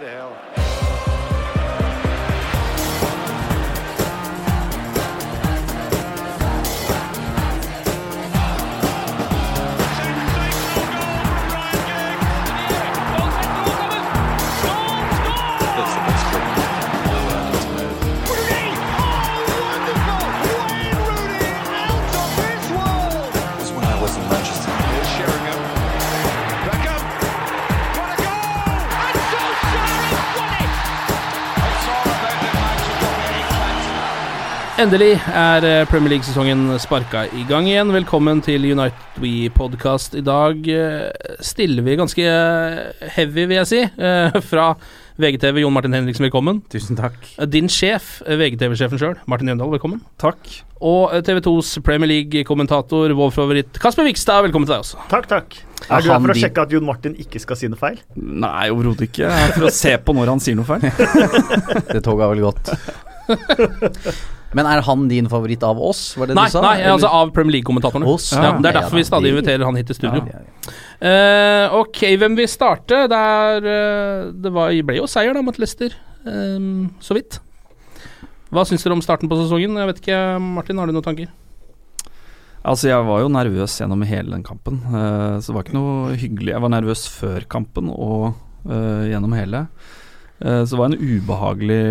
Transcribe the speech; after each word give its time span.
believe 0.00 0.12
it. 0.12 0.18
Football, 0.18 0.37
bloody 0.37 0.37
hell. 0.37 0.37
Endelig 34.78 35.16
er 35.34 35.64
eh, 35.66 35.84
Premier 35.90 36.12
League-sesongen 36.12 36.60
sparka 36.78 37.24
i 37.34 37.40
gang 37.48 37.66
igjen. 37.66 37.88
Velkommen 37.90 38.38
til 38.46 38.62
United 38.62 39.16
We-podkast. 39.18 40.14
I 40.14 40.22
dag 40.22 40.68
eh, 40.70 41.32
stiller 41.42 41.82
vi 41.82 41.96
ganske 41.98 42.22
eh, 42.22 43.08
heavy, 43.16 43.48
vil 43.50 43.56
jeg 43.56 43.68
si, 43.72 43.80
fra 44.52 44.68
VGTV. 45.18 45.64
Jon 45.64 45.74
Martin 45.74 45.98
Henriksen, 45.98 46.28
velkommen. 46.28 46.60
Tusen 46.70 46.94
takk. 47.00 47.18
Din 47.50 47.66
sjef, 47.66 48.20
VGTV-sjefen 48.22 49.02
sjøl, 49.02 49.18
Martin 49.26 49.50
Jøndal, 49.50 49.74
velkommen. 49.74 49.98
Takk. 50.22 50.46
Og 50.78 51.10
eh, 51.10 51.26
TV 51.26 51.42
2s 51.48 51.74
Premier 51.82 52.12
League-kommentator, 52.14 53.18
vår 53.18 53.34
favoritt 53.34 53.82
Kasper 53.82 54.06
Vikstad, 54.06 54.46
velkommen 54.46 54.70
til 54.70 54.76
deg 54.76 54.86
også. 54.86 55.02
Takk, 55.10 55.26
takk. 55.34 55.60
Er 55.88 55.98
Er 55.98 56.06
du 56.06 56.12
her 56.14 56.22
for 56.22 56.36
å 56.38 56.40
sjekke 56.44 56.68
at 56.68 56.78
Jon 56.78 56.86
Martin 56.86 57.18
ikke 57.18 57.42
skal 57.42 57.58
si 57.58 57.66
noe 57.66 57.82
feil? 57.82 57.98
Nei, 58.14 58.70
overhodet 58.70 59.10
ikke. 59.10 59.26
Jeg 59.26 59.50
er 59.50 59.58
for 59.58 59.72
å 59.72 59.76
se 59.82 59.98
på 59.98 60.14
når 60.22 60.36
han 60.36 60.46
sier 60.46 60.62
noe 60.62 60.70
feil. 60.70 60.86
Det 61.96 62.04
toget 62.06 62.28
har 62.28 62.36
vel 62.36 62.46
gått. 62.46 62.76
Men 64.56 64.64
er 64.64 64.80
han 64.80 65.08
din 65.10 65.26
favoritt 65.28 65.62
av 65.66 65.76
oss, 65.84 66.14
var 66.16 66.30
det 66.30 66.34
Nei, 66.38 66.46
du 66.48 66.54
sa? 66.54 66.60
nei 66.64 66.76
Eller? 66.80 66.94
altså 66.94 67.08
av 67.12 67.32
Premier 67.36 67.58
League-kommentatorene. 67.58 68.06
Ja, 68.08 68.42
ja. 68.46 68.52
det 68.56 68.70
er 68.70 68.72
Ja, 68.72 68.80
derfor 68.80 68.96
da, 68.96 68.96
vi 68.96 69.04
stadig 69.04 69.28
de- 69.28 69.32
inviterer 69.36 69.64
han 69.68 69.76
hit 69.76 69.86
til 69.90 69.98
studio. 69.98 70.22
Ja, 70.24 70.38
ja, 70.38 70.40
ja. 70.40 70.76
Eh, 71.08 71.74
ok, 71.78 72.00
hvem 72.18 72.36
vil 72.38 72.48
starte? 72.48 73.02
Det, 73.12 73.18
er, 73.18 73.66
eh, 73.68 74.30
det 74.32 74.52
var, 74.54 74.72
ble 74.88 74.96
jo 74.96 75.06
seier 75.06 75.34
da 75.36 75.42
mot 75.44 75.58
Leicester, 75.60 75.92
um, 76.24 76.88
så 77.00 77.14
vidt. 77.18 77.40
Hva 78.50 78.64
syns 78.64 78.82
dere 78.82 78.96
om 78.96 79.02
starten 79.04 79.28
på 79.28 79.36
sesongen? 79.36 79.76
Jeg 79.76 79.86
vet 79.92 80.00
ikke, 80.00 80.22
Martin, 80.40 80.78
har 80.80 80.86
du 80.88 80.92
noen 80.96 81.04
tanker? 81.04 81.28
Altså, 82.64 82.88
jeg 82.88 83.04
var 83.06 83.20
jo 83.22 83.28
nervøs 83.28 83.76
gjennom 83.80 84.02
hele 84.08 84.32
den 84.32 84.42
kampen, 84.42 84.80
uh, 84.88 85.36
så 85.38 85.52
det 85.52 85.56
var 85.58 85.64
ikke 85.68 85.76
noe 85.78 86.16
hyggelig. 86.18 86.54
Jeg 86.56 86.64
var 86.64 86.72
nervøs 86.72 87.04
før 87.20 87.44
kampen 87.48 87.92
og 87.92 88.32
eh, 88.68 89.12
gjennom 89.12 89.32
hele. 89.36 89.66
Så 90.38 90.70
det 90.70 90.78
var 90.78 90.92
en 90.92 91.00
ubehagelig 91.02 91.82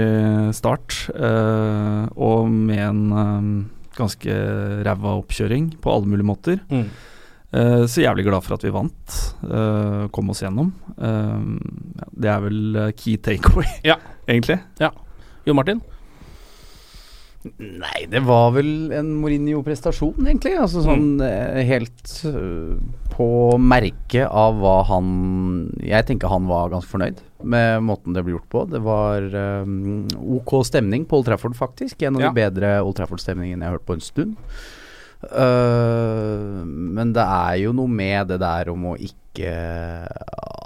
start, 0.55 0.95
eh, 1.15 2.03
og 2.15 2.47
med 2.47 2.83
en 2.85 3.01
eh, 3.11 3.49
ganske 3.97 4.39
ræva 4.87 5.17
oppkjøring 5.19 5.73
på 5.83 5.91
alle 5.91 6.11
mulige 6.13 6.29
måter. 6.29 6.61
Eh, 7.55 7.83
så 7.87 8.03
jævlig 8.03 8.25
glad 8.27 8.43
for 8.43 8.57
at 8.57 8.65
vi 8.65 8.73
vant, 8.75 9.19
kom 10.11 10.31
oss 10.33 10.43
gjennom. 10.43 10.73
Eh, 10.99 12.01
det 12.19 12.31
er 12.31 12.41
vel 12.43 12.81
eh, 12.87 12.95
key 12.97 13.17
takeaway, 13.17 13.69
Ja. 13.87 13.99
egentlig. 14.27 14.59
Jo 15.47 15.55
Martin? 15.55 15.79
Nei, 17.57 18.01
det 18.11 18.19
var 18.27 18.51
vel 18.57 18.91
en 18.91 19.13
Mourinho-prestasjon, 19.21 20.25
egentlig. 20.25 20.57
Altså 20.59 20.81
sånn 20.83 21.13
mm. 21.21 21.61
helt 21.69 22.15
på 23.13 23.29
merket 23.55 24.27
av 24.27 24.57
hva 24.59 24.81
han 24.89 25.07
Jeg 25.79 26.09
tenker 26.09 26.33
han 26.33 26.49
var 26.49 26.73
ganske 26.73 26.91
fornøyd 26.91 27.21
med 27.43 27.83
måten 27.85 28.13
det 28.15 28.23
ble 28.25 28.33
gjort 28.37 28.49
på. 28.49 28.63
Det 28.71 28.79
var 28.81 29.21
um, 29.63 30.07
ok 30.39 30.55
stemning 30.65 31.05
på 31.05 31.19
Old 31.19 31.27
Trafford, 31.29 31.55
faktisk. 31.57 32.01
En 32.01 32.15
av 32.17 32.21
Ja. 32.21 32.31
de 32.31 32.39
bedre 32.41 32.71
Old 32.81 32.95
Trafford-stemningene 32.97 33.61
jeg 33.65 33.69
har 33.71 33.77
hørt 33.77 33.85
på 33.89 33.97
en 33.97 34.05
stund. 34.05 34.35
Uh, 35.27 36.61
men 36.65 37.13
det 37.15 37.23
er 37.25 37.55
jo 37.63 37.73
noe 37.77 37.89
med 37.89 38.29
det 38.31 38.39
der 38.43 38.69
om 38.73 38.91
å 38.91 38.97
ikke 39.01 39.49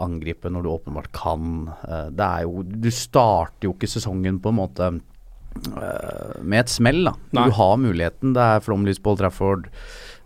angripe 0.01 0.51
når 0.51 0.65
du 0.65 0.69
åpenbart 0.73 1.11
kan. 1.15 1.71
Uh, 1.85 2.09
det 2.11 2.27
er 2.27 2.45
jo 2.47 2.63
Du 2.63 2.89
starter 2.91 3.67
jo 3.69 3.73
ikke 3.75 3.89
sesongen 3.91 4.39
på 4.43 4.51
en 4.51 4.59
måte 4.59 4.89
uh, 4.91 6.37
med 6.41 6.59
et 6.65 6.71
smell, 6.71 7.03
da. 7.09 7.15
Nei. 7.35 7.47
Du 7.49 7.57
har 7.59 7.77
muligheten. 7.81 8.33
Det 8.37 8.47
er 8.55 8.63
flomlys 8.65 8.99
på 9.03 9.13
Old 9.13 9.23
Trafford. 9.23 9.67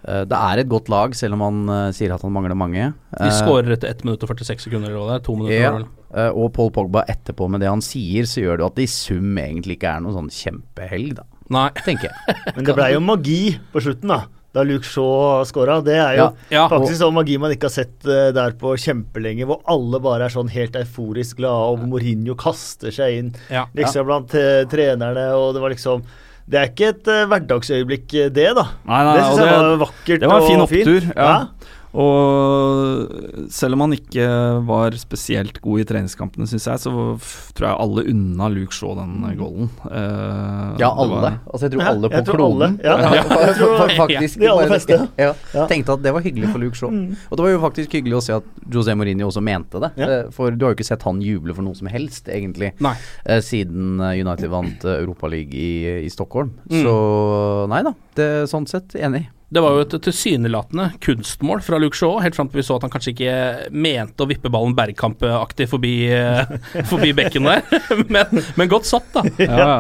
Eh, 0.08 0.24
det 0.30 0.38
er 0.38 0.62
et 0.62 0.70
godt 0.70 0.90
lag, 0.94 1.16
selv 1.18 1.34
om 1.38 1.42
han 1.42 1.62
eh, 1.74 1.92
sier 1.98 2.14
at 2.14 2.22
han 2.22 2.34
mangler 2.36 2.58
mange. 2.58 2.92
De 3.16 3.26
Eh, 3.30 3.34
skårer 3.40 3.74
etter 3.74 3.90
1 3.90 4.04
minutt 4.06 4.22
og 4.24 4.30
46 4.36 4.68
sekunder, 4.68 4.92
eller 4.92 5.02
hva 5.02 5.08
det 5.14 5.18
er? 5.22 5.26
To 5.26 5.36
minutter, 5.40 5.62
ja, 5.62 6.26
eh, 6.26 6.30
og 6.38 6.52
Paul 6.54 6.70
Pogba 6.76 7.06
etterpå 7.10 7.50
med 7.50 7.62
det 7.66 7.70
han 7.72 7.82
sier, 7.82 8.28
så 8.30 8.44
gjør 8.44 8.58
det 8.60 8.66
jo 8.66 8.70
at 8.70 8.76
det 8.80 8.86
i 8.86 8.94
sum 8.94 9.36
egentlig 9.42 9.80
ikke 9.80 9.96
er 9.98 10.06
noe 10.06 10.14
sånn 10.14 10.30
kjempehelg, 10.30 11.16
da, 11.18 11.26
Nei. 11.50 11.70
tenker 11.82 12.12
jeg. 12.12 12.38
Men 12.56 12.66
det 12.70 12.76
blei 12.78 12.92
jo 12.94 13.02
magi 13.02 13.42
på 13.74 13.82
slutten, 13.88 14.14
da. 14.14 14.22
Da 14.56 14.64
Luke 14.64 14.88
Shaw 14.88 15.42
scora. 15.44 15.82
Det 15.84 15.98
er 16.00 16.14
jo 16.16 16.26
Ja, 16.30 16.30
ja, 16.54 16.62
faktisk 16.72 16.96
sånn 17.02 17.12
magi 17.18 17.36
man 17.44 17.52
ikke 17.52 17.68
har 17.68 17.74
sett 17.76 18.06
der 18.06 18.54
på 18.56 18.72
kjempelenge, 18.80 19.44
hvor 19.50 19.60
alle 19.68 20.00
bare 20.00 20.30
er 20.30 20.32
sånn 20.32 20.48
helt 20.54 20.78
euforisk 20.80 21.42
glade, 21.42 21.74
og 21.74 21.84
Mourinho 21.92 22.38
kaster 22.40 22.88
seg 22.96 23.18
inn 23.20 23.34
Ja. 23.52 23.66
liksom 23.76 24.06
blant 24.08 24.32
trenerne, 24.72 25.26
og 25.36 25.56
det 25.58 25.62
var 25.66 25.74
liksom 25.76 26.06
Det 26.48 26.60
er 26.62 26.68
ikke 26.70 26.88
et 26.94 27.08
eh, 27.10 27.24
hverdagsøyeblikk, 27.26 28.14
eh, 28.14 28.28
det, 28.30 28.50
da. 28.54 28.66
Nei, 28.86 29.00
nei, 29.08 29.14
det 29.18 29.24
og 29.24 29.32
syns 29.32 29.40
jeg 29.40 29.48
det- 29.50 29.64
var 29.66 29.80
vakkert 29.82 30.20
Det 30.22 30.28
var 30.30 30.42
en 30.42 30.48
fin 30.48 30.62
og 30.62 30.70
fint. 30.70 30.88
opptur. 30.88 31.08
Ja. 31.16 31.32
Og 31.96 33.50
selv 33.54 33.76
om 33.78 33.84
han 33.86 33.94
ikke 33.96 34.26
var 34.68 34.96
spesielt 35.00 35.60
god 35.64 35.82
i 35.82 35.86
treningskampene, 35.88 36.48
syns 36.50 36.68
jeg, 36.70 36.82
så 36.84 36.94
tror 37.56 37.68
jeg 37.70 37.80
alle 37.86 38.04
unna 38.12 38.50
Luke 38.52 38.76
Shaw 38.76 38.96
den 39.00 39.14
golden. 39.22 39.38
goalen. 39.40 39.70
Eh, 39.90 40.76
Ja, 40.82 40.90
alle. 40.92 41.22
var- 41.22 41.40
Altså, 41.54 41.64
jeg 41.70 41.72
tror 41.72 41.88
alle 41.88 42.10
på 42.10 42.16
alle, 42.16 42.26
kloden. 42.36 42.80
ja. 42.84 42.98
Ja, 43.00 43.24
Jeg 43.88 43.98
faktisk. 43.98 44.40
De 44.40 44.48
aller 44.52 44.68
fleste. 44.68 45.00
Ja, 45.18 45.34
Ja. 45.54 45.68
Tenkte 45.68 45.94
at 45.94 46.02
det 46.04 46.14
var 46.14 46.22
hyggelig 46.22 46.52
for 46.52 46.60
Luke 46.60 46.76
Shaw. 46.76 46.90
Og 47.32 47.38
det 47.38 47.44
var 47.46 47.52
jo 47.52 47.60
faktisk 47.64 47.92
hyggelig 47.92 48.18
å 48.20 48.24
se 48.24 48.34
at 48.34 48.44
José 48.70 48.96
Mourinho 48.96 49.28
også 49.30 49.42
mente 49.44 49.80
det. 49.80 49.92
Ja. 49.98 50.08
Eh, 50.10 50.30
For 50.36 50.52
du 50.52 50.66
har 50.66 50.74
jo 50.74 50.78
ikke 50.78 50.86
sett 50.88 51.04
han 51.04 51.22
juble 51.22 51.54
for 51.56 51.62
noe 51.64 51.76
som 51.76 51.88
helst, 51.88 52.28
egentlig. 52.28 52.74
Nei. 52.82 52.96
eh, 53.26 53.40
siden 53.42 54.00
United 54.02 54.50
vant 54.50 54.84
uh, 54.86 54.98
Europaligaen 55.00 55.54
i, 55.54 56.06
i 56.06 56.10
Stockholm. 56.10 56.52
Mm. 56.70 56.84
Så 56.84 57.68
nei 57.70 57.82
da, 57.84 57.94
det, 58.16 58.28
sånn 58.50 58.68
sett 58.68 58.96
enig. 58.96 59.28
Det 59.56 59.62
var 59.64 59.72
jo 59.72 59.84
et 59.86 59.94
tilsynelatende 60.04 60.90
kunstmål 61.00 61.62
fra 61.64 61.78
Luke 61.80 61.96
Shaw, 61.96 62.18
helt 62.20 62.36
fram 62.36 62.50
til 62.52 62.60
vi 62.60 62.66
så 62.68 62.76
at 62.76 62.84
han 62.84 62.92
kanskje 62.92 63.14
ikke 63.14 63.36
mente 63.72 64.26
å 64.26 64.28
vippe 64.28 64.52
ballen 64.52 64.76
Bergkamp-aktig 64.76 65.70
forbi, 65.72 65.94
eh, 66.12 66.52
forbi 66.92 67.14
bekken 67.16 67.48
der. 67.48 67.64
Men, 68.12 68.44
men 68.60 68.70
godt 68.70 68.88
satt, 68.90 69.08
da. 69.16 69.24
Ja, 69.40 69.78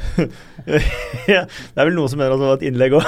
ja. 1.30 1.42
Det 1.46 1.80
er 1.80 1.88
vel 1.88 1.94
noen 1.96 2.10
som 2.12 2.20
mener 2.20 2.34
at 2.34 2.40
det 2.42 2.48
var 2.50 2.58
et 2.58 2.66
innlegg 2.68 2.96
òg. 2.98 3.06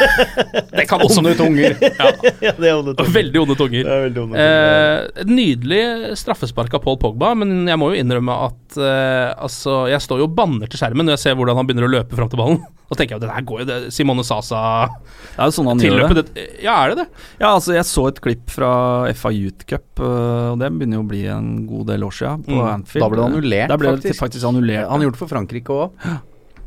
Det 0.80 0.86
kan 0.88 1.02
også 1.04 1.20
Onde 1.22 1.34
tunger. 1.38 1.74
Ja. 1.82 2.08
ja, 2.46 2.52
det 2.56 2.68
er 2.70 2.76
onde 2.78 2.94
tunger. 2.96 3.12
Veldig 3.14 3.40
onde 3.42 3.54
Det 3.56 3.60
tunger. 3.60 3.84
er 3.90 4.04
veldig 4.06 4.22
onde 4.22 4.38
tunger. 4.38 5.20
Eh, 5.20 5.24
nydelig 5.28 5.82
straffespark 6.20 6.74
av 6.78 6.82
Paul 6.84 6.96
Pogba, 7.02 7.32
men 7.38 7.66
jeg 7.68 7.78
må 7.80 7.90
jo 7.92 8.00
innrømme 8.00 8.36
at 8.48 8.78
eh, 8.80 9.30
altså, 9.36 9.82
jeg 9.92 10.00
står 10.04 10.22
jo 10.24 10.28
og 10.30 10.34
banner 10.38 10.70
til 10.70 10.80
skjermen 10.80 11.06
når 11.08 11.18
jeg 11.18 11.24
ser 11.26 11.38
hvordan 11.40 11.58
han 11.60 11.68
begynner 11.68 11.88
å 11.88 11.92
løpe 11.98 12.16
fram 12.18 12.30
til 12.32 12.40
ballen. 12.40 12.62
Da 12.90 12.96
tenker 12.98 13.14
jeg 13.14 13.20
at 13.20 13.26
det 13.26 13.30
der 13.30 13.44
går 13.46 13.60
jo 13.62 13.66
det, 13.68 13.74
Simone 13.94 14.24
Sasa 14.26 14.60
Det 14.90 15.36
er 15.38 15.46
jo 15.46 15.52
sånn 15.54 15.68
han 15.70 15.78
gjør 15.84 16.08
det. 16.10 16.24
det. 16.34 16.46
Ja, 16.64 16.72
er 16.82 16.90
det 16.90 17.04
det? 17.04 17.04
Ja, 17.38 17.52
altså 17.52 17.76
Jeg 17.76 17.86
så 17.86 18.08
et 18.10 18.18
klipp 18.24 18.50
fra 18.50 18.70
FA 19.14 19.30
Youth 19.30 19.62
Cup, 19.70 20.00
øh, 20.02 20.48
og 20.56 20.58
det 20.58 20.72
begynner 20.74 20.98
jo 20.98 21.04
å 21.04 21.10
bli 21.12 21.20
en 21.30 21.52
god 21.70 21.86
del 21.92 22.02
år 22.08 22.16
siden, 22.18 22.42
på 22.48 22.56
Mm. 22.60 22.64
Anfield. 22.72 23.04
Da 23.04 23.08
ble 23.12 23.20
det 23.20 23.26
annullert, 23.28 23.76
ble 23.78 23.92
det 23.94 24.00
faktisk. 24.02 24.20
faktisk 24.24 24.48
annullert. 24.50 24.88
Han 24.90 24.98
har 24.98 25.06
gjort 25.06 25.18
det 25.18 25.22
for 25.22 25.30
Frankrike 25.36 25.76
òg. 25.76 26.08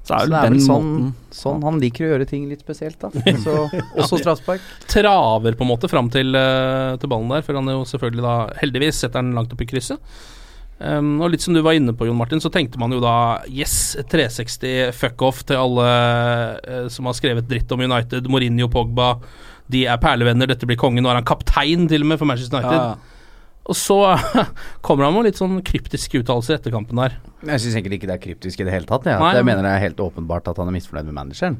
Så 0.03 0.17
er 0.17 0.25
Så 0.25 0.33
det 0.33 0.35
er 0.35 0.49
den 0.49 0.57
vel 0.57 0.65
sånn, 0.65 0.87
måten 0.91 1.35
sånn 1.37 1.63
han 1.63 1.79
liker 1.79 2.05
å 2.05 2.09
gjøre 2.11 2.27
ting 2.27 2.47
litt 2.49 2.63
spesielt, 2.65 2.99
da. 2.99 3.09
Så, 3.45 3.55
også 3.95 4.19
straffespark. 4.19 4.63
Traver 4.91 5.55
på 5.55 5.63
en 5.63 5.71
måte 5.71 5.89
fram 5.91 6.11
til, 6.11 6.35
eh, 6.35 6.95
til 6.99 7.11
ballen 7.11 7.31
der, 7.31 7.45
før 7.45 7.61
han 7.61 7.71
jo 7.71 7.85
selvfølgelig 7.87 8.25
da 8.25 8.37
heldigvis 8.59 8.99
setter 9.05 9.23
den 9.23 9.31
langt 9.37 9.55
opp 9.55 9.63
i 9.63 9.69
krysset. 9.69 10.15
Um, 10.83 11.21
og 11.23 11.31
litt 11.31 11.43
som 11.45 11.55
du 11.55 11.61
var 11.63 11.77
inne 11.77 11.93
på, 11.95 12.09
Jon 12.09 12.17
Martin, 12.19 12.41
så 12.43 12.51
tenkte 12.51 12.81
man 12.81 12.91
jo 12.91 12.99
da 12.99 13.43
yes, 13.47 13.95
360 14.11 14.91
fuck-off 14.97 15.45
til 15.47 15.61
alle 15.61 15.87
uh, 15.87 16.87
som 16.91 17.07
har 17.07 17.15
skrevet 17.15 17.47
dritt 17.47 17.71
om 17.71 17.83
United. 17.85 18.27
Mourinho, 18.27 18.67
Pogba, 18.73 19.13
de 19.71 19.85
er 19.87 20.01
perlevenner, 20.03 20.49
dette 20.51 20.67
blir 20.67 20.79
kongen. 20.81 21.05
Nå 21.05 21.11
er 21.13 21.21
han 21.21 21.29
kaptein 21.29 21.87
til 21.87 22.03
og 22.03 22.11
med 22.11 22.19
for 22.19 22.27
Manchester 22.27 22.59
United. 22.59 22.75
Ja, 22.75 23.29
Og 23.71 23.79
så 23.79 23.99
kommer 24.85 25.07
han 25.07 25.15
med 25.15 25.29
litt 25.29 25.39
sånn 25.39 25.61
kryptiske 25.63 26.19
uttalelser 26.19 26.59
etter 26.59 26.75
kampen 26.75 26.99
der. 26.99 27.15
Jeg 27.43 27.63
syns 27.63 27.75
egentlig 27.75 27.99
ikke 27.99 28.09
det 28.09 28.15
er 28.15 28.23
kryptisk 28.23 28.61
i 28.63 28.67
det 28.67 28.73
hele 28.73 28.87
tatt. 28.89 29.07
Ja. 29.09 29.17
Nei, 29.21 29.33
jeg 29.37 29.47
mener 29.47 29.65
det 29.65 29.73
er 29.75 29.83
helt 29.83 30.01
åpenbart 30.03 30.47
at 30.51 30.59
han 30.61 30.69
er 30.71 30.75
misfornøyd 30.77 31.09
med 31.09 31.17
manageren. 31.17 31.57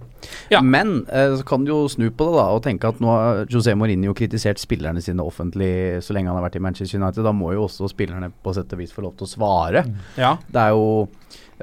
Ja. 0.54 0.62
Men 0.64 1.04
eh, 1.12 1.36
så 1.40 1.46
kan 1.48 1.66
du 1.66 1.74
jo 1.74 1.80
snu 1.92 2.08
på 2.10 2.30
det 2.30 2.38
da 2.40 2.48
og 2.56 2.64
tenke 2.66 2.90
at 2.90 3.02
nå 3.04 3.12
har 3.12 3.44
José 3.52 3.76
Mourinho 3.78 4.16
kritisert 4.18 4.62
spillerne 4.62 5.04
sine 5.04 5.26
offentlig 5.26 6.04
så 6.06 6.16
lenge 6.16 6.32
han 6.32 6.40
har 6.40 6.48
vært 6.48 6.60
i 6.60 6.64
Manchester 6.64 7.02
United. 7.02 7.24
Da 7.26 7.36
må 7.36 7.54
jo 7.56 7.68
også 7.68 7.92
spillerne 7.92 8.32
på 8.44 8.56
sett 8.56 8.72
og 8.74 8.84
vis 8.84 8.96
få 8.96 9.06
lov 9.06 9.18
til 9.20 9.28
å 9.28 9.34
svare. 9.34 9.86
Ja. 10.20 10.36
Det 10.48 10.64
er 10.64 10.76
jo 10.78 10.88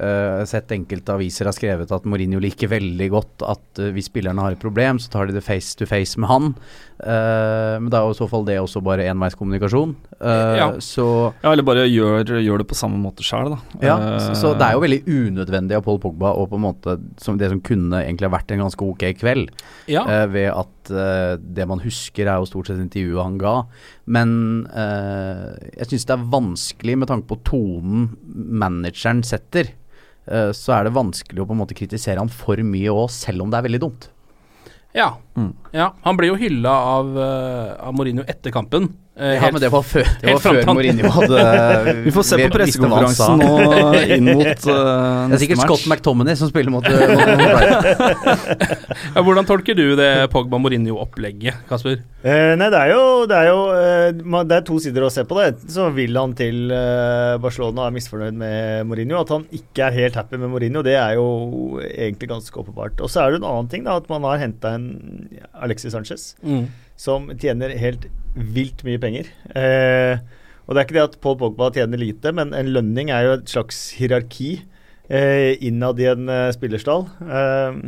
eh, 0.00 0.44
sett 0.48 0.72
enkelte 0.74 1.16
aviser 1.16 1.48
har 1.48 1.56
skrevet 1.56 1.90
at 1.94 2.06
Mourinho 2.08 2.40
liker 2.42 2.70
veldig 2.72 3.08
godt 3.12 3.44
at 3.46 3.82
eh, 3.82 3.92
hvis 3.94 4.10
spillerne 4.10 4.44
har 4.44 4.56
et 4.56 4.62
problem, 4.62 5.00
så 5.02 5.12
tar 5.12 5.28
de 5.30 5.36
det 5.36 5.44
face 5.46 5.76
to 5.78 5.88
face 5.88 6.20
med 6.20 6.30
han. 6.30 6.54
Uh, 7.00 7.80
men 7.80 7.86
det 7.88 7.96
er 7.96 8.04
jo 8.04 8.12
i 8.12 8.18
så 8.18 8.26
fall 8.28 8.42
det 8.44 8.58
også 8.60 8.82
bare 8.84 9.06
enveiskommunikasjon. 9.08 9.94
Uh, 10.20 10.56
Ja. 10.60 10.66
Så 10.84 11.32
Ja, 11.40 11.52
eller 11.54 11.64
bare 11.64 11.86
gjør, 11.88 12.28
gjør 12.44 12.60
det 12.60 12.66
på 12.68 12.76
samme 12.76 12.98
måte 13.00 13.24
sjøl, 13.24 13.54
da. 13.54 13.60
ja, 13.80 13.96
Eh, 14.00 14.09
så, 14.18 14.34
så 14.34 14.50
det 14.58 14.66
er 14.66 14.74
jo 14.74 14.82
veldig 14.82 14.98
unødvendig 15.06 15.76
av 15.78 15.84
Paul 15.86 16.00
Pogba 16.02 16.32
og 16.34 16.48
på 16.50 16.58
en 16.58 16.64
måte 16.64 16.96
som 17.22 17.38
det 17.38 17.50
som 17.52 17.60
kunne 17.62 18.00
egentlig 18.02 18.26
ha 18.26 18.32
vært 18.34 18.50
en 18.54 18.64
ganske 18.64 18.82
ok 18.86 19.04
kveld, 19.20 19.50
Ja. 19.92 20.02
uh, 20.08 20.26
ved 20.32 20.48
at 20.50 20.90
uh, 20.90 21.34
det 21.38 21.66
man 21.70 21.82
husker 21.84 22.26
er 22.26 22.40
jo 22.42 22.48
stort 22.50 22.70
sett 22.70 22.80
intervjuet 22.82 23.22
han 23.22 23.38
ga. 23.40 23.54
Men 24.10 24.32
uh, 24.74 25.54
jeg 25.76 25.92
syns 25.92 26.08
det 26.10 26.16
er 26.16 26.28
vanskelig 26.34 26.96
med 26.98 27.10
tanke 27.12 27.30
på 27.30 27.38
tonen 27.46 28.08
manageren 28.34 29.22
setter. 29.22 29.70
eh, 30.30 30.50
så 30.54 30.74
er 30.76 30.84
det 30.86 30.92
vanskelig 30.94 31.42
å 31.42 31.46
på 31.48 31.54
en 31.56 31.58
måte 31.62 31.74
kritisere 31.74 32.20
han 32.20 32.28
for 32.30 32.60
mye 32.62 32.90
òg, 32.92 33.08
selv 33.10 33.42
om 33.42 33.50
det 33.50 33.58
er 33.58 33.64
veldig 33.66 33.80
dumt. 33.82 34.10
Ja. 34.94 35.12
Mm. 35.38 35.52
ja. 35.74 35.92
Han 36.04 36.18
ble 36.18 36.28
jo 36.32 36.36
hylla 36.38 36.70
av, 36.96 37.10
uh, 37.14 37.74
av 37.88 37.94
Mourinho 37.94 38.24
etter 38.30 38.50
kampen. 38.54 38.88
Eh, 39.20 39.34
Ja, 39.34 39.40
helt- 39.42 39.52
men 39.52 39.60
det 39.60 39.68
var 39.72 39.82
før, 39.84 40.06
det 40.22 40.32
var 40.32 40.40
før 40.40 40.58
Mourinho 40.70 41.10
hadde 41.12 41.40
Vi 42.06 42.12
får 42.14 42.24
se 42.24 42.38
på 42.40 42.46
pressekonferansen 42.54 43.42
nå 43.42 43.50
inn 44.16 44.30
mot 44.30 44.64
uh, 44.64 45.26
Det 45.28 45.36
er 45.36 45.42
sikkert 45.42 45.60
match. 45.60 45.66
Scott 45.68 45.84
McTominay 45.92 46.38
som 46.40 46.48
spiller 46.48 46.72
mot, 46.72 46.86
mot, 46.88 47.20
mot 47.44 48.40
ja, 49.14 49.20
hvordan 49.26 49.44
tolker 49.48 49.76
du 49.76 49.84
det 49.98 50.08
Pogba-Mourinho-opplegget, 50.32 51.60
Kasper? 51.68 52.00
Eh, 52.24 52.54
nei, 52.60 52.68
det 52.72 52.80
er 52.80 52.92
jo, 52.94 53.04
det 53.28 53.36
er, 53.36 53.48
jo 53.50 53.60
eh, 53.76 54.42
det 54.48 54.56
er 54.58 54.64
to 54.68 54.78
sider 54.82 55.06
å 55.06 55.12
se 55.12 55.24
på 55.28 55.36
det. 55.38 55.50
Så 55.72 55.88
vil 55.96 56.16
han 56.20 56.34
til 56.38 56.72
eh, 56.74 57.36
Barcelona 57.42 57.84
og 57.86 57.90
er 57.90 57.96
misfornøyd 57.96 58.36
med 58.40 58.88
Mourinho. 58.90 59.20
At 59.24 59.32
han 59.36 59.46
ikke 59.56 59.88
er 59.88 59.98
helt 60.02 60.18
happy 60.20 60.40
med 60.40 60.52
Mourinho, 60.52 60.82
det 60.86 60.96
er 61.00 61.16
jo 61.20 61.26
egentlig 61.90 62.30
ganske 62.32 62.60
åpenbart. 62.64 63.00
Og 63.04 63.12
så 63.12 63.24
er 63.26 63.34
det 63.36 63.42
en 63.42 63.48
annen 63.52 63.70
ting, 63.72 63.84
da, 63.88 63.98
at 64.00 64.08
man 64.12 64.24
har 64.28 64.40
henta 64.42 64.74
en 64.78 64.88
Alexis 65.60 65.92
Sanchez 65.96 66.30
som 67.00 67.30
tjener 67.40 67.72
helt 67.80 68.06
vilt 68.34 68.84
mye 68.86 69.00
penger. 69.00 69.30
Eh, 69.56 70.20
og 70.66 70.76
det 70.76 70.82
er 70.82 70.86
ikke 70.86 70.98
det 70.98 71.06
at 71.08 71.18
Paul 71.24 71.38
Pogba 71.40 71.70
tjener 71.74 71.98
lite, 71.98 72.34
men 72.36 72.52
en 72.54 72.72
lønning 72.76 73.10
er 73.10 73.26
jo 73.26 73.34
et 73.38 73.50
slags 73.50 73.80
hierarki 73.98 74.52
eh, 75.08 75.56
innad 75.66 75.98
i 76.02 76.10
en 76.12 76.28
eh, 76.30 76.52
spillerstall. 76.54 77.08
Eh, 77.24 77.80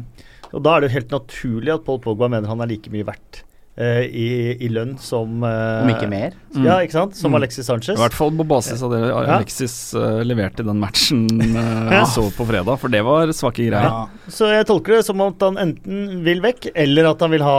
og 0.53 0.65
da 0.65 0.75
er 0.75 0.83
det 0.83 0.91
jo 0.91 0.97
helt 0.97 1.15
naturlig 1.15 1.75
at 1.77 1.85
Paul 1.87 2.01
Pogba 2.03 2.31
mener 2.33 2.51
han 2.51 2.65
er 2.65 2.73
like 2.73 2.93
mye 2.93 3.07
verdt 3.09 3.45
eh, 3.77 4.05
i, 4.09 4.27
i 4.61 4.69
lønn 4.73 4.97
som 5.01 5.43
eh, 5.47 5.83
Om 5.85 5.91
ikke 5.95 6.09
mer. 6.13 6.35
Ja, 6.53 6.79
ikke 6.85 6.93
sant? 6.99 7.17
Som 7.17 7.33
Mm. 7.33 7.39
Alexis 7.41 7.65
Sanchez. 7.67 7.97
I 7.97 8.03
hvert 8.03 8.13
fall 8.13 8.31
på 8.37 8.45
basis 8.45 8.83
av 8.85 8.91
det 8.93 8.99
Ja. 9.09 9.21
Alexis 9.39 9.75
uh, 9.97 10.21
leverte 10.27 10.61
den 10.67 10.77
matchen 10.83 11.23
uh, 11.41 11.89
Ja. 11.93 12.03
så 12.05 12.27
på 12.37 12.45
fredag, 12.45 12.77
for 12.83 12.93
det 12.93 13.01
var 13.07 13.31
svake 13.33 13.65
greier. 13.71 14.11
Så 14.29 14.51
jeg 14.53 14.67
tolker 14.69 14.99
det 14.99 15.05
som 15.07 15.21
at 15.25 15.41
han 15.41 15.57
enten 15.63 16.21
vil 16.27 16.43
vekk, 16.45 16.69
eller 16.77 17.09
at 17.15 17.25
han 17.25 17.33
vil 17.33 17.45
ha 17.47 17.57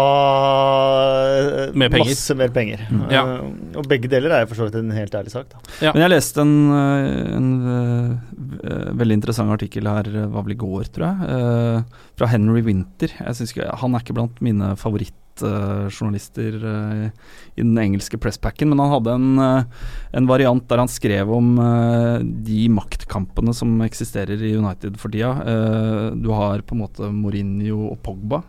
uh, 0.54 1.74
Mer 1.74 1.90
masse 1.98 2.36
mer 2.38 2.54
penger. 2.54 2.84
Mm. 2.92 3.02
Ja. 3.14 3.24
Eh, 3.24 3.80
og 3.82 3.90
begge 3.90 4.12
deler 4.12 4.36
er 4.38 4.46
for 4.50 4.60
så 4.60 4.68
vidt 4.68 4.78
en 4.80 4.94
helt 4.94 5.16
ærlig 5.18 5.34
sak. 5.34 5.50
Da. 5.50 5.64
Ja. 5.88 5.96
Men 5.96 6.06
jeg 6.06 6.14
leste 6.14 6.44
en, 6.46 6.54
uh, 6.70 7.34
en 7.40 7.50
uh, 7.66 8.94
veldig 9.02 9.18
interessant 9.22 9.54
artikkel 9.54 9.90
her, 9.90 10.06
uh, 10.14 10.28
var 10.34 10.46
vel 10.46 10.54
i 10.56 10.62
går, 10.62 10.94
tror 10.94 11.10
jeg, 11.10 11.18
uh, 11.34 12.06
fra 12.20 12.30
Henry 12.30 12.62
Winter. 12.66 13.10
Jeg 13.18 13.40
synes 13.40 13.56
ikke, 13.56 13.72
han 13.82 13.98
er 13.98 14.06
ikke 14.06 14.18
blant 14.22 14.38
mine 14.46 14.76
favorittjournalister 14.78 15.22
uh, 15.42 17.10
i 17.56 17.62
den 17.64 17.78
engelske 17.82 18.20
presspacken, 18.22 18.70
men 18.70 18.80
han 18.84 18.94
hadde 18.94 19.16
en, 19.18 19.42
uh, 19.42 19.90
en 20.14 20.30
variant 20.30 20.68
der 20.70 20.84
han 20.84 20.92
skrev 20.92 21.32
om 21.34 21.56
de 22.46 22.68
maktkampene 22.70 23.54
som 23.56 23.82
eksisterer 23.82 24.38
i 24.38 24.54
United 24.60 25.00
for 25.02 25.10
tida. 25.10 25.34
Du 26.14 26.30
har 26.36 26.62
på 26.62 26.76
en 26.76 26.84
måte 26.84 27.10
Mourinho 27.10 27.90
og 27.90 28.00
Pogba. 28.06 28.44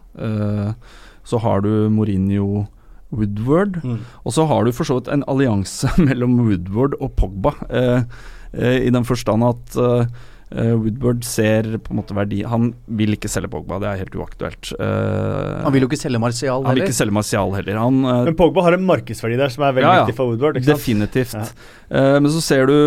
Så 1.24 1.40
har 1.40 1.64
du 1.64 1.88
Mourinho 1.92 2.66
Woodward. 3.14 3.80
Og 4.24 4.34
så 4.34 4.46
har 4.50 4.64
du 4.64 4.72
for 4.74 4.88
så 4.88 4.98
vidt 4.98 5.10
en 5.12 5.24
allianse 5.30 5.90
mellom 6.08 6.38
Woodward 6.42 6.96
og 7.00 7.14
Pogba, 7.18 7.54
eh, 7.70 8.04
eh, 8.52 8.78
i 8.88 8.94
den 8.94 9.06
forstand 9.06 9.46
at 9.46 9.78
eh, 10.54 10.68
eh, 10.68 10.74
Woodward 10.78 11.24
ser 11.24 11.66
på 11.78 11.92
en 11.92 11.98
måte 12.00 12.14
verdi 12.16 12.42
Han 12.48 12.70
vil 12.86 13.16
ikke 13.16 13.30
selge 13.30 13.50
Pogba, 13.52 13.80
det 13.82 13.90
er 13.90 14.00
helt 14.04 14.14
uaktuelt. 14.18 14.70
Uh, 14.78 15.64
Han 15.64 15.74
vil 15.74 15.84
jo 15.84 15.90
ikke 15.90 16.00
selge 16.00 16.20
Martial 16.22 16.56
heller. 16.60 16.68
han 16.68 16.78
vil 16.78 16.86
ikke 16.86 17.00
selge 17.00 17.16
Martial 17.18 17.52
heller. 17.56 17.80
Han, 17.82 18.00
uh, 18.04 18.22
Men 18.30 18.38
Pogba 18.38 18.64
har 18.66 18.78
en 18.78 18.86
markedsverdi 18.86 19.36
der 19.40 19.52
som 19.52 19.66
er 19.66 19.76
veldig 19.76 19.90
Ja, 19.90 19.98
ja. 20.00 20.06
viktig 20.06 20.16
for 20.20 20.32
Woodward. 20.32 20.56
Ikke 20.60 20.70
sant? 20.70 20.80
Definitivt. 20.80 21.34
Ja. 21.34 21.44
Eh, 21.90 22.16
men 22.20 22.30
så 22.32 22.42
ser 22.44 22.66
du 22.70 22.78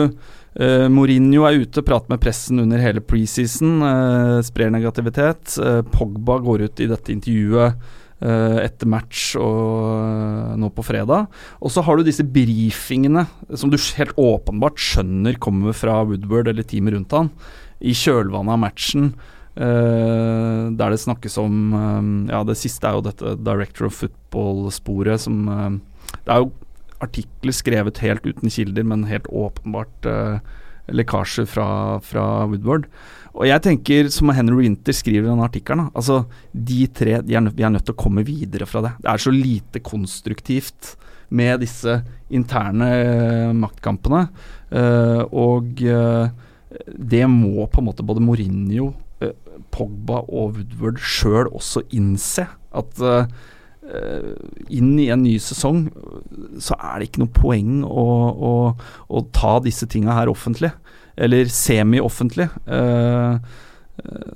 Mourinho 0.89 1.43
er 1.45 1.59
ute, 1.61 1.83
prater 1.85 2.09
med 2.09 2.17
pressen 2.23 2.57
under 2.63 2.81
hele 2.81 2.97
preseason, 3.05 3.75
uh, 3.83 4.39
sprer 4.41 4.71
negativitet. 4.73 5.53
Pogba 5.93 6.39
går 6.41 6.63
ut 6.65 6.81
i 6.81 6.87
dette 6.89 7.13
intervjuet 7.13 7.77
etter 8.19 8.89
match 8.89 9.35
og 9.37 9.93
eh, 9.93 10.57
nå 10.57 10.71
på 10.73 10.85
fredag. 10.85 11.27
Og 11.61 11.73
så 11.73 11.83
har 11.85 11.97
du 11.97 12.07
disse 12.07 12.25
brifingene 12.25 13.27
som 13.53 13.69
du 13.69 13.77
helt 13.77 14.17
åpenbart 14.17 14.81
skjønner 14.81 15.37
kommer 15.41 15.75
fra 15.77 16.01
Woodward 16.07 16.49
eller 16.49 16.65
teamet 16.65 16.97
rundt 16.97 17.13
han, 17.13 17.31
i 17.77 17.93
kjølvannet 17.93 18.55
av 18.55 18.63
matchen. 18.65 19.11
Uh, 19.57 20.69
der 20.77 20.93
det 20.93 20.99
snakkes 21.01 21.33
om 21.41 21.71
um, 21.73 22.09
Ja, 22.29 22.43
det 22.45 22.59
siste 22.61 22.85
er 22.85 22.93
jo 22.93 23.01
dette 23.07 23.31
Director 23.41 23.87
of 23.87 23.95
Football-sporet 23.97 25.23
som 25.23 25.47
uh, 25.49 25.71
Det 26.13 26.29
er 26.29 26.43
jo 26.43 26.51
artikler 27.01 27.55
skrevet 27.57 28.03
helt 28.03 28.27
uten 28.27 28.53
kilder, 28.53 28.85
men 28.85 29.07
helt 29.09 29.25
åpenbart 29.33 30.05
uh, 30.05 30.37
lekkasjer 30.93 31.49
fra, 31.49 31.97
fra 32.05 32.45
Woodward. 32.45 32.85
Og 33.37 33.45
jeg 33.45 33.61
tenker, 33.61 34.07
som 34.13 34.31
Henry 34.33 34.63
Winter 34.63 34.95
skriver 34.95 35.27
i 35.27 35.29
denne 35.29 35.45
artikkelen, 35.45 35.91
altså 35.93 36.23
de 36.51 36.87
tre 36.89 37.19
de 37.21 37.35
er 37.37 37.51
Vi 37.53 37.65
er 37.65 37.73
nødt 37.73 37.85
til 37.85 37.93
å 37.93 38.01
komme 38.01 38.25
videre 38.25 38.65
fra 38.65 38.81
det. 38.81 38.93
Det 39.03 39.11
er 39.11 39.21
så 39.21 39.33
lite 39.33 39.81
konstruktivt 39.85 40.95
med 41.29 41.61
disse 41.61 41.99
interne 42.33 42.87
uh, 42.87 43.51
maktkampene. 43.55 44.27
Uh, 44.71 45.21
og 45.29 45.83
uh, 45.85 46.31
det 46.87 47.25
må 47.29 47.67
på 47.67 47.81
en 47.81 47.89
måte 47.91 48.05
både 48.05 48.23
Mourinho, 48.23 48.93
Pogba 49.73 50.21
og 50.29 50.57
Woodward 50.57 50.99
sjøl 51.01 51.47
også 51.49 51.81
innse. 51.97 52.45
At 52.77 52.99
inn 54.69 54.91
i 54.99 55.07
en 55.09 55.23
ny 55.23 55.37
sesong 55.41 55.87
så 56.61 56.75
er 56.75 56.99
det 56.99 57.07
ikke 57.07 57.23
noe 57.23 57.33
poeng 57.33 57.79
å, 57.87 58.03
å, 58.29 58.51
å 59.09 59.21
ta 59.33 59.55
disse 59.63 59.87
tinga 59.89 60.13
her 60.19 60.29
offentlig. 60.29 60.69
Eller 61.17 61.49
semi-offentlig. 61.51 62.47
Eh, 62.65 63.37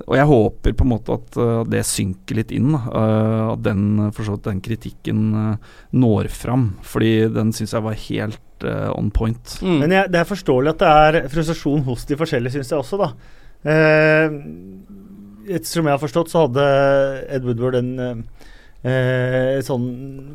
og 0.08 0.16
jeg 0.18 0.26
håper 0.26 0.74
på 0.74 0.84
en 0.84 0.90
måte 0.90 1.14
at 1.14 1.36
eh, 1.38 1.60
det 1.70 1.84
synker 1.86 2.40
litt 2.40 2.54
inn. 2.54 2.72
Eh, 2.74 3.42
at 3.52 3.62
den, 3.64 3.84
for 4.10 4.26
så 4.26 4.36
vidt 4.36 4.48
den 4.48 4.62
kritikken 4.64 5.20
når 5.94 6.30
fram. 6.34 6.72
Fordi 6.86 7.14
den 7.32 7.54
syns 7.56 7.76
jeg 7.76 7.86
var 7.86 7.98
helt 8.08 8.66
uh, 8.66 8.90
on 8.96 9.10
point. 9.14 9.58
Men 9.62 9.94
jeg, 9.94 10.10
det 10.14 10.22
er 10.22 10.28
forståelig 10.28 10.74
at 10.74 10.82
det 10.82 10.92
er 11.06 11.30
frustrasjon 11.32 11.86
hos 11.86 12.06
de 12.10 12.18
forskjellige, 12.18 12.58
syns 12.58 12.74
jeg 12.74 12.82
også, 12.82 12.98
da. 13.00 13.08
som 15.66 15.86
jeg 15.86 15.94
har 15.94 16.02
forstått, 16.02 16.30
så 16.30 16.44
hadde 16.46 16.66
Ed 17.34 17.46
Woodward 17.46 17.78
en 17.80 17.92
eh, 18.82 19.58
sånn 19.64 19.86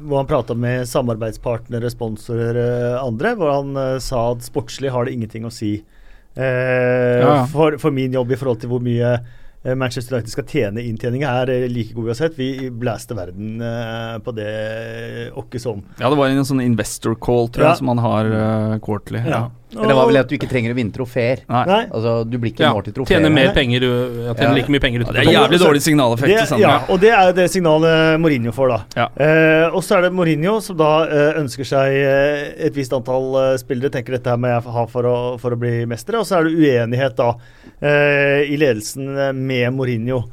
hvor 0.07 0.21
han 0.21 0.29
prata 0.29 0.55
med 0.57 0.87
samarbeidspartnere, 0.89 1.91
sponsorer, 1.91 2.59
eh, 2.61 2.97
andre, 3.01 3.35
hvor 3.39 3.53
han 3.53 3.75
eh, 3.79 3.95
sa 4.03 4.31
at 4.33 4.45
sportslig 4.47 4.91
har 4.93 5.07
det 5.07 5.15
ingenting 5.17 5.47
å 5.47 5.53
si 5.53 5.77
eh, 5.79 5.96
Ja. 6.37 7.45
for, 7.51 7.77
for 7.81 7.91
min 7.91 8.13
jobb 8.13 8.31
i 8.31 8.37
forhold 8.39 8.59
til 8.61 8.69
hvor 8.69 8.81
mye 8.83 9.13
eh, 9.17 9.75
Manchester 9.75 10.15
United 10.15 10.31
skal 10.31 10.45
tjene. 10.47 10.83
Inntjeninga 10.85 11.31
er 11.43 11.49
eh, 11.49 11.67
like 11.71 11.93
god 11.97 12.11
uansett. 12.13 12.37
Vi 12.37 12.69
blæste 12.69 13.17
verden 13.17 13.61
eh, 13.61 14.17
på 14.23 14.31
det 14.37 15.31
åkke 15.35 15.59
som. 15.59 15.81
Ja, 15.99 16.09
det 16.09 16.17
var 16.19 16.29
en 16.29 16.45
sånn 16.47 16.61
investor 16.63 17.15
call, 17.15 17.49
tror 17.49 17.63
Ja. 17.65 17.71
jeg, 17.73 17.81
som 17.81 17.87
han 17.93 18.03
har 18.05 18.25
uh, 18.31 18.77
quarterly. 18.79 19.23
Ja. 19.27 19.27
Eller 19.27 19.51
hva 19.75 19.95
var 19.97 20.05
vel 20.07 20.17
at 20.21 20.29
du 20.29 20.35
ikke 20.37 20.47
trenger 20.47 20.71
å 20.71 20.75
vinne 20.77 20.93
trofeer. 20.95 21.41
Nei. 21.51 21.81
Altså, 21.91 22.23
du 22.29 22.37
blir 22.39 22.53
ikke 22.53 22.63
Ja, 22.63 22.69
målt 22.73 22.87
i 22.87 22.93
trofeer. 22.95 23.17
tjener 23.19 23.33
mer 23.33 23.49
penger 23.53 23.83
ja, 23.83 24.33
Tjener 24.33 24.47
Ja. 24.47 24.53
like 24.55 24.71
mye 24.71 24.79
penger 24.79 25.01
Ja, 25.03 25.11
det 25.11 25.25
er 25.25 25.33
jævlig 25.33 25.59
dårlig 25.59 25.81
signaleffekt. 25.83 26.49
Det, 26.53 26.59
ja, 26.61 26.77
og 26.87 26.99
det 27.03 27.11
er 27.11 27.25
jo 27.27 27.33
det 27.41 27.47
signalet 27.51 28.19
Mourinho 28.23 28.51
får, 28.55 28.69
da. 28.69 28.79
Ja. 28.95 29.07
Eh, 29.19 29.67
og 29.75 29.83
så 29.83 29.97
er 29.97 30.01
det 30.07 30.13
Mourinho 30.15 30.61
som 30.63 30.77
da 30.79 30.91
eh, 31.05 31.41
ønsker 31.41 31.67
seg 31.67 31.91
eh, 31.99 32.65
et 32.67 32.73
visst 32.79 32.93
antall 32.95 33.27
eh, 33.43 33.57
spillere. 33.59 33.91
Tenker 33.91 34.15
dette 34.15 34.29
her 34.31 34.37
må 34.39 34.47
jeg 34.53 34.63
ha 34.77 34.85
for 34.87 35.03
å, 35.03 35.15
for 35.41 35.51
å 35.51 35.59
bli 35.59 35.85
mestere. 35.85 36.19
Og 36.23 36.25
så 36.29 36.39
er 36.39 36.47
det 36.47 36.55
uenighet 36.55 37.15
da 37.19 37.33
eh, 37.81 38.47
i 38.47 38.55
ledelsen 38.57 39.35
med 39.35 39.73
Mourinho. 39.75 40.23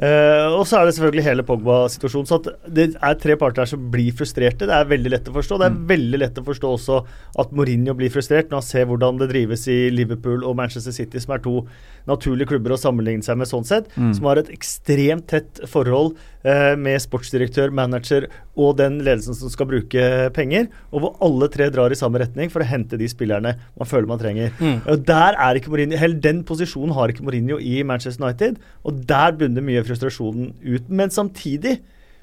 Eh, 0.00 0.46
og 0.56 0.62
så 0.64 0.78
er 0.78 0.88
det 0.88 0.94
selvfølgelig 0.96 1.24
hele 1.26 1.44
Pogba-situasjonen. 1.44 2.28
Så 2.28 2.38
at 2.40 2.48
det 2.72 2.86
er 2.96 3.18
tre 3.20 3.36
parter 3.40 3.64
her 3.64 3.68
som 3.68 3.82
blir 3.92 4.14
frustrerte. 4.16 4.68
Det 4.68 4.76
er 4.76 4.88
veldig 4.88 5.12
lett 5.12 5.28
å 5.28 5.34
forstå. 5.34 5.58
Det 5.60 5.68
er 5.68 5.78
veldig 5.92 6.20
lett 6.22 6.40
å 6.40 6.46
forstå 6.46 6.70
også 6.76 7.00
at 7.42 7.52
Mourinho 7.56 7.94
blir 7.98 8.12
frustrert 8.12 8.48
når 8.48 8.62
han 8.62 8.68
ser 8.70 8.88
hvordan 8.88 9.20
det 9.20 9.28
drives 9.34 9.66
i 9.68 9.78
Liverpool 9.92 10.46
og 10.48 10.56
Manchester 10.56 10.96
City, 10.96 11.20
som 11.20 11.36
er 11.36 11.44
to 11.44 11.58
naturlige 12.08 12.54
klubber 12.54 12.74
å 12.74 12.80
sammenligne 12.80 13.26
seg 13.26 13.36
med 13.42 13.50
sånn 13.50 13.68
sett. 13.68 13.92
Mm. 14.00 14.14
Som 14.16 14.30
har 14.30 14.40
et 14.40 14.52
ekstremt 14.54 15.28
tett 15.30 15.60
forhold 15.68 16.16
med 16.40 16.96
sportsdirektør, 17.02 17.68
manager 17.74 18.24
og 18.56 18.78
den 18.78 18.94
ledelsen 19.04 19.36
som 19.36 19.50
skal 19.52 19.68
bruke 19.68 20.04
penger. 20.32 20.70
Og 20.88 21.02
hvor 21.02 21.18
alle 21.26 21.50
tre 21.52 21.66
drar 21.72 21.92
i 21.92 21.98
samme 21.98 22.22
retning 22.22 22.52
for 22.52 22.64
å 22.64 22.68
hente 22.68 22.96
de 23.00 23.08
spillerne 23.10 23.52
man 23.76 23.90
føler 23.90 24.08
man 24.08 24.22
trenger. 24.22 24.54
Mm. 24.56 24.78
Og 24.88 25.04
der 25.08 25.36
er 25.36 25.58
ikke 25.58 25.72
Mourinho, 25.72 25.98
Hele 26.00 26.20
den 26.22 26.40
posisjonen 26.48 26.94
har 26.96 27.12
ikke 27.12 27.26
Mourinho 27.26 27.58
i 27.60 27.82
Manchester 27.84 28.24
United, 28.24 28.60
og 28.84 29.02
der 29.08 29.36
bunner 29.36 29.64
mye 29.64 29.84
frustrasjonen 29.84 30.54
ut. 30.64 30.88
Men 30.88 31.12
samtidig, 31.12 31.78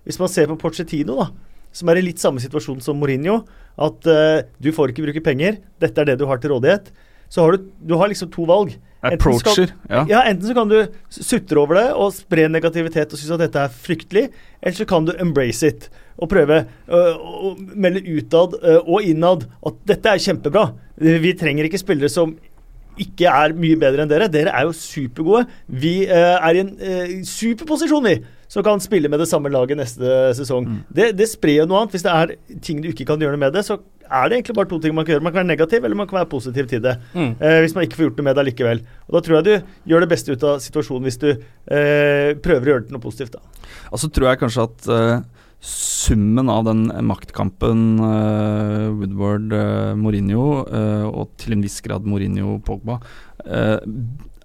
hvis 0.07 0.19
man 0.21 0.31
ser 0.33 0.49
på 0.49 0.57
Pochettino, 0.61 1.19
da, 1.21 1.29
som 1.77 1.91
er 1.91 1.99
i 1.99 2.07
litt 2.07 2.21
samme 2.21 2.41
situasjon 2.41 2.81
som 2.83 2.97
Mourinho, 2.97 3.41
at 3.77 4.09
uh, 4.09 4.41
du 4.57 4.71
får 4.73 4.93
ikke 4.93 5.05
bruke 5.05 5.25
penger, 5.25 5.59
dette 5.81 6.01
er 6.01 6.09
det 6.09 6.17
du 6.21 6.25
har 6.29 6.41
til 6.41 6.55
rådighet, 6.55 6.89
så 7.29 7.43
har 7.43 7.53
du, 7.53 7.67
du 7.83 7.97
har 7.99 8.09
liksom 8.09 8.31
to 8.33 8.47
valg. 8.49 8.73
Enten 9.03 9.19
skal- 9.19 9.37
Approacher. 9.37 9.73
Ja. 9.89 10.05
ja, 10.09 10.21
enten 10.31 10.47
så 10.49 10.53
kan 10.57 10.69
du 10.71 10.77
sutre 11.13 11.59
over 11.61 11.77
det 11.77 11.85
og 11.93 12.13
spre 12.15 12.47
negativitet 12.49 13.13
og 13.13 13.19
synes 13.19 13.35
at 13.35 13.43
dette 13.45 13.59
er 13.67 13.69
fryktelig, 13.69 14.23
eller 14.61 14.77
så 14.77 14.87
kan 14.89 15.05
du 15.05 15.13
embrace 15.21 15.67
it 15.67 15.89
og 16.17 16.29
prøve 16.31 16.63
øh, 16.89 17.17
å 17.21 17.51
melde 17.77 18.01
utad 18.17 18.55
øh, 18.63 18.79
og 18.89 19.03
innad 19.05 19.45
at 19.65 19.77
dette 19.87 20.09
er 20.09 20.23
kjempebra. 20.23 20.71
Vi 20.97 21.33
trenger 21.37 21.67
ikke 21.69 21.77
spillere 21.77 22.09
som 22.09 22.33
ikke 22.97 23.29
er 23.29 23.53
mye 23.53 23.77
bedre 23.77 24.01
enn 24.01 24.09
dere. 24.09 24.25
Dere 24.33 24.49
er 24.57 24.65
jo 24.65 24.73
supergode. 24.73 25.43
Vi 25.69 26.07
øh, 26.07 26.37
er 26.41 26.57
i 26.57 26.63
en 26.63 26.71
superposisjon, 27.29 28.07
vi, 28.09 28.15
som 28.57 28.65
kan 28.65 28.81
spille 28.81 29.09
med 29.11 29.21
det 29.21 29.29
samme 29.29 29.51
laget 29.53 29.77
neste 29.77 30.33
sesong. 30.37 30.65
Det, 30.89 31.11
det 31.17 31.29
sprer 31.29 31.61
jo 31.61 31.69
noe 31.69 31.83
annet. 31.83 31.93
Hvis 31.93 32.05
det 32.07 32.15
er 32.15 32.33
ting 32.65 32.81
du 32.81 32.89
ikke 32.89 33.05
kan 33.11 33.21
gjøre 33.21 33.37
noe 33.37 33.43
med 33.45 33.53
det, 33.53 33.63
så 33.67 33.77
er 34.07 34.27
det 34.27 34.39
egentlig 34.39 34.55
bare 34.57 34.69
to 34.71 34.79
ting 34.81 34.95
man 34.97 35.05
kan 35.05 35.15
gjøre. 35.15 35.25
Man 35.27 35.35
kan 35.35 35.43
være 35.43 35.51
negativ, 35.51 35.85
eller 35.85 35.99
man 35.99 36.09
kan 36.09 36.21
være 36.21 36.31
positiv 36.31 36.69
til 36.71 36.81
det. 36.83 36.95
Mm. 37.13 37.31
Eh, 37.37 37.59
hvis 37.63 37.75
man 37.77 37.85
ikke 37.85 37.99
får 37.99 38.07
gjort 38.07 38.21
noe 38.21 38.27
med 38.29 38.39
det 38.39 38.47
likevel. 38.49 38.83
Og 39.07 39.17
Da 39.17 39.23
tror 39.23 39.37
jeg 39.37 39.47
du 39.47 39.91
gjør 39.93 40.05
det 40.05 40.11
beste 40.13 40.33
ut 40.33 40.45
av 40.47 40.61
situasjonen 40.63 41.09
hvis 41.09 41.21
du 41.21 41.29
eh, 41.31 42.33
prøver 42.41 42.63
å 42.63 42.71
gjøre 42.71 42.85
det 42.85 42.89
til 42.89 42.97
noe 42.97 43.05
positivt. 43.05 43.37
da. 43.37 43.67
Altså 43.91 44.09
tror 44.09 44.31
jeg 44.31 44.41
kanskje 44.41 44.65
at 44.71 44.89
eh, 44.95 45.15
summen 45.67 46.49
av 46.53 46.67
den 46.67 46.85
maktkampen 47.09 47.85
uh, 47.97 48.93
Woodward-Mourinho, 48.93 50.43
og 51.09 51.31
til 51.41 51.55
en 51.55 51.63
viss 51.65 51.79
grad 51.81 52.05
Mourinho-Pogba 52.05 52.99
eh, 53.41 53.79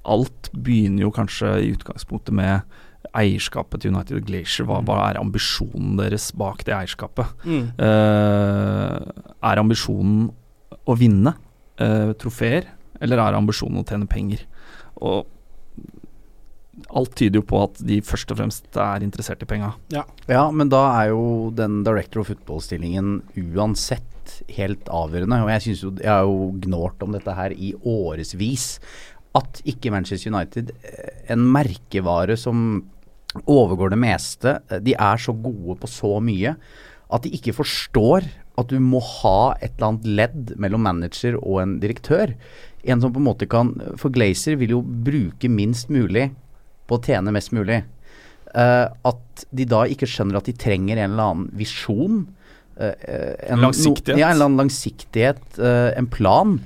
Alt 0.09 0.49
begynner 0.57 1.05
jo 1.05 1.13
kanskje 1.15 1.53
i 1.63 1.69
utgangspunktet 1.77 2.35
med 2.35 2.65
eierskapet 3.19 3.83
til 3.83 3.93
United 3.93 4.25
Glacier. 4.29 4.67
Hva, 4.69 4.81
hva 4.87 4.99
er 5.11 5.21
ambisjonen 5.21 5.97
deres 6.01 6.31
bak 6.39 6.65
det 6.69 6.77
eierskapet? 6.77 7.35
Mm. 7.45 7.67
Uh, 7.81 8.99
er 9.51 9.63
ambisjonen 9.63 10.31
å 10.89 10.97
vinne 10.99 11.35
uh, 11.35 12.13
trofeer, 12.19 12.71
eller 13.03 13.23
er 13.23 13.39
ambisjonen 13.39 13.83
å 13.83 13.87
tjene 13.89 14.11
penger? 14.11 14.47
Og 15.03 15.29
alt 16.97 17.13
tyder 17.19 17.41
jo 17.41 17.47
på 17.47 17.61
at 17.61 17.81
de 17.85 17.99
først 18.05 18.33
og 18.33 18.39
fremst 18.41 18.79
er 18.81 19.05
interessert 19.05 19.43
i 19.45 19.49
penga. 19.49 19.75
Ja, 19.93 20.47
men 20.55 20.71
da 20.73 20.83
er 21.03 21.13
jo 21.13 21.51
den 21.57 21.83
director 21.87 22.23
of 22.23 22.31
football-stillingen 22.33 23.21
uansett 23.53 24.39
helt 24.57 24.89
avgjørende. 24.93 25.43
Og 25.45 25.51
jeg 25.53 25.65
synes 25.67 25.83
jo 25.83 25.91
Jeg 26.01 26.11
har 26.11 26.25
jo 26.25 26.53
gnålt 26.65 27.03
om 27.03 27.13
dette 27.13 27.35
her 27.37 27.53
i 27.53 27.75
årevis. 27.77 28.79
At 29.37 29.63
ikke 29.65 29.93
Manchester 29.93 30.33
United, 30.33 30.73
eh, 30.85 31.33
en 31.33 31.45
merkevare 31.53 32.37
som 32.37 32.85
overgår 33.47 33.93
det 33.93 34.01
meste, 34.03 34.57
de 34.85 34.97
er 34.97 35.21
så 35.21 35.33
gode 35.33 35.79
på 35.81 35.91
så 35.91 36.17
mye 36.25 36.57
at 37.13 37.25
de 37.27 37.33
ikke 37.37 37.55
forstår 37.57 38.27
at 38.61 38.69
du 38.69 38.79
må 38.83 39.01
ha 39.01 39.55
et 39.61 39.73
eller 39.77 39.89
annet 39.93 40.11
ledd 40.19 40.53
mellom 40.61 40.85
manager 40.85 41.39
og 41.41 41.63
en 41.63 41.75
direktør. 41.81 42.35
En 42.85 43.01
som 43.01 43.13
på 43.13 43.21
en 43.21 43.29
måte 43.29 43.49
kan 43.49 43.73
For 44.01 44.13
Glazer 44.13 44.59
vil 44.61 44.77
jo 44.77 44.83
bruke 44.83 45.49
minst 45.53 45.93
mulig 45.93 46.31
på 46.89 46.99
å 46.99 47.05
tjene 47.05 47.35
mest 47.35 47.53
mulig. 47.57 47.83
Uh, 48.53 48.93
at 49.09 49.45
de 49.55 49.65
da 49.69 49.87
ikke 49.89 50.09
skjønner 50.09 50.41
at 50.41 50.49
de 50.49 50.57
trenger 50.57 50.99
en 50.99 51.15
eller 51.15 51.31
annen 51.31 51.53
visjon. 51.57 52.27
Eh, 52.77 52.95
eh, 53.09 53.53
en, 53.53 53.63
Langsiktighet. 53.63 54.17
No, 54.17 54.21
ja, 54.21 54.31
en 54.31 54.37
eller 54.37 54.49
annen 54.51 54.63
langsiktighet, 54.65 55.45
eh, 55.59 55.91
en 55.99 56.11
plan. 56.11 56.61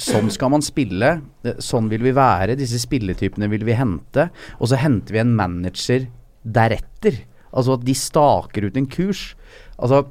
Sånn 0.00 0.30
skal 0.32 0.54
man 0.54 0.62
spille, 0.64 1.18
sånn 1.60 1.90
vil 1.90 2.00
vi 2.06 2.14
være, 2.16 2.54
disse 2.56 2.78
spilletypene 2.80 3.50
vil 3.52 3.66
vi 3.68 3.74
hente. 3.76 4.30
Og 4.56 4.70
så 4.70 4.78
henter 4.80 5.12
vi 5.12 5.20
en 5.20 5.34
manager 5.36 6.06
deretter. 6.48 7.18
Altså 7.52 7.76
at 7.76 7.84
de 7.84 7.92
staker 7.98 8.64
ut 8.64 8.78
en 8.80 8.88
kurs. 8.88 9.34
Altså 9.76 10.06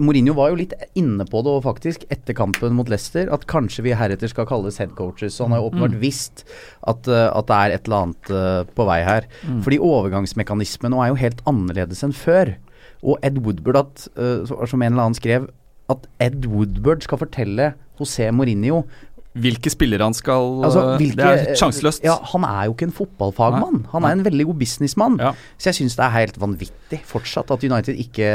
Mourinho 0.00 0.32
var 0.36 0.54
jo 0.54 0.58
litt 0.62 0.72
inne 0.96 1.26
på 1.28 1.42
det 1.44 1.58
faktisk 1.66 2.06
etter 2.12 2.36
kampen 2.36 2.72
mot 2.78 2.88
Leicester, 2.88 3.28
at 3.32 3.44
kanskje 3.50 3.84
vi 3.84 3.94
heretter 3.96 4.32
skal 4.32 4.48
kalles 4.48 4.80
headcoaches. 4.80 5.36
Så 5.36 5.44
han 5.44 5.52
har 5.52 5.60
jo 5.60 5.68
åpenbart 5.68 6.00
visst 6.00 6.46
at, 6.80 7.04
at 7.12 7.52
det 7.52 7.60
er 7.60 7.76
et 7.76 7.92
eller 7.92 8.08
annet 8.08 8.72
på 8.72 8.88
vei 8.88 9.00
her. 9.04 9.28
Fordi 9.68 9.84
overgangsmekanismen 9.84 10.96
nå 10.96 11.04
er 11.04 11.12
jo 11.12 11.22
helt 11.26 11.44
annerledes 11.44 12.04
enn 12.08 12.16
før. 12.16 12.56
Og 13.02 13.18
Ed 13.26 13.38
Woodward, 13.42 13.76
at, 13.82 14.08
eh, 14.16 14.46
som 14.46 14.82
en 14.82 14.92
eller 14.92 15.08
annen 15.08 15.18
skrev, 15.18 15.48
at 15.90 16.06
Ed 16.22 16.46
Woodward 16.46 17.02
skal 17.02 17.18
fortelle 17.20 17.72
José 17.98 18.30
Mourinho 18.32 18.84
Hvilke 19.32 19.70
spillere 19.72 20.04
han 20.04 20.12
skal 20.12 20.58
altså, 20.66 20.82
hvilke, 21.00 21.16
Det 21.16 21.52
er 21.54 21.56
sjanseløst. 21.56 22.02
Ja, 22.04 22.18
han 22.34 22.44
er 22.44 22.66
jo 22.68 22.74
ikke 22.74 22.84
en 22.90 22.92
fotballfagmann. 22.92 23.86
Han 23.94 24.04
er 24.04 24.18
en 24.18 24.24
veldig 24.26 24.44
god 24.50 24.58
businessmann. 24.60 25.16
Ja. 25.22 25.30
Så 25.56 25.70
jeg 25.70 25.78
syns 25.78 25.96
det 25.96 26.04
er 26.04 26.12
helt 26.18 26.36
vanvittig 26.40 26.98
fortsatt 27.08 27.48
at 27.54 27.64
United 27.64 27.96
ikke 27.96 28.28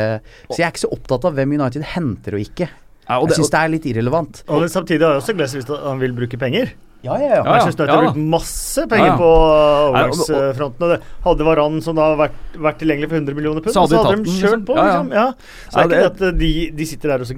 Så 0.50 0.57
jeg 0.57 0.65
er 0.65 0.74
ikke 0.74 0.86
så 0.88 0.91
opptatt 0.97 1.27
av 1.29 1.38
hvem 1.38 1.53
United 1.59 1.86
henter 1.93 2.39
og 2.39 2.41
ikke. 2.41 2.71
Ja, 3.05 3.19
og 3.19 3.27
Jeg 3.27 3.36
det, 3.36 3.38
syns 3.38 3.53
det 3.53 3.59
er 3.62 3.71
litt 3.75 3.86
irrelevant. 3.93 4.41
Og 4.50 4.65
Samtidig 4.74 5.05
har 5.05 5.13
jeg 5.15 5.21
også 5.21 5.38
Glazer 5.38 5.62
visst 5.62 5.69
at 5.77 5.86
han 5.86 6.01
vil 6.01 6.17
bruke 6.17 6.41
penger. 6.41 6.74
Ja, 7.07 7.17
ja, 7.23 7.29
ja. 7.39 7.43
Manchester 7.47 7.83
United 7.87 7.95
har 7.95 8.03
ja. 8.03 8.11
brukt 8.11 8.29
masse 8.35 8.87
penger 8.91 9.07
Ja, 9.07 9.11
ja. 9.13 9.17
på 9.17 9.31
overgangsfronten. 9.87 10.87
og 10.87 10.93
det 10.93 10.99
Hadde 11.25 11.47
Varan 11.47 11.81
som 11.85 11.97
da 11.99 12.07
vært, 12.19 12.37
vært 12.67 12.79
tilgjengelig 12.81 13.09
for 13.11 13.19
100 13.21 13.37
millioner 13.37 13.61
pund, 13.65 13.73
Så 13.75 13.83
hadde 13.85 13.95
så 13.95 14.01
de 14.01 14.07
hadde 14.07 14.17
de 14.17 14.23
den, 14.23 14.39
kjørt 14.41 14.57
liksom. 14.57 14.65
på. 14.69 14.75
Ja, 14.77 14.85
ja. 14.87 14.97
Liksom. 14.97 15.11
Ja. 15.11 15.27
Så 15.71 15.77
Ja, 15.81 15.87
det 15.87 15.97
er 15.97 16.09
ikke 16.09 16.17
det- 16.19 16.33
at 16.33 16.39
de, 16.41 16.51
de 16.81 16.85
sitter 16.85 17.13
der 17.15 17.21
og 17.25 17.27
så 17.31 17.37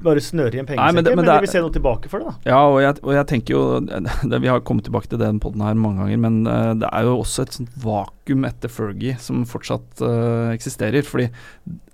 bare 0.00 0.16
snører 0.24 0.54
igjen 0.56 0.64
pengesekken, 0.66 0.94
men 0.96 1.04
det- 1.04 1.10
men, 1.12 1.16
men 1.16 1.24
det 1.26 1.32
er- 1.34 1.40
vi 1.40 1.46
vil 1.46 1.52
se 1.52 1.60
noe 1.60 1.70
tilbake 1.74 2.08
for 2.08 2.18
det. 2.20 2.26
da. 2.28 2.50
Ja, 2.50 2.60
og 2.66 2.80
jeg, 2.80 2.96
og 3.04 3.12
jeg 3.12 3.26
tenker 3.26 3.50
jo 3.52 3.80
det, 3.80 4.40
Vi 4.40 4.48
har 4.48 4.60
kommet 4.60 4.84
tilbake 4.84 5.08
til 5.10 5.18
den 5.18 5.38
podden 5.40 5.60
her 5.60 5.74
mange 5.74 5.98
ganger, 6.00 6.18
men 6.18 6.46
uh, 6.46 6.72
det 6.74 6.88
er 6.90 7.02
jo 7.04 7.18
også 7.20 7.42
et 7.42 7.52
sånt 7.52 7.68
vakuum 7.76 8.44
etter 8.48 8.68
Fergie 8.72 9.18
som 9.20 9.44
fortsatt 9.44 10.00
uh, 10.00 10.50
eksisterer. 10.54 11.04
Fordi 11.04 11.28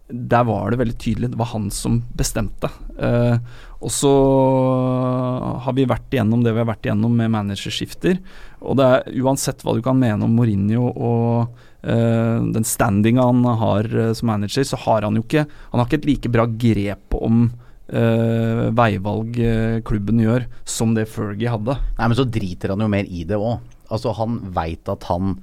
der 0.08 0.44
var 0.44 0.70
det 0.70 0.78
veldig 0.78 0.98
tydelig. 0.98 1.30
Det 1.32 1.38
var 1.38 1.46
han 1.50 1.68
som 1.68 2.04
bestemte. 2.14 2.70
Eh, 2.96 3.38
og 3.76 3.92
så 3.92 4.12
har 5.64 5.74
vi 5.76 5.84
vært 5.88 6.14
igjennom 6.14 6.40
det 6.44 6.54
vi 6.54 6.62
har 6.62 6.68
vært 6.68 6.88
igjennom 6.88 7.12
med 7.12 7.32
managerskifter. 7.34 8.18
Og 8.64 8.78
det 8.78 8.86
er 8.86 9.20
uansett 9.20 9.60
hva 9.64 9.74
du 9.76 9.82
kan 9.84 9.98
mene 10.00 10.24
om 10.24 10.32
Mourinho 10.32 10.88
og 10.88 11.60
uh, 11.84 12.38
den 12.56 12.66
standinga 12.66 13.26
han 13.28 13.44
har 13.60 13.90
uh, 13.92 14.10
som 14.16 14.32
manager, 14.32 14.64
så 14.64 14.80
har 14.86 15.04
han 15.04 15.18
jo 15.18 15.24
ikke 15.26 15.44
Han 15.44 15.80
har 15.80 15.86
ikke 15.88 16.00
et 16.00 16.08
like 16.08 16.32
bra 16.32 16.46
grep 16.48 17.18
om 17.20 17.44
uh, 17.92 18.64
veivalg 18.80 19.36
klubben 19.86 20.24
gjør, 20.24 20.48
som 20.64 20.96
det 20.96 21.10
Fergie 21.12 21.52
hadde. 21.52 21.76
Nei, 21.76 22.08
men 22.08 22.18
så 22.18 22.24
driter 22.24 22.72
han 22.72 22.84
jo 22.86 22.90
mer 22.96 23.04
i 23.04 23.28
det 23.28 23.36
òg. 23.36 23.60
Altså, 23.92 24.16
han 24.16 24.40
veit 24.56 24.88
at 24.90 25.04
han 25.12 25.36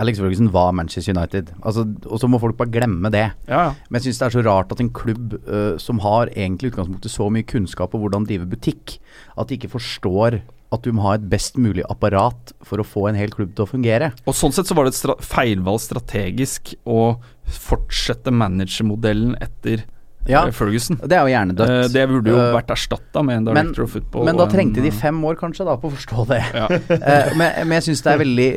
Alex 0.00 0.18
Ferguson 0.18 0.50
var 0.54 0.72
Manchester 0.74 1.14
United. 1.14 1.52
Altså, 1.62 1.84
og 2.08 2.20
så 2.20 2.30
må 2.30 2.40
folk 2.42 2.56
bare 2.58 2.72
glemme 2.74 3.10
det. 3.14 3.28
Ja, 3.46 3.60
ja. 3.68 3.70
Men 3.88 4.00
jeg 4.00 4.08
syns 4.08 4.22
det 4.22 4.26
er 4.26 4.34
så 4.36 4.44
rart 4.46 4.74
at 4.74 4.82
en 4.82 4.90
klubb 4.94 5.36
uh, 5.46 5.76
som 5.82 6.02
har 6.02 6.32
egentlig 6.34 6.72
utgangspunktet 6.72 7.14
så 7.14 7.28
mye 7.30 7.46
kunnskap 7.46 7.94
om 7.94 8.02
hvordan 8.02 8.26
drive 8.28 8.48
butikk, 8.50 8.98
at 9.38 9.48
de 9.50 9.58
ikke 9.58 9.72
forstår 9.76 10.40
at 10.74 10.82
du 10.82 10.90
må 10.94 11.04
ha 11.06 11.14
et 11.14 11.26
best 11.30 11.58
mulig 11.60 11.84
apparat 11.90 12.50
for 12.66 12.82
å 12.82 12.86
få 12.86 13.06
en 13.06 13.18
hel 13.18 13.30
klubb 13.30 13.52
til 13.54 13.66
å 13.66 13.70
fungere. 13.70 14.10
Og 14.26 14.34
Sånn 14.34 14.54
sett 14.54 14.66
så 14.66 14.74
var 14.74 14.88
det 14.88 14.94
et 14.94 14.98
stra 14.98 15.14
feilvalg 15.22 15.82
strategisk 15.84 16.74
å 16.82 17.14
fortsette 17.46 18.32
managermodellen 18.34 19.36
etter 19.44 19.84
Ja, 20.26 20.46
eh, 20.46 20.52
Ferguson. 20.56 20.96
det 21.04 21.12
er 21.12 21.20
jo 21.26 21.32
gjerne 21.34 21.54
dødt. 21.56 21.70
Eh, 21.70 21.88
det 21.92 22.04
burde 22.08 22.30
jo 22.32 22.38
Eh, 22.40 22.52
vært 22.54 22.70
erstatta 22.72 23.22
med 23.24 23.36
en 23.48 23.54
men, 23.54 23.68
of 23.78 23.90
football. 23.92 24.24
men 24.24 24.36
da 24.36 24.46
trengte 24.46 24.82
de 24.82 24.90
fem 24.90 25.18
år 25.24 25.36
kanskje 25.36 25.64
da 25.66 25.76
på 25.76 25.90
å 25.90 25.92
forstå 25.92 26.26
det. 26.28 26.42
Ja. 26.54 26.68
Eh, 27.04 27.34
men, 27.36 27.52
men 27.68 27.76
jeg 27.80 27.88
syns 27.90 28.02
det 28.02 28.12
er 28.14 28.18
veldig 28.22 28.48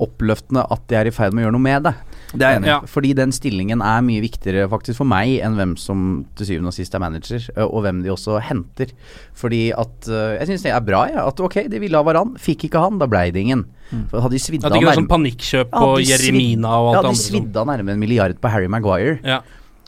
oppløftende 0.00 0.64
at 0.70 0.84
de 0.88 0.96
er 0.96 1.06
i 1.10 1.12
ferd 1.14 1.34
med 1.34 1.42
å 1.44 1.46
gjøre 1.48 1.56
noe 1.56 1.64
med 1.66 1.82
det. 1.88 1.94
Det 2.34 2.42
er 2.48 2.56
enig. 2.58 2.66
Ja. 2.70 2.78
Fordi 2.90 3.12
den 3.14 3.30
stillingen 3.34 3.82
er 3.84 4.00
mye 4.02 4.22
viktigere 4.24 4.64
faktisk 4.72 4.98
for 5.02 5.06
meg 5.06 5.36
enn 5.44 5.54
hvem 5.58 5.74
som 5.78 6.24
til 6.38 6.48
syvende 6.48 6.72
og 6.72 6.76
sist 6.76 6.94
er 6.96 7.02
manager, 7.04 7.44
og 7.68 7.84
hvem 7.84 8.00
de 8.02 8.10
også 8.14 8.40
henter. 8.42 8.90
Fordi 9.38 9.62
at 9.76 10.08
Jeg 10.08 10.48
syns 10.50 10.64
det 10.66 10.72
er 10.74 10.80
bra, 10.84 11.04
jeg. 11.10 11.20
At 11.20 11.40
ok, 11.40 11.58
de 11.70 11.78
ville 11.82 11.96
ha 11.98 12.02
Varan, 12.06 12.34
fikk 12.40 12.66
ikke 12.68 12.80
han, 12.82 12.98
da 12.98 13.06
blei 13.10 13.28
det 13.34 13.44
ingen. 13.44 13.66
For 14.10 14.24
hadde 14.24 14.34
de 14.34 14.42
svidd 14.42 14.64
At 14.64 14.72
av 14.72 14.74
det 14.74 14.80
ikke 14.82 14.90
var 14.90 14.98
sånn 15.02 15.10
panikkjøp 15.12 15.70
på 15.70 15.84
hadde 15.84 16.00
de 16.00 16.08
Jeremina 16.10 16.72
og 16.80 16.88
alt 16.88 16.94
Ja, 16.96 17.02
det 17.02 17.04
de 17.04 17.08
andre. 17.08 17.20
som- 17.20 17.30
svidde 17.34 17.56
av 17.62 17.66
nærmere 17.70 17.92
en 17.94 18.00
milliard 18.00 18.40
på 18.40 18.50
Harry 18.50 18.66
Maguire. 18.66 19.18
Ja. 19.22 19.40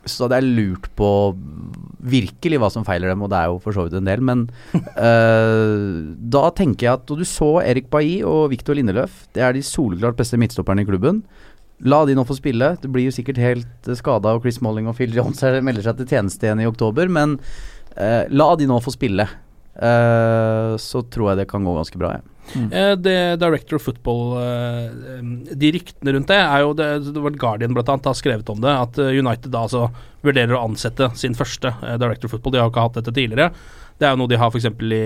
Så 0.06 0.28
det 0.30 0.38
er 0.38 0.46
lurt 0.46 0.86
på 0.98 1.08
virkelig 2.06 2.60
hva 2.62 2.68
som 2.70 2.84
feiler 2.86 3.10
dem, 3.10 3.25
og 3.25 3.30
det 3.32 3.40
er 3.40 3.50
jo 3.50 3.58
for 3.62 3.75
så 3.75 3.86
vidt 3.86 3.96
en 3.98 4.08
del. 4.08 4.22
Men 4.25 4.46
uh, 4.75 6.14
da 6.36 6.44
tenker 6.56 6.86
jeg 6.86 7.00
at 7.00 7.12
Og 7.12 7.22
du 7.22 7.26
så 7.28 7.56
Erik 7.64 7.90
Bailly 7.92 8.20
og 8.26 8.50
Viktor 8.54 8.78
Lindeløf. 8.78 9.25
Det 9.34 9.42
er 9.44 9.56
de 9.56 9.64
soleklart 9.66 10.18
beste 10.18 10.38
midtstopperne 10.40 10.84
i 10.84 10.88
klubben. 10.88 11.25
La 11.84 12.04
de 12.08 12.14
nå 12.16 12.25
få 12.25 12.38
spille. 12.38 12.75
Det 12.80 12.90
blir 12.92 13.10
jo 13.10 13.16
sikkert 13.16 13.40
helt 13.42 13.90
skada, 13.98 14.36
og 14.36 14.46
Chris 14.46 14.62
Molling 14.64 14.88
og 14.88 14.96
Phil 14.96 15.12
Jones 15.16 15.42
melder 15.42 15.90
seg 15.90 15.98
til 15.98 16.14
tjeneste 16.14 16.48
igjen 16.48 16.62
i 16.62 16.70
oktober, 16.70 17.10
men 17.12 17.36
uh, 17.98 18.22
la 18.32 18.48
de 18.56 18.70
nå 18.70 18.78
få 18.84 18.94
spille. 18.94 19.28
Uh, 19.76 20.72
så 20.80 21.02
tror 21.12 21.32
jeg 21.32 21.42
det 21.42 21.50
kan 21.50 21.66
gå 21.66 21.75
ganske 21.76 22.00
bra, 22.00 22.16
jeg. 22.16 22.36
Eh, 22.54 22.92
det 22.96 23.36
Director 23.42 23.76
of 23.76 23.82
Football 23.82 24.36
eh, 24.38 25.54
De 25.58 25.70
ryktene 25.74 26.14
rundt 26.14 26.30
det 26.30 26.38
er 26.38 26.62
jo 26.62 26.74
Det, 26.78 26.86
det 27.10 27.22
var 27.24 27.34
Guardian 27.42 27.74
blant 27.74 27.90
annet 27.90 28.06
har 28.06 28.18
skrevet 28.18 28.52
om 28.52 28.60
det, 28.62 28.70
at 28.70 29.00
eh, 29.02 29.18
United 29.18 29.50
da 29.50 29.64
altså 29.66 29.88
vurderer 30.26 30.56
å 30.56 30.62
ansette 30.66 31.10
sin 31.18 31.36
første 31.38 31.72
eh, 31.74 31.98
Director 32.02 32.30
of 32.30 32.36
Football. 32.36 32.54
De 32.54 32.62
har 32.62 32.68
jo 32.68 32.74
ikke 32.74 32.86
hatt 32.88 33.00
dette 33.00 33.14
tidligere. 33.16 33.50
Det 33.96 34.04
er 34.04 34.10
jo 34.12 34.18
noe 34.20 34.28
de 34.28 34.36
har 34.36 34.50
f.eks. 34.52 34.66
i 34.68 34.96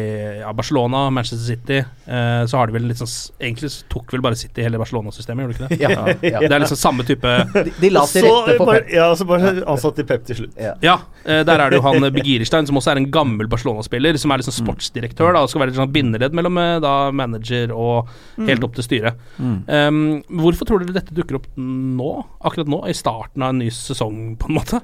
ja, 0.40 0.50
Barcelona, 0.56 1.04
Manchester 1.14 1.44
City. 1.46 1.76
Eh, 2.10 2.40
så 2.50 2.58
har 2.58 2.66
de 2.66 2.74
vel 2.74 2.88
litt 2.90 2.98
sånn 2.98 3.12
Egentlig 3.38 3.68
tok 3.92 4.10
vel 4.10 4.22
bare 4.24 4.34
City 4.40 4.64
hele 4.66 4.80
Barcelona-systemet, 4.82 5.44
gjorde 5.46 5.68
de 5.68 5.76
ikke 5.76 5.76
det? 5.76 5.78
Ja, 5.84 6.16
ja. 6.26 6.40
Det 6.50 6.56
er 6.56 6.64
liksom 6.64 6.80
samme 6.80 7.06
type 7.06 7.30
De, 7.54 7.62
de 7.84 7.90
la 7.94 8.02
til 8.10 8.26
rette 8.26 8.56
for 8.58 8.72
Pep. 8.74 8.90
ja, 8.96 9.06
så 9.14 9.26
bare 9.30 9.52
ansatt 9.70 10.00
i 10.02 10.06
Pep 10.10 10.24
til 10.26 10.40
slutt. 10.40 10.58
Ja, 10.82 10.96
eh, 11.22 11.44
der 11.46 11.62
er 11.62 11.70
det 11.70 11.78
jo 11.78 11.84
han 11.86 12.02
eh, 12.08 12.10
Begirstein, 12.18 12.66
som 12.66 12.80
også 12.82 12.90
er 12.96 13.02
en 13.04 13.06
gammel 13.14 13.46
Barcelona-spiller, 13.52 14.18
som 14.18 14.34
er 14.34 14.42
liksom 14.42 14.56
Mm. 14.58 14.64
sportsdirektør, 14.66 15.32
da, 15.38 15.44
og 15.46 15.50
skal 15.52 15.62
være 15.62 15.70
et 15.76 15.78
sånn 15.78 15.92
bindeledd 15.94 16.34
mellom 16.34 16.58
eh, 16.58 16.80
da 16.82 16.96
manager 17.14 17.70
og 17.76 18.10
Mm. 18.40 18.46
helt 18.50 18.64
opp 18.66 18.74
til 18.74 18.84
styret. 18.88 19.14
Um, 19.38 20.22
hvorfor 20.40 20.66
tror 20.66 20.82
dere 20.82 20.94
dette 20.98 21.14
dukker 21.14 21.36
opp 21.38 21.46
nå, 21.56 22.10
akkurat 22.42 22.66
nå, 22.70 22.82
i 22.90 22.94
starten 22.96 23.42
av 23.44 23.52
en 23.54 23.58
ny 23.62 23.68
sesong, 23.70 24.34
på 24.40 24.48
en 24.50 24.56
måte? 24.58 24.80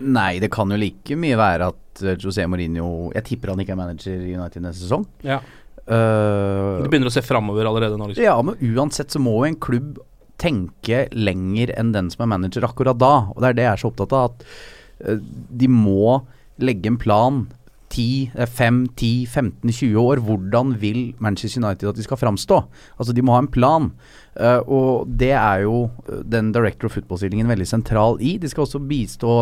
Nei, 0.00 0.38
det 0.42 0.50
kan 0.52 0.70
jo 0.72 0.78
like 0.80 1.16
mye 1.18 1.36
være 1.40 1.70
at 1.72 2.02
eh, 2.04 2.16
José 2.20 2.44
Mourinho 2.50 3.10
Jeg 3.14 3.24
tipper 3.30 3.52
han 3.54 3.62
ikke 3.62 3.72
er 3.76 3.80
manager 3.80 4.18
i 4.26 4.34
United 4.36 4.64
neste 4.64 4.84
sesong. 4.84 5.06
Ja. 5.26 5.40
Uh, 5.86 6.82
Du 6.82 6.88
begynner 6.90 7.08
å 7.10 7.14
se 7.14 7.22
framover 7.22 7.68
allerede 7.68 7.96
nå, 7.98 8.08
liksom. 8.10 8.24
ja, 8.26 8.34
men 8.42 8.56
uansett 8.74 9.12
så 9.14 9.20
må 9.22 9.36
jo 9.38 9.50
en 9.52 9.60
klubb 9.62 10.00
tenke 10.42 11.06
lenger 11.16 11.70
enn 11.78 11.92
den 11.94 12.10
som 12.12 12.26
er 12.26 12.32
manager 12.34 12.66
akkurat 12.68 12.98
da. 13.00 13.12
Og 13.32 13.38
det 13.40 13.52
er 13.52 13.56
det 13.60 13.64
jeg 13.68 13.72
er 13.72 13.82
så 13.84 13.90
opptatt 13.92 14.16
av. 14.16 14.32
At 14.34 15.06
eh, 15.12 15.22
de 15.62 15.68
må 15.72 16.18
legge 16.60 16.90
en 16.90 16.98
plan 17.00 17.46
10, 17.94 18.32
eh, 18.34 18.50
5, 18.50 18.82
10, 18.98 19.12
15, 19.32 19.72
20 19.72 19.96
år. 20.02 20.20
Hvordan 20.26 20.74
vil 20.82 21.00
Manchester 21.22 21.62
United 21.62 21.88
at 21.88 21.96
de 22.00 22.04
skal 22.04 22.20
framstå? 22.20 22.58
Altså 22.98 23.14
De 23.16 23.24
må 23.24 23.32
ha 23.36 23.44
en 23.44 23.48
plan. 23.54 23.88
Eh, 24.36 24.58
og 24.66 25.06
det 25.08 25.32
er 25.38 25.62
jo 25.64 25.86
eh, 26.10 26.20
den 26.36 26.50
director 26.52 26.90
of 26.90 26.98
football-stillingen 26.98 27.48
veldig 27.48 27.68
sentral 27.70 28.18
i. 28.20 28.36
De 28.42 28.50
skal 28.52 28.66
også 28.66 28.82
bistå 28.90 29.38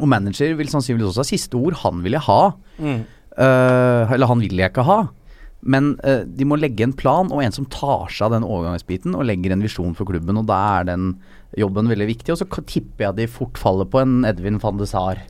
Og 0.00 0.08
manager 0.10 0.54
vil 0.58 0.70
sannsynligvis 0.70 1.12
også 1.12 1.22
ha 1.22 1.28
siste 1.28 1.58
ord. 1.58 1.76
Han 1.84 2.00
vil 2.04 2.16
jeg 2.16 2.26
ha. 2.26 2.40
Mm. 2.78 3.04
Uh, 3.34 4.14
eller 4.14 4.30
han 4.30 4.42
vil 4.42 4.62
jeg 4.62 4.72
ikke 4.72 4.86
ha. 4.86 4.98
Men 5.64 5.94
uh, 6.04 6.22
de 6.26 6.46
må 6.48 6.58
legge 6.60 6.84
en 6.86 6.96
plan, 6.96 7.30
og 7.32 7.42
en 7.42 7.54
som 7.54 7.68
tar 7.72 8.10
seg 8.12 8.28
av 8.28 8.36
den 8.36 8.46
overgangsbiten 8.46 9.14
og 9.16 9.26
legger 9.28 9.54
en 9.54 9.64
visjon 9.64 9.94
for 9.96 10.08
klubben. 10.10 10.40
Og 10.40 10.48
da 10.50 10.58
er 10.80 10.90
den 10.90 11.12
jobben 11.58 11.90
veldig 11.92 12.10
viktig. 12.10 12.34
Og 12.34 12.42
så 12.42 12.48
tipper 12.66 13.08
jeg 13.08 13.20
de 13.20 13.30
fort 13.30 13.60
faller 13.60 13.88
på 13.90 14.02
en 14.02 14.22
Edvin 14.28 14.60
van 14.62 14.80
de 14.80 14.88
Sar. 14.90 15.22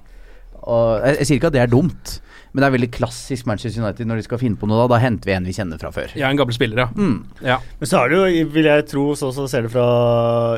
Og 0.64 1.04
jeg, 1.04 1.20
jeg 1.20 1.28
sier 1.28 1.40
ikke 1.40 1.52
at 1.52 1.58
det 1.58 1.64
er 1.66 1.72
dumt, 1.72 2.18
men 2.54 2.62
det 2.62 2.66
er 2.68 2.74
veldig 2.76 2.90
klassisk 2.94 3.48
Manchester 3.50 3.82
United 3.82 4.06
når 4.06 4.20
de 4.20 4.24
skal 4.28 4.38
finne 4.38 4.58
på 4.60 4.68
noe. 4.70 4.84
Da, 4.84 4.94
da 4.94 5.00
henter 5.02 5.26
vi 5.26 5.34
en 5.34 5.48
vi 5.48 5.54
kjenner 5.56 5.80
fra 5.80 5.90
før. 5.94 6.12
Ja, 6.14 6.28
en 6.30 6.38
gammel 6.38 6.54
spiller, 6.54 6.84
ja. 6.84 6.86
Mm. 6.94 7.16
ja. 7.42 7.56
Men 7.80 7.90
så 7.90 7.98
er 7.98 8.12
det 8.12 8.20
jo, 8.20 8.44
vil 8.54 8.68
jeg 8.70 8.84
tro, 8.92 9.06
sånn 9.18 9.34
som 9.34 9.48
ser 9.50 9.66
det 9.66 9.72
fra 9.74 9.86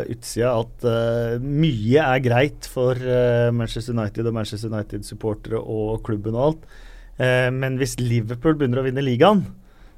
utsida, 0.04 0.52
at 0.60 0.84
uh, 0.84 1.40
mye 1.40 2.04
er 2.04 2.20
greit 2.26 2.68
for 2.68 3.00
uh, 3.00 3.48
Manchester 3.56 3.96
United 3.96 4.28
og 4.28 4.36
Manchester 4.36 4.74
United-supportere 4.74 5.62
og 5.62 6.02
klubben 6.04 6.36
og 6.36 6.50
alt. 6.50 6.68
Uh, 7.16 7.48
men 7.56 7.80
hvis 7.80 7.96
Liverpool 8.02 8.60
begynner 8.60 8.84
å 8.84 8.86
vinne 8.90 9.06
ligaen, 9.06 9.46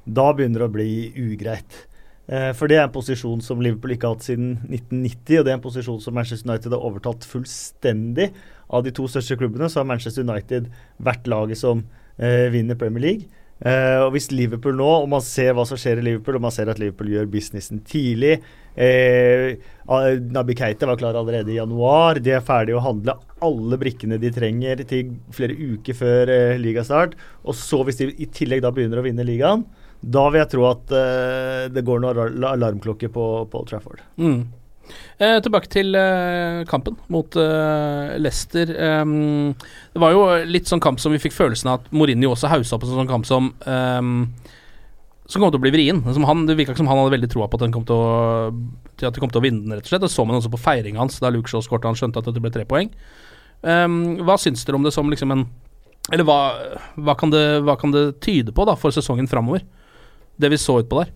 da 0.07 0.31
begynner 0.31 0.63
det 0.63 0.69
å 0.71 0.75
bli 0.79 0.91
ugreit. 1.19 1.83
Eh, 2.29 2.51
for 2.53 2.69
det 2.69 2.77
er 2.77 2.85
en 2.85 2.93
posisjon 2.93 3.39
som 3.41 3.61
Liverpool 3.63 3.95
ikke 3.95 4.05
har 4.05 4.17
hatt 4.17 4.27
siden 4.27 4.51
1990, 4.67 5.39
og 5.39 5.45
det 5.45 5.51
er 5.51 5.57
en 5.57 5.63
posisjon 5.63 6.01
som 6.03 6.13
Manchester 6.13 6.51
United 6.51 6.75
har 6.75 6.85
overtatt 6.85 7.25
fullstendig. 7.25 8.29
Av 8.69 8.83
de 8.85 8.91
to 8.93 9.07
største 9.09 9.37
klubbene 9.39 9.69
så 9.69 9.81
har 9.81 9.89
Manchester 9.89 10.25
United 10.27 10.69
vært 11.01 11.27
laget 11.31 11.57
som 11.61 11.83
eh, 12.17 12.47
vinner 12.53 12.77
Premier 12.79 13.01
League. 13.07 13.29
Eh, 13.59 13.97
og 14.05 14.13
hvis 14.13 14.29
Liverpool 14.31 14.77
nå, 14.79 14.87
og 15.01 15.09
man 15.11 15.23
ser 15.25 15.51
hva 15.57 15.65
som 15.67 15.75
skjer 15.79 15.99
i 15.99 16.05
Liverpool, 16.05 16.37
og 16.37 16.45
man 16.45 16.53
ser 16.55 16.69
at 16.71 16.77
Liverpool 16.79 17.09
gjør 17.11 17.25
businessen 17.33 17.81
tidlig 17.83 18.37
eh, 18.79 19.57
Nabi 20.31 20.55
Keita 20.55 20.87
var 20.87 20.95
klar 21.01 21.17
allerede 21.19 21.51
i 21.51 21.57
januar. 21.57 22.21
De 22.23 22.31
er 22.37 22.45
ferdige 22.45 22.77
å 22.79 22.83
handle 22.85 23.17
alle 23.43 23.79
brikkene 23.81 24.19
de 24.21 24.31
trenger 24.35 24.85
til 24.87 25.11
flere 25.35 25.57
uker 25.59 25.97
før 25.97 26.31
eh, 26.31 26.55
ligastart. 26.61 27.17
Og 27.43 27.57
så, 27.57 27.81
hvis 27.87 27.99
de 27.99 28.11
i 28.15 28.29
tillegg 28.31 28.63
da 28.63 28.71
begynner 28.75 29.01
å 29.01 29.05
vinne 29.09 29.25
ligaen, 29.27 29.65
da 29.99 30.29
vil 30.31 30.39
jeg 30.39 30.51
tro 30.53 30.63
at 30.69 30.93
eh, 30.95 31.65
det 31.75 31.83
går 31.83 31.99
noen 32.05 32.13
alar- 32.15 32.53
alarmklokker 32.53 33.11
på, 33.11 33.25
på 33.51 33.65
Trafford. 33.67 34.05
Mm. 34.21 34.45
Eh, 35.19 35.37
tilbake 35.43 35.69
til 35.71 35.95
eh, 35.99 36.61
kampen 36.69 36.95
mot 37.11 37.35
eh, 37.39 38.15
Leicester. 38.21 38.71
Det 38.71 40.01
var 40.01 40.13
jo 40.15 40.21
litt 40.47 40.69
sånn 40.69 40.83
kamp 40.83 41.01
som 41.01 41.13
vi 41.13 41.21
fikk 41.21 41.35
følelsen 41.35 41.71
av 41.71 41.81
at 41.81 41.91
Mourinho 41.91 42.31
også 42.33 42.51
haussa 42.51 42.77
opp 42.77 42.85
en 42.87 42.93
sånn 42.93 43.11
kamp 43.11 43.27
som 43.27 43.51
Som 45.29 45.43
kom 45.43 45.51
til 45.51 45.59
å 45.59 45.61
bli 45.61 45.73
vrien. 45.75 45.99
Han, 46.01 46.45
det 46.47 46.55
virka 46.57 46.73
ikke 46.73 46.81
som 46.81 46.89
han 46.89 47.03
hadde 47.03 47.13
veldig 47.13 47.29
troa 47.29 47.49
på 47.49 47.59
at, 47.59 47.65
den 47.67 47.73
kom 47.75 47.85
til, 47.85 47.99
å, 47.99 48.49
at 49.03 49.13
de 49.13 49.21
kom 49.21 49.29
til 49.29 49.41
å 49.41 49.45
vinne 49.45 49.61
den, 49.61 49.75
rett 49.77 49.85
og 49.85 49.91
slett. 49.91 50.01
Det 50.01 50.09
så 50.09 50.25
man 50.25 50.39
også 50.39 50.49
på 50.55 50.61
feiringa 50.63 51.03
hans 51.03 51.19
da 51.21 51.29
Luke 51.29 51.51
Shaw 51.51 51.61
skåret 51.61 51.85
Han 51.85 51.99
skjønte 51.99 52.23
at 52.23 52.31
det 52.31 52.41
ble 52.41 52.49
tre 52.53 52.65
poeng. 52.65 52.89
Hva 53.61 54.39
syns 54.41 54.63
dere 54.65 54.79
om 54.79 54.87
det 54.87 54.95
som 54.95 55.09
liksom 55.11 55.35
en 55.35 55.43
Eller 56.09 56.23
hva, 56.25 56.39
hva, 56.95 57.13
kan 57.19 57.29
det, 57.29 57.59
hva 57.67 57.75
kan 57.77 57.91
det 57.93 58.21
tyde 58.25 58.55
på 58.55 58.65
da 58.65 58.73
for 58.79 58.95
sesongen 58.95 59.29
framover? 59.29 59.61
Det 60.39 60.49
vi 60.49 60.57
så 60.57 60.79
utpå 60.81 61.03
der. 61.03 61.11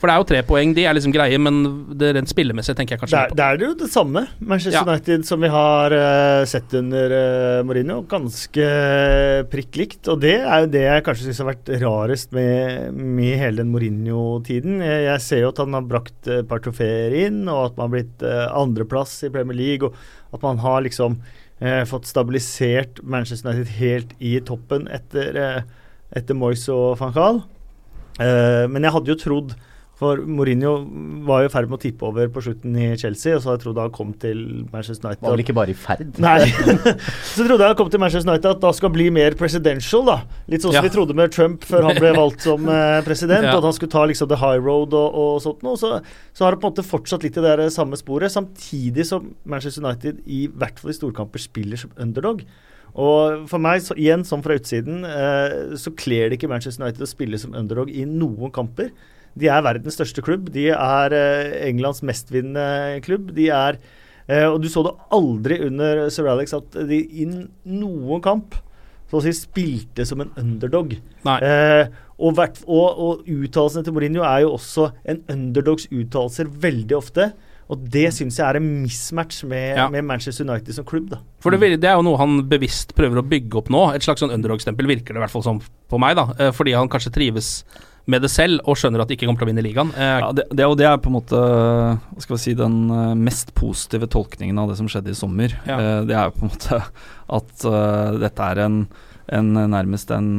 For 0.00 0.08
det 0.08 0.14
er 0.14 0.20
jo 0.22 0.26
tre 0.30 0.38
poeng, 0.48 0.70
de 0.72 0.86
er 0.88 0.94
liksom 0.96 1.12
greie, 1.12 1.36
men 1.36 1.58
det 2.00 2.14
rent 2.16 2.30
spillemessig 2.30 2.72
tenker 2.72 2.96
jeg 2.96 3.02
kanskje 3.02 3.18
Det 3.18 3.20
er, 3.20 3.32
på. 3.32 3.36
det 3.36 3.44
er 3.44 3.64
jo 3.66 3.74
det 3.82 3.88
samme. 3.92 4.22
Manchester 4.40 4.78
Ja. 4.78 4.84
United 4.88 5.26
som 5.28 5.44
vi 5.44 5.50
har 5.52 5.92
uh, 5.92 6.44
sett 6.48 6.72
under 6.78 7.12
uh, 7.12 7.64
Mourinho. 7.68 7.98
Ganske 8.08 8.64
eh, 8.64 9.42
prikk 9.52 9.76
likt. 9.76 10.08
Og 10.08 10.22
det 10.24 10.38
er 10.40 10.64
jo 10.64 10.70
det 10.72 10.86
jeg 10.86 11.04
kanskje 11.04 11.26
syns 11.28 11.42
har 11.44 11.50
vært 11.50 11.68
rarest 11.84 12.32
med, 12.32 12.96
med 12.96 13.36
hele 13.42 13.60
den 13.60 13.74
Mourinho-tiden. 13.74 14.80
Jeg, 14.88 15.04
jeg 15.10 15.26
ser 15.26 15.44
jo 15.44 15.52
at 15.52 15.60
han 15.66 15.76
har 15.76 15.84
brakt 15.92 16.32
et 16.32 16.48
par 16.48 16.64
trofeer 16.64 17.18
inn, 17.26 17.42
og 17.52 17.66
at 17.68 17.76
man 17.76 17.90
har 17.90 17.94
blitt 17.98 18.24
andreplass 18.56 19.18
i 19.28 19.32
Premier 19.36 19.60
League, 19.60 19.84
og 19.92 20.40
at 20.40 20.48
man 20.48 20.64
har 20.64 20.80
liksom 20.88 21.20
fått 21.90 22.06
stabilisert 22.08 23.02
Manchester 23.04 23.50
United 23.52 23.74
helt 23.76 24.14
i 24.24 24.38
toppen 24.48 24.86
etter, 24.88 25.36
etter 26.16 26.38
Moyes 26.40 26.64
og 26.72 26.94
van 27.02 27.12
Gaal. 27.12 27.42
Men 28.72 28.86
jeg 28.86 28.94
hadde 28.96 29.12
jo 29.12 29.18
trodd 29.20 29.52
for 30.00 30.22
Mourinho 30.24 30.70
var 31.28 31.42
jo 31.44 31.50
i 31.50 31.52
ferd 31.52 31.68
med 31.68 31.76
å 31.76 31.82
tippe 31.82 32.06
over 32.08 32.30
på 32.32 32.40
slutten 32.40 32.76
i 32.80 32.86
Chelsea, 32.96 33.34
og 33.36 33.42
så 33.44 33.52
jeg 33.52 33.60
trodde 33.66 33.82
han 33.84 33.92
kom 33.92 34.14
til 34.22 34.38
Manchester 34.72 35.10
United 35.10 35.26
Var 35.26 35.34
vel 35.34 35.42
ikke 35.44 35.56
bare 35.58 35.74
i 35.74 35.76
ferd? 35.76 36.16
Nei. 36.24 36.38
så 37.34 37.44
trodde 37.44 37.58
jeg 37.60 37.68
han 37.68 37.76
kom 37.76 37.90
til 37.92 38.00
Manchester 38.00 38.30
United 38.30 38.48
at 38.54 38.62
da 38.62 38.70
skal 38.78 38.94
bli 38.94 39.10
mer 39.12 39.36
presidential, 39.36 40.06
da. 40.08 40.16
Litt 40.48 40.64
sånn 40.64 40.72
som 40.72 40.80
Ja. 40.80 40.84
vi 40.88 40.94
trodde 40.94 41.18
med 41.18 41.34
Trump 41.36 41.66
før 41.68 41.90
han 41.90 42.00
ble 42.00 42.14
valgt 42.16 42.46
som 42.48 42.64
eh, 42.72 43.02
president. 43.08 43.44
Ja. 43.50 43.58
At 43.58 43.68
han 43.68 43.76
skulle 43.76 43.92
ta 43.92 44.06
liksom 44.08 44.32
the 44.32 44.40
high 44.40 44.56
road 44.56 44.96
og, 44.96 45.20
og 45.20 45.36
sånt 45.44 45.60
noe. 45.66 45.76
Så, 45.80 45.92
så 46.32 46.46
har 46.48 46.56
det 46.56 46.62
på 46.64 46.70
en 46.70 46.74
måte 46.78 46.86
fortsatt 46.94 47.28
litt 47.28 47.36
i 47.36 47.44
det 47.44 47.54
der 47.60 47.74
samme 47.74 48.00
sporet, 48.00 48.32
samtidig 48.32 49.04
som 49.10 49.34
Manchester 49.44 49.84
United 49.84 50.24
i 50.24 50.46
hvert 50.48 50.80
fall 50.80 50.94
i 50.94 50.96
storkamper 50.96 51.44
spiller 51.44 51.80
som 51.84 51.92
underdog. 52.00 52.40
Og 52.98 53.44
for 53.52 53.62
meg, 53.62 53.84
så, 53.84 53.94
igjen 54.00 54.24
som 54.26 54.40
fra 54.42 54.56
utsiden, 54.58 55.04
eh, 55.06 55.76
så 55.78 55.92
kler 55.94 56.30
det 56.32 56.40
ikke 56.40 56.50
Manchester 56.50 56.88
United 56.88 57.04
å 57.04 57.10
spille 57.10 57.38
som 57.38 57.52
underdog 57.54 57.92
i 57.92 58.08
noen 58.08 58.50
kamper. 58.54 58.90
De 59.38 59.46
er 59.50 59.62
verdens 59.62 59.94
største 59.98 60.22
klubb. 60.26 60.48
De 60.54 60.68
er 60.74 61.14
eh, 61.16 61.68
Englands 61.68 62.02
mestvinnende 62.06 63.00
klubb. 63.06 63.30
De 63.36 63.48
er 63.54 63.78
eh, 64.28 64.46
Og 64.50 64.60
du 64.62 64.68
så 64.72 64.82
det 64.86 64.94
aldri 65.16 65.60
under 65.66 66.08
Sir 66.10 66.26
Alex 66.32 66.54
at 66.56 66.80
de 66.90 66.98
i 67.22 67.28
noen 67.30 68.22
kamp 68.24 68.54
så 69.10 69.18
å 69.18 69.22
si 69.24 69.32
spilte 69.34 70.04
som 70.06 70.20
en 70.22 70.30
underdog. 70.38 70.92
Eh, 71.26 71.86
og, 72.22 72.38
og, 72.38 73.00
og 73.02 73.24
uttalelsene 73.26 73.82
til 73.82 73.94
Mourinho 73.96 74.22
er 74.22 74.44
jo 74.44 74.52
også 74.54 74.90
en 75.10 75.22
underdogs 75.32 75.88
uttalelser 75.90 76.46
veldig 76.62 76.94
ofte. 76.98 77.32
Og 77.70 77.82
det 77.90 78.08
syns 78.14 78.38
jeg 78.38 78.46
er 78.46 78.58
en 78.58 78.68
mismatch 78.82 79.44
med, 79.50 79.76
Ja. 79.78 79.88
med 79.90 80.04
Manchester 80.06 80.46
United 80.46 80.74
som 80.74 80.84
klubb. 80.86 81.08
da. 81.10 81.20
For 81.42 81.50
det, 81.54 81.80
det 81.82 81.86
er 81.90 81.98
jo 81.98 82.06
noe 82.06 82.18
han 82.18 82.40
bevisst 82.50 82.94
prøver 82.98 83.18
å 83.18 83.26
bygge 83.26 83.58
opp 83.58 83.70
nå. 83.70 83.82
Et 83.94 84.02
slags 84.02 84.22
sånn 84.22 84.30
underdog-stempel 84.34 84.86
virker 84.90 85.14
det 85.14 85.20
i 85.20 85.24
hvert 85.24 85.34
fall 85.34 85.46
som 85.46 85.60
på 85.90 85.98
meg, 86.02 86.14
da. 86.18 86.28
Eh, 86.38 86.50
Fordi 86.54 86.74
han 86.74 86.90
kanskje 86.90 87.12
trives 87.14 87.64
med 88.10 88.24
det 88.24 88.30
selv 88.32 88.64
og 88.68 88.78
skjønner 88.78 89.02
at 89.02 89.10
de 89.10 89.16
ikke 89.16 89.28
kommer 89.28 89.42
til 89.42 89.48
å 89.48 89.50
vinne 89.52 89.64
ligaen. 89.64 89.92
Eh, 89.94 90.16
Ja, 90.24 90.30
det, 90.36 90.46
det, 90.50 90.66
og 90.66 90.76
det 90.80 90.88
er 90.88 90.98
på 91.02 91.10
en 91.10 91.16
måte 91.18 91.38
hva 91.40 92.24
skal 92.24 92.36
vi 92.36 92.42
si, 92.42 92.56
den 92.58 92.80
eh, 92.94 93.12
mest 93.18 93.54
positive 93.58 94.10
tolkningen 94.10 94.58
av 94.60 94.72
det 94.72 94.78
som 94.80 94.90
skjedde 94.90 95.14
i 95.14 95.18
sommer. 95.18 95.54
Ja. 95.68 95.78
Eh, 95.78 96.00
det 96.08 96.16
er 96.16 96.28
jo 96.28 96.36
på 96.38 96.46
en 96.46 96.52
måte 96.52 96.82
at 97.30 97.62
uh, 97.62 98.18
dette 98.18 98.46
er 98.52 98.64
en, 98.64 98.80
en 99.30 99.50
nærmest 99.70 100.10
en 100.10 100.32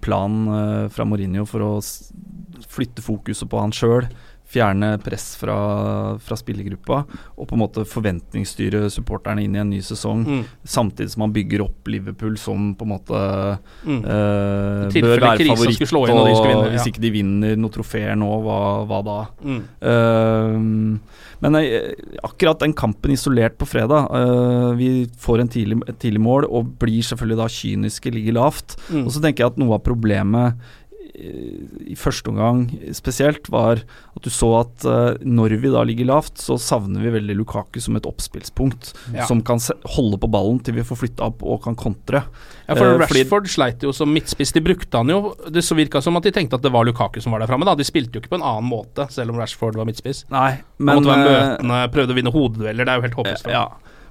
plan 0.00 0.38
uh, 0.48 0.86
fra 0.88 1.04
Mourinho 1.04 1.44
for 1.44 1.66
å 1.66 1.72
flytte 2.70 3.04
fokuset 3.04 3.50
på 3.50 3.60
han 3.60 3.74
sjøl. 3.76 4.08
Fjerne 4.50 4.96
press 5.02 5.36
fra, 5.38 5.56
fra 6.18 6.36
spillergruppa 6.38 7.04
og 7.38 7.46
på 7.46 7.54
en 7.54 7.60
måte 7.62 7.84
forventningsstyre 7.86 8.88
supporterne 8.90 9.44
inn 9.44 9.54
i 9.54 9.60
en 9.62 9.70
ny 9.70 9.78
sesong. 9.84 10.24
Mm. 10.26 10.40
Samtidig 10.66 11.12
som 11.14 11.22
man 11.26 11.34
bygger 11.36 11.62
opp 11.68 11.86
Liverpool 11.90 12.34
som 12.40 12.72
på 12.74 12.86
en 12.88 12.94
måte 12.96 13.20
Mm. 13.86 14.00
eh, 14.04 15.00
bør 15.00 15.20
være 15.20 15.46
favoritt. 15.46 15.80
inn 15.80 16.18
og 16.18 16.26
vinne, 16.46 16.66
ja. 16.66 16.70
hvis 16.74 16.88
ikke 16.90 17.00
de 17.00 17.10
vinner 17.14 17.56
noen 17.56 17.72
trofeer 17.72 18.16
nå, 18.18 18.28
hva, 18.44 18.58
hva 18.90 19.00
da? 19.06 19.18
Mm. 19.44 19.60
Eh, 19.80 20.98
men 21.40 21.56
eh, 21.56 21.94
akkurat 22.26 22.60
den 22.60 22.74
kampen 22.76 23.14
isolert 23.14 23.56
på 23.60 23.68
fredag 23.68 24.10
eh, 24.12 24.74
Vi 24.76 24.90
får 25.20 25.40
en 25.40 25.48
tidlig, 25.48 25.80
et 25.88 25.98
tidlig 26.02 26.20
mål 26.20 26.46
og 26.50 26.74
blir 26.82 27.00
selvfølgelig 27.06 27.40
da 27.40 27.48
kyniske, 27.48 28.12
ligger 28.14 28.36
lavt. 28.36 28.76
Mm. 28.90 29.06
Og 29.06 29.14
så 29.14 29.22
tenker 29.24 29.44
jeg 29.46 29.54
at 29.54 29.60
noe 29.62 29.78
av 29.78 29.84
problemet 29.86 30.60
i 31.20 31.96
første 31.98 32.30
omgang 32.32 32.64
spesielt, 32.96 33.48
var 33.52 33.82
at 33.84 34.22
du 34.24 34.30
så 34.32 34.48
at 34.60 34.84
eh, 34.88 35.18
når 35.26 35.54
vi 35.62 35.70
da 35.72 35.82
ligger 35.86 36.08
lavt, 36.10 36.40
så 36.40 36.56
savner 36.60 37.02
vi 37.04 37.12
veldig 37.18 37.36
Lukaku 37.38 37.80
som 37.82 37.96
et 37.98 38.06
oppspillspunkt. 38.08 38.92
Ja. 39.14 39.26
Som 39.28 39.42
kan 39.46 39.60
holde 39.96 40.18
på 40.22 40.30
ballen 40.32 40.60
til 40.64 40.74
vi 40.78 40.84
får 40.86 41.00
flytta 41.04 41.28
opp 41.30 41.44
og 41.44 41.62
kan 41.66 41.76
kontre. 41.78 42.24
Ja, 42.68 42.74
for 42.74 42.86
Eh, 42.96 43.06
fordi- 43.06 43.24
Rashford 43.24 43.48
sleit 43.50 43.82
jo 43.82 43.92
som 43.92 44.12
midtspiss. 44.14 44.52
De 44.52 44.60
brukte 44.60 44.96
han 44.96 45.08
jo 45.08 45.34
Det 45.50 45.62
så 45.64 45.74
virka 45.76 46.02
som 46.02 46.16
at 46.16 46.22
de 46.22 46.30
tenkte 46.32 46.54
at 46.54 46.62
det 46.62 46.72
var 46.72 46.84
Lukaku 46.84 47.20
som 47.20 47.32
var 47.32 47.40
der 47.40 47.46
framme. 47.50 47.66
De 47.76 47.84
spilte 47.84 48.12
jo 48.14 48.20
ikke 48.20 48.30
på 48.36 48.40
en 48.40 48.46
annen 48.46 48.68
måte, 48.70 49.10
selv 49.10 49.30
om 49.30 49.36
Rashford 49.36 49.76
var 49.76 49.84
midtspiss. 49.84 50.24
Nei, 50.30 50.58
Han 50.78 50.86
måtte 50.86 51.06
være 51.10 51.28
eh, 51.28 51.58
møtende, 51.58 51.92
prøvde 51.92 52.12
å 52.14 52.18
vinne 52.18 52.32
hodedueller. 52.32 52.84
Det 52.84 52.88
er 52.88 52.96
jo 53.00 53.06
helt 53.08 53.18
håpløst. 53.20 53.50
Ja. 53.50 53.68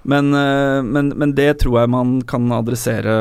Men, 0.08 0.34
eh, 0.34 0.80
men, 0.86 1.10
men 1.20 1.34
det 1.36 1.58
tror 1.60 1.82
jeg 1.82 1.90
man 1.92 2.22
kan 2.28 2.46
adressere 2.56 3.12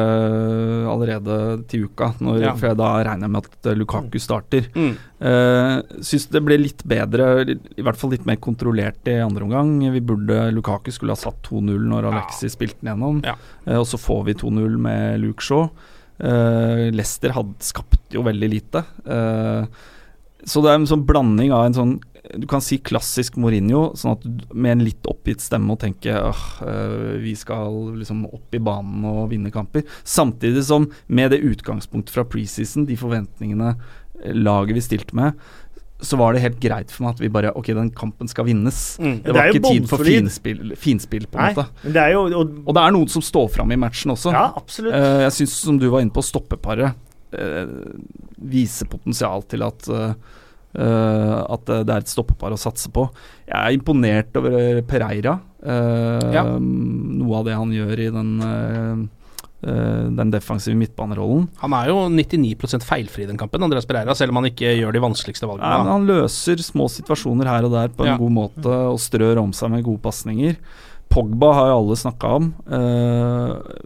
allerede 0.89 1.39
til 1.69 1.89
uka, 1.89 2.13
når, 2.23 2.41
Ja. 2.45 2.53
for 2.55 2.75
da 2.79 2.91
regner 3.03 3.27
jeg 3.27 3.35
med 3.35 3.49
at 3.49 3.67
eh, 3.73 3.75
Lukaku 3.79 4.19
starter. 4.23 4.69
Mm. 4.75 4.93
Uh, 5.19 5.83
Syns 6.07 6.29
det 6.31 6.43
ble 6.47 6.55
litt 6.61 6.85
bedre, 6.87 7.43
i 7.75 7.83
hvert 7.83 7.99
fall 7.99 8.13
litt 8.15 8.25
mer 8.29 8.39
kontrollert 8.39 9.09
i 9.11 9.17
andre 9.19 9.43
omgang. 9.49 9.73
Vi 9.93 10.01
burde, 10.07 10.53
Lukaku 10.55 10.93
skulle 10.95 11.17
ha 11.17 11.19
satt 11.19 11.43
2-0 11.51 11.75
når 11.91 12.07
Alexis 12.13 12.55
spilte 12.55 12.79
den 12.81 12.93
gjennom, 12.95 13.23
Ja. 13.27 13.35
uh, 13.67 13.79
og 13.81 13.87
så 13.91 13.99
får 13.99 14.25
vi 14.31 14.35
2-0 14.35 14.79
med 14.79 15.21
Luke 15.25 15.43
Shaw. 15.43 15.69
Uh, 16.23 16.89
Leicester 16.95 17.31
hadde 17.35 17.59
skapt 17.63 18.15
jo 18.15 18.23
veldig 18.27 18.49
lite. 18.51 18.85
Uh, 19.07 19.67
så 20.47 20.63
det 20.63 20.71
er 20.71 20.79
en 20.79 20.87
sånn 20.87 21.03
blanding 21.07 21.51
av 21.53 21.67
en 21.67 21.75
sånn 21.75 21.95
du 22.37 22.47
kan 22.51 22.63
si 22.65 22.77
klassisk 22.85 23.39
Mourinho, 23.41 23.93
sånn 23.97 24.17
at 24.17 24.27
med 24.53 24.75
en 24.75 24.85
litt 24.85 25.07
oppgitt 25.09 25.41
stemme 25.41 25.73
og 25.73 25.81
tenke 25.81 26.13
øh, 26.13 27.15
vi 27.23 27.33
skal 27.39 27.95
liksom 27.97 28.27
opp 28.29 28.57
i 28.57 28.61
banen 28.63 29.07
og 29.09 29.31
vinne 29.33 29.53
kamper. 29.55 29.87
Samtidig 30.05 30.67
som 30.69 30.91
med 31.07 31.33
det 31.33 31.41
utgangspunktet 31.47 32.13
fra 32.13 32.27
preseason, 32.29 32.89
de 32.89 32.99
forventningene 33.01 33.73
eh, 33.73 34.37
laget 34.37 34.77
vi 34.77 34.85
stilte 34.85 35.17
med, 35.17 35.41
så 36.05 36.15
var 36.21 36.35
det 36.35 36.45
helt 36.45 36.61
greit 36.63 36.93
for 36.95 37.07
meg 37.07 37.17
at 37.17 37.23
vi 37.25 37.31
bare 37.33 37.51
Ok, 37.59 37.73
den 37.75 37.91
kampen 37.91 38.31
skal 38.31 38.47
vinnes. 38.47 38.79
Mm. 39.03 39.17
Det 39.25 39.35
var 39.35 39.49
det 39.49 39.57
ikke 39.57 39.73
tid 39.73 39.89
for 39.91 40.07
finspill, 40.07 40.77
finspill, 40.79 41.27
på 41.27 41.41
en 41.41 41.57
måte. 41.57 41.67
det 41.83 42.05
er 42.05 42.15
jo 42.15 42.27
og, 42.29 42.53
Og 42.63 42.77
det 42.77 42.85
er 42.85 42.95
noen 42.95 43.11
som 43.11 43.25
står 43.25 43.49
fram 43.57 43.75
i 43.75 43.81
matchen 43.81 44.15
også. 44.15 44.35
Ja, 44.37 44.47
absolutt. 44.59 44.95
Uh, 44.95 45.25
jeg 45.27 45.35
syns, 45.41 45.57
som 45.65 45.81
du 45.81 45.89
var 45.91 46.05
inne 46.05 46.15
på, 46.15 46.23
stoppeparet 46.23 46.95
uh, 47.35 47.73
viser 48.39 48.87
potensial 48.91 49.43
til 49.51 49.65
at 49.67 49.89
eh, 49.91 50.13
eh, 50.79 51.37
at 51.53 51.69
det 51.69 51.91
er 51.93 52.03
et 52.05 52.11
stoppepar 52.11 52.55
å 52.55 52.61
satse 52.61 52.91
på. 52.95 53.09
Jeg 53.49 53.59
er 53.59 53.77
imponert 53.77 54.37
over 54.39 54.59
eh, 54.79 54.83
Pereira. 54.87 55.39
Uh, 55.59 56.23
Ja. 56.31 56.45
Noe 56.47 57.41
av 57.41 57.47
det 57.49 57.57
han 57.59 57.73
gjør 57.75 57.99
i 57.99 58.11
den, 58.15 58.29
uh, 58.39 59.01
den 60.15 60.31
defensive 60.31 60.79
midtbanerollen. 60.79 61.49
Han 61.65 61.75
er 61.75 61.91
jo 61.91 62.05
99 62.15 62.85
feilfri 62.87 63.25
i 63.25 63.31
den 63.33 63.41
kampen, 63.41 63.65
Andreas 63.67 63.89
Pereira, 63.89 64.15
selv 64.15 64.31
om 64.31 64.39
han 64.39 64.53
ikke 64.53 64.77
gjør 64.79 64.95
de 64.95 65.03
vanskeligste 65.03 65.51
valgene. 65.51 65.67
Ja, 65.67 65.83
han 65.91 66.07
løser 66.07 66.63
små 66.63 66.87
situasjoner 66.95 67.51
her 67.51 67.67
og 67.67 67.75
der 67.75 67.91
på 67.91 68.07
en 68.07 68.13
Ja. 68.15 68.21
god 68.23 68.37
måte 68.39 68.71
og 68.93 69.03
strør 69.03 69.43
om 69.43 69.53
seg 69.53 69.75
med 69.75 69.83
gode 69.83 70.05
pasninger. 70.07 70.57
Pogba 71.09 71.55
har 71.57 71.69
jo 71.71 71.79
alle 71.81 71.97
snakka 71.97 72.35
om. 72.37 72.55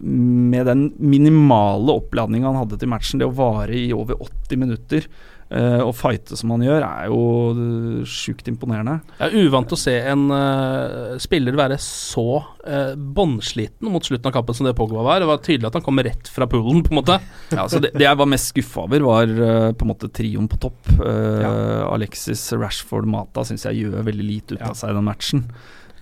med 0.03 0.67
den 0.67 0.93
minimale 0.99 1.95
oppladninga 1.95 2.51
han 2.51 2.67
hadde 2.67 2.79
til 2.79 2.89
matchen, 2.89 3.19
det 3.19 3.29
å 3.29 3.35
vare 3.35 3.73
i 3.73 3.93
over 3.95 4.19
80 4.21 4.59
minutter 4.59 5.07
eh, 5.53 5.81
og 5.85 5.93
fighte 5.99 6.39
som 6.39 6.55
han 6.55 6.65
gjør, 6.65 6.87
er 6.87 7.11
jo 7.13 7.21
uh, 7.55 8.09
sjukt 8.09 8.49
imponerende. 8.51 8.99
Jeg 9.21 9.29
er 9.31 9.47
uvant 9.49 9.75
å 9.75 9.79
se 9.79 9.95
en 10.13 10.25
uh, 10.33 11.19
spiller 11.23 11.57
være 11.59 11.79
så 11.83 12.27
uh, 12.41 12.95
båndsliten 12.97 13.91
mot 13.93 14.05
slutten 14.05 14.31
av 14.31 14.35
kampen 14.37 14.57
som 14.57 14.67
det 14.69 14.75
Pogba 14.79 15.05
var. 15.05 15.21
Det 15.23 15.29
var 15.31 15.43
tydelig 15.45 15.69
at 15.71 15.79
han 15.79 15.85
kom 15.87 16.01
rett 16.03 16.31
fra 16.33 16.49
poolen, 16.51 16.83
på 16.87 16.95
en 16.95 17.01
måte. 17.03 17.19
Ja, 17.53 17.69
så 17.69 17.83
det, 17.83 17.93
det 17.95 18.09
jeg 18.09 18.19
var 18.19 18.31
mest 18.33 18.51
skuffa 18.55 18.87
over, 18.87 19.07
var 19.13 19.37
uh, 19.37 19.71
på 19.77 19.87
en 19.87 19.93
måte 19.93 20.11
trioen 20.13 20.49
på 20.51 20.59
topp. 20.63 20.81
Eh, 21.03 21.83
Alexis, 21.93 22.41
Rashford, 22.57 23.07
Mata 23.11 23.45
syns 23.47 23.65
jeg 23.67 23.85
gjør 23.85 24.05
veldig 24.07 24.25
lite 24.27 24.57
ut 24.57 24.61
Ja. 24.61 24.71
av 24.73 24.77
seg 24.79 24.93
i 24.93 24.97
den 24.97 25.07
matchen. 25.07 25.45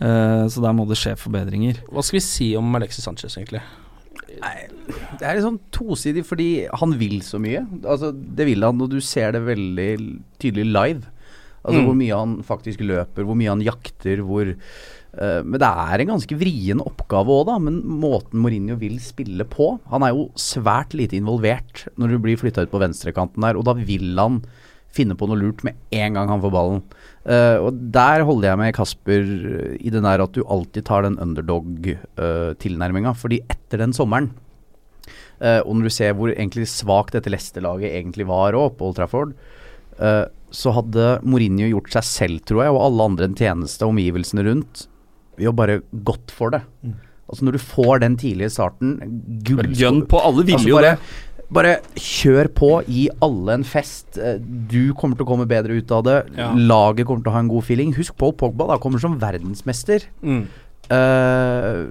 Eh, 0.01 0.45
så 0.49 0.63
der 0.65 0.75
må 0.77 0.87
det 0.89 0.99
skje 1.01 1.17
forbedringer. 1.21 1.83
Hva 1.91 2.05
skal 2.05 2.19
vi 2.19 2.25
si 2.25 2.49
om 2.57 2.75
Alexis 2.79 3.05
Sanchez, 3.05 3.37
egentlig? 3.37 3.63
Det 4.41 5.27
er 5.27 5.37
litt 5.37 5.45
sånn 5.45 5.61
tosidig, 5.75 6.25
fordi 6.29 6.51
han 6.81 6.95
vil 7.01 7.21
så 7.27 7.41
mye. 7.43 7.65
Altså, 7.83 8.13
det 8.15 8.47
vil 8.49 8.65
han, 8.65 8.81
og 8.81 8.93
du 8.93 9.01
ser 9.05 9.35
det 9.37 9.43
veldig 9.49 9.91
tydelig 10.41 10.69
live. 10.71 11.17
Altså 11.61 11.81
Mm. 11.81 11.87
Hvor 11.87 11.97
mye 11.99 12.17
han 12.17 12.37
faktisk 12.47 12.81
løper, 12.81 13.27
hvor 13.29 13.37
mye 13.37 13.53
han 13.53 13.61
jakter, 13.61 14.23
hvor 14.25 14.49
uh, 14.49 15.43
Men 15.45 15.59
det 15.61 15.69
er 15.69 16.01
en 16.01 16.13
ganske 16.15 16.39
vrien 16.41 16.81
oppgave 16.81 17.35
òg, 17.35 17.45
da. 17.51 17.59
Men 17.61 17.83
måten 17.85 18.41
Mourinho 18.41 18.79
vil 18.81 18.97
spille 19.05 19.45
på 19.45 19.75
Han 19.93 20.07
er 20.07 20.15
jo 20.15 20.31
svært 20.41 20.97
lite 20.97 21.19
involvert 21.19 21.85
når 22.01 22.15
du 22.15 22.19
blir 22.25 22.41
flytta 22.41 22.65
ut 22.65 22.73
på 22.73 22.81
venstrekanten 22.81 23.45
der, 23.45 23.61
og 23.61 23.67
da 23.69 23.77
vil 23.77 24.17
han 24.17 24.41
finne 24.91 25.15
på 25.15 25.29
noe 25.29 25.39
lurt 25.39 25.63
med 25.67 25.77
en 25.95 26.17
gang 26.17 26.33
han 26.33 26.41
får 26.43 26.55
ballen. 26.55 26.81
Eh, 27.21 27.59
og 27.61 27.77
der 27.93 28.25
holder 28.25 28.49
jeg 28.49 28.59
med 28.63 28.75
Kasper 28.77 29.21
eh, 29.21 29.75
i 29.77 29.91
den 29.93 30.07
der 30.09 30.23
at 30.25 30.33
du 30.33 30.41
alltid 30.41 30.87
tar 30.89 31.05
den 31.05 31.19
underdog-tilnærminga. 31.21 33.13
fordi 33.13 33.43
etter 33.45 33.83
den 33.85 33.93
sommeren 33.93 34.31
uh, 35.41 35.61
og 35.65 35.75
når 35.77 35.89
du 35.89 35.93
ser 35.93 36.17
hvor 36.17 36.33
egentlig 36.33 36.69
svakt 36.71 37.17
dette 37.17 37.33
Leicester-laget 37.33 37.93
egentlig 37.93 38.27
var 38.29 38.57
òg, 38.57 38.77
på 38.77 38.89
Old 38.89 38.97
Trafford, 38.99 39.35
uh, 40.01 40.27
så 40.51 40.73
hadde 40.75 41.21
Mourinho 41.23 41.69
gjort 41.71 41.93
seg 41.95 42.09
selv, 42.09 42.41
tror 42.49 42.65
jeg, 42.65 42.75
og 42.75 42.83
alle 42.87 43.07
andre 43.13 43.29
en 43.29 43.39
tjeneste, 43.39 43.87
omgivelsene 43.87 44.45
rundt, 44.49 44.87
ved 45.39 45.53
å 45.53 45.57
bare 45.57 45.81
gått 46.05 46.33
for 46.35 46.53
det. 46.57 46.65
Altså 47.31 47.47
Når 47.47 47.55
du 47.55 47.63
får 47.63 48.01
den 48.03 48.17
tidlige 48.19 48.51
starten 48.51 48.97
gull, 49.47 50.03
på, 50.11 50.19
alle 50.19 50.43
ville 50.43 50.59
altså 50.59 50.73
jo 50.73 50.81
bare, 50.81 50.97
det. 50.97 51.21
Bare 51.51 51.77
kjør 51.99 52.49
på, 52.55 52.71
gi 52.87 53.09
alle 53.23 53.57
en 53.59 53.65
fest. 53.67 54.19
Eh, 54.19 54.39
Du 54.71 54.93
kommer 54.95 55.17
til 55.19 55.27
å 55.27 55.31
komme 55.33 55.49
bedre 55.51 55.77
ut 55.81 55.91
av 55.91 56.05
det. 56.07 56.19
Ja. 56.39 56.53
Laget 56.55 57.07
kommer 57.09 57.23
til 57.25 57.33
å 57.33 57.37
ha 57.37 57.43
en 57.43 57.49
god 57.51 57.65
feeling. 57.67 57.95
Husk 57.97 58.17
Paul 58.17 58.33
Pogba 58.39 58.69
da 58.71 58.79
kommer 58.79 59.03
som 59.03 59.19
verdensmester. 59.19 60.07
Mm. 60.23 60.45
Eh, 60.91 61.87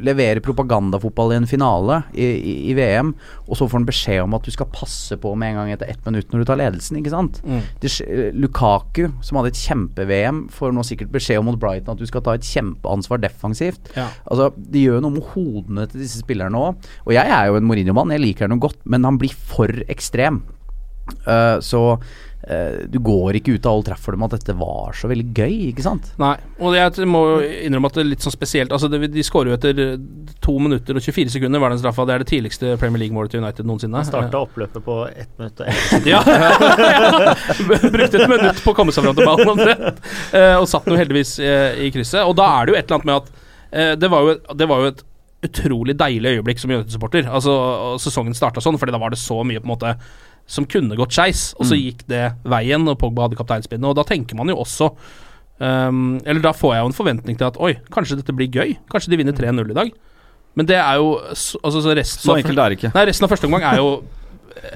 leverer 0.00 0.40
propagandafotball 0.40 1.32
i 1.34 1.36
en 1.36 1.46
finale 1.46 1.98
i, 2.14 2.24
i, 2.24 2.52
i 2.70 2.74
VM, 2.78 3.10
og 3.44 3.58
så 3.58 3.66
får 3.68 3.80
han 3.80 3.88
beskjed 3.88 4.22
om 4.22 4.36
at 4.38 4.46
du 4.46 4.54
skal 4.54 4.70
passe 4.72 5.18
på 5.20 5.34
med 5.36 5.50
en 5.50 5.58
gang 5.58 5.72
etter 5.74 5.90
ett 5.92 6.06
minutt 6.08 6.30
når 6.32 6.40
du 6.40 6.48
tar 6.48 6.60
ledelsen, 6.60 6.96
ikke 7.02 7.12
sant? 7.12 7.40
Mm. 7.44 7.58
Det, 7.82 7.90
eh, 8.06 8.30
Lukaku, 8.32 9.10
som 9.26 9.36
hadde 9.36 9.52
et 9.52 9.60
kjempe-VM, 9.60 10.46
får 10.56 10.72
nå 10.72 10.86
sikkert 10.88 11.12
beskjed 11.12 11.42
om 11.42 11.50
mot 11.50 11.58
Brighton 11.60 11.98
at 11.98 12.00
du 12.00 12.08
skal 12.08 12.24
ta 12.24 12.38
et 12.38 12.48
kjempeansvar 12.48 13.20
defensivt. 13.20 13.92
Ja. 13.98 14.08
Altså, 14.24 14.48
Det 14.56 14.86
gjør 14.86 15.04
noe 15.04 15.18
med 15.18 15.28
hodene 15.34 15.84
til 15.90 16.00
disse 16.00 16.22
spillerne 16.22 16.56
òg. 16.56 16.88
Og 17.04 17.12
jeg 17.16 17.28
er 17.36 17.50
jo 17.50 17.60
en 17.60 17.68
Mourinho-mann, 17.68 18.14
jeg 18.14 18.24
liker 18.24 18.48
ham 18.48 18.62
godt, 18.62 18.80
men 18.88 19.04
han 19.04 19.20
blir 19.20 19.36
for 19.36 19.84
ekstrem. 19.92 20.40
Uh, 21.26 21.58
så 21.60 21.98
du 22.90 22.96
går 23.04 23.36
ikke 23.36 23.52
ut 23.58 23.66
av 23.68 23.76
Old 23.76 23.84
Trafford 23.84 24.16
med 24.16 24.30
at 24.30 24.40
dette 24.40 24.54
var 24.56 24.94
så 24.96 25.10
veldig 25.10 25.26
gøy, 25.36 25.56
ikke 25.70 25.84
sant? 25.84 26.06
Nei, 26.20 26.32
og 26.64 26.72
jeg 26.72 27.04
må 27.08 27.20
innrømme 27.44 27.90
at 27.90 27.98
det 27.98 28.02
er 28.04 28.08
litt 28.08 28.24
sånn 28.24 28.32
spesielt 28.32 28.72
Altså, 28.72 28.88
det, 28.88 29.10
De 29.12 29.24
skårer 29.24 29.52
jo 29.52 29.56
etter 29.58 29.82
eh, 29.84 29.92
to 30.40 30.54
minutter 30.62 30.96
og 30.96 31.04
24 31.04 31.34
sekunder, 31.34 31.60
hver 31.60 31.74
den 31.74 31.82
straffa. 31.82 32.06
Det 32.08 32.14
er 32.14 32.24
det 32.24 32.30
tidligste 32.30 32.72
Premier 32.80 33.04
League-målet 33.04 33.34
til 33.34 33.44
United 33.44 33.68
noensinne. 33.68 34.02
Starta 34.08 34.40
oppløpet 34.40 34.84
på 34.86 34.96
ett 35.10 35.30
minutt 35.40 35.60
og 35.60 35.68
ett 35.68 36.08
Ja, 36.14 36.22
ja. 36.24 37.34
Brukte 37.92 38.22
et 38.22 38.32
minutt 38.32 38.64
på 38.64 38.72
å 38.72 38.78
komme 38.78 38.94
seg 38.94 39.04
fram 39.04 39.18
til 39.18 39.28
ballen, 39.28 39.52
omtrent. 39.52 40.00
Eh, 40.32 40.56
og 40.56 40.66
satt 40.70 40.88
den 40.88 40.96
jo 40.96 41.02
heldigvis 41.02 41.36
eh, 41.44 41.84
i 41.86 41.92
krysset. 41.94 42.24
Og 42.24 42.34
da 42.40 42.48
er 42.56 42.66
det 42.66 42.74
jo 42.74 42.80
et 42.80 42.86
eller 42.86 43.00
annet 43.00 43.10
med 43.10 43.20
at 43.20 43.30
eh, 43.70 43.92
det, 44.00 44.10
var 44.12 44.26
jo, 44.26 44.36
det 44.56 44.70
var 44.70 44.84
jo 44.84 44.92
et 44.94 45.04
utrolig 45.50 45.94
deilig 45.96 46.34
øyeblikk 46.36 46.60
som 46.60 46.72
United-supporter. 46.72 47.28
Altså, 47.28 47.52
sesongen 48.02 48.36
starta 48.36 48.60
sånn, 48.64 48.78
Fordi 48.80 48.92
da 48.92 49.00
var 49.00 49.12
det 49.12 49.20
så 49.20 49.40
mye 49.46 49.62
på 49.62 49.68
en 49.68 49.74
måte 49.74 49.94
som 50.50 50.66
kunne 50.66 50.96
gått 50.98 51.14
skeis, 51.14 51.50
og 51.60 51.68
så 51.70 51.76
gikk 51.78 52.02
det 52.10 52.24
veien, 52.50 52.82
og 52.90 52.98
Pogba 52.98 53.28
hadde 53.28 53.38
kapteinspinnet. 53.38 53.86
Og 53.86 53.94
da 54.00 54.02
tenker 54.08 54.34
man 54.38 54.50
jo 54.50 54.56
også 54.58 54.90
um, 55.62 56.18
Eller 56.26 56.42
da 56.42 56.50
får 56.56 56.74
jeg 56.74 56.82
jo 56.84 56.90
en 56.90 56.96
forventning 56.96 57.38
til 57.38 57.46
at 57.46 57.58
oi, 57.62 57.74
kanskje 57.94 58.18
dette 58.18 58.34
blir 58.34 58.50
gøy. 58.50 58.74
Kanskje 58.90 59.12
de 59.14 59.20
vinner 59.20 59.36
3-0 59.36 59.70
i 59.70 59.76
dag. 59.78 59.92
Men 60.58 60.66
det 60.66 60.80
er 60.82 60.96
jo 60.98 61.12
altså, 61.22 61.60
så 61.84 61.94
resten 61.94 62.26
Så 62.26 62.32
av- 62.34 62.40
enkelt 62.42 62.58
er 62.58 62.72
det 62.74 62.80
ikke. 62.80 62.90
Nei, 62.96 63.04
resten 63.12 63.28
av 63.28 63.30
første 63.30 63.46
omgang 63.46 63.62
er 63.70 63.78
jo 63.82 63.92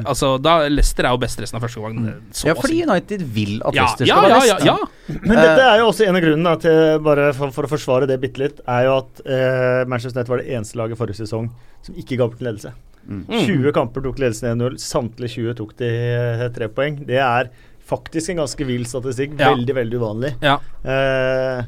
Altså, 0.06 0.28
da 0.40 0.52
Leicester 0.70 1.04
er 1.04 1.12
jo 1.12 1.18
best 1.20 1.40
resten 1.42 1.58
av 1.58 1.64
første 1.66 1.80
gang. 1.82 1.96
Så 2.32 2.46
Ja, 2.46 2.54
fordi. 2.56 2.78
United 2.86 3.24
vil 3.34 3.56
at 3.66 3.74
ja, 3.74 3.82
Leicester 3.82 4.06
ja, 4.08 4.14
skal 4.16 4.30
ja, 4.30 4.36
være 4.38 4.46
ja, 4.48 4.54
best. 4.54 4.66
ja. 5.10 5.18
Men 5.26 5.36
dette 5.42 5.64
er 5.66 5.80
jo 5.82 5.88
også 5.90 6.06
en 6.06 6.16
av 6.16 6.22
grunnene 6.24 6.52
til, 6.62 6.78
bare 7.04 7.26
for, 7.36 7.50
for 7.52 7.66
å 7.66 7.70
forsvare 7.74 8.08
det 8.08 8.16
bitte 8.22 8.40
litt, 8.40 8.62
er 8.70 8.86
jo 8.86 8.94
at 9.02 9.20
eh, 9.26 9.82
Manchester 9.90 10.22
United 10.22 10.30
var 10.32 10.40
det 10.40 10.54
eneste 10.56 10.78
laget 10.80 11.00
forrige 11.02 11.18
sesong 11.20 11.50
som 11.84 11.98
ikke 12.00 12.16
ga 12.16 12.28
bort 12.30 12.38
til 12.40 12.48
ledelse. 12.48 12.72
Mm. 13.06 13.24
20 13.28 13.72
kamper 13.76 14.04
tok 14.06 14.18
ledelsen 14.22 14.54
1-0, 14.56 14.78
samtlige 14.80 15.36
20 15.36 15.56
tok 15.60 15.76
de 15.80 15.90
eh, 15.90 16.48
tre 16.54 16.68
poeng. 16.72 16.98
Det 17.06 17.20
er 17.20 17.50
faktisk 17.84 18.32
en 18.32 18.42
ganske 18.44 18.66
vill 18.68 18.86
statistikk. 18.88 19.36
Ja. 19.38 19.52
Veldig, 19.52 19.76
veldig 19.76 20.00
uvanlig. 20.00 20.32
Ja. 20.44 20.56
Eh, 20.82 21.64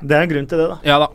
det 0.00 0.16
er 0.16 0.24
en 0.24 0.32
grunn 0.32 0.48
til 0.48 0.60
det, 0.62 0.68
da. 0.72 0.78
Ja 0.86 0.98
da. 1.02 1.10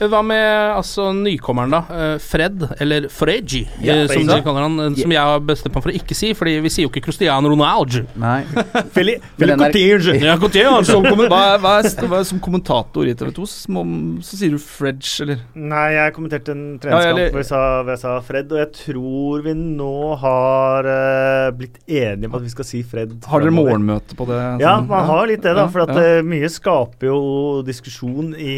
Hva 0.00 0.22
med 0.24 0.76
altså 0.78 1.10
nykommeren, 1.12 1.74
da? 1.74 1.80
Eh, 1.92 2.14
Fred, 2.24 2.62
eller 2.80 3.08
Fregi, 3.12 3.66
Ja, 3.84 3.98
eh, 4.00 4.06
som 4.08 4.24
de 4.26 4.38
kaller 4.46 4.64
han. 4.64 4.78
eh, 4.80 4.94
Som 4.96 5.12
jeg 5.12 5.20
har 5.20 5.40
bestemt 5.44 5.74
meg 5.76 5.82
for 5.84 5.92
å 5.92 5.96
ikke 5.96 6.16
si, 6.16 6.32
Fordi 6.32 6.54
vi 6.64 6.72
sier 6.72 6.86
jo 6.86 6.92
ikke 6.92 7.04
Cristiano 7.04 7.50
Ronaldo. 7.52 8.06
Nei. 8.16 8.42
Fili, 8.96 9.18
er- 9.38 10.24
Ja, 10.24 10.36
Coutinho, 10.40 10.78
altså. 10.80 10.96
Som, 10.96 11.04
hva, 11.04 11.40
er- 11.54 11.60
hva, 11.60 11.74
hva 11.84 12.22
som 12.24 12.40
kommentator 12.40 13.08
i 13.08 13.14
TV 13.14 13.32
2, 13.36 13.46
så, 13.46 13.84
så 14.24 14.38
sier 14.40 14.54
du 14.56 14.58
Fredge, 14.62 15.10
eller? 15.24 15.42
Nei, 15.54 15.86
jeg 15.96 16.14
kommenterte 16.16 16.54
en 16.54 16.64
Ja, 16.74 16.80
treningskamp 16.86 17.20
hvor, 17.34 17.42
jeg 17.42 17.50
sa, 17.50 17.60
hvor 17.82 17.92
jeg 17.94 18.02
sa 18.04 18.14
Fred, 18.24 18.52
og 18.54 18.62
jeg 18.62 18.72
tror 18.80 19.44
vi 19.44 19.54
nå 19.60 19.92
har 20.20 20.88
uh, 20.88 21.50
blitt 21.56 21.76
enige 21.86 22.30
om 22.30 22.38
at 22.38 22.44
vi 22.46 22.52
skal 22.52 22.68
si 22.68 22.82
Fred. 22.86 23.16
Har 23.28 23.44
dere 23.44 23.54
morgenmøte 23.54 24.16
på 24.18 24.26
det? 24.30 24.40
Ja, 24.62 24.78
sånn? 24.78 24.88
man 24.90 25.06
har 25.10 25.28
litt 25.30 25.44
det, 25.44 25.54
da. 25.58 25.66
For 25.70 25.84
at 25.84 25.94
ja. 25.94 26.06
eh, 26.20 26.24
mye 26.26 26.48
skaper 26.52 27.10
jo 27.10 27.20
diskusjon 27.66 28.32
i 28.38 28.56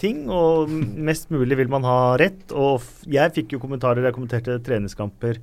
ting, 0.00 0.24
og 0.30 0.59
mest 0.68 1.30
mulig 1.30 1.56
vil 1.56 1.68
man 1.72 1.82
ha 1.88 2.16
rett. 2.20 2.50
Og 2.52 2.82
jeg 3.06 3.32
fikk 3.38 3.52
jo 3.56 3.62
kommentarer, 3.62 4.02
jeg 4.04 4.14
kommenterte 4.16 4.58
treningskamper 4.66 5.38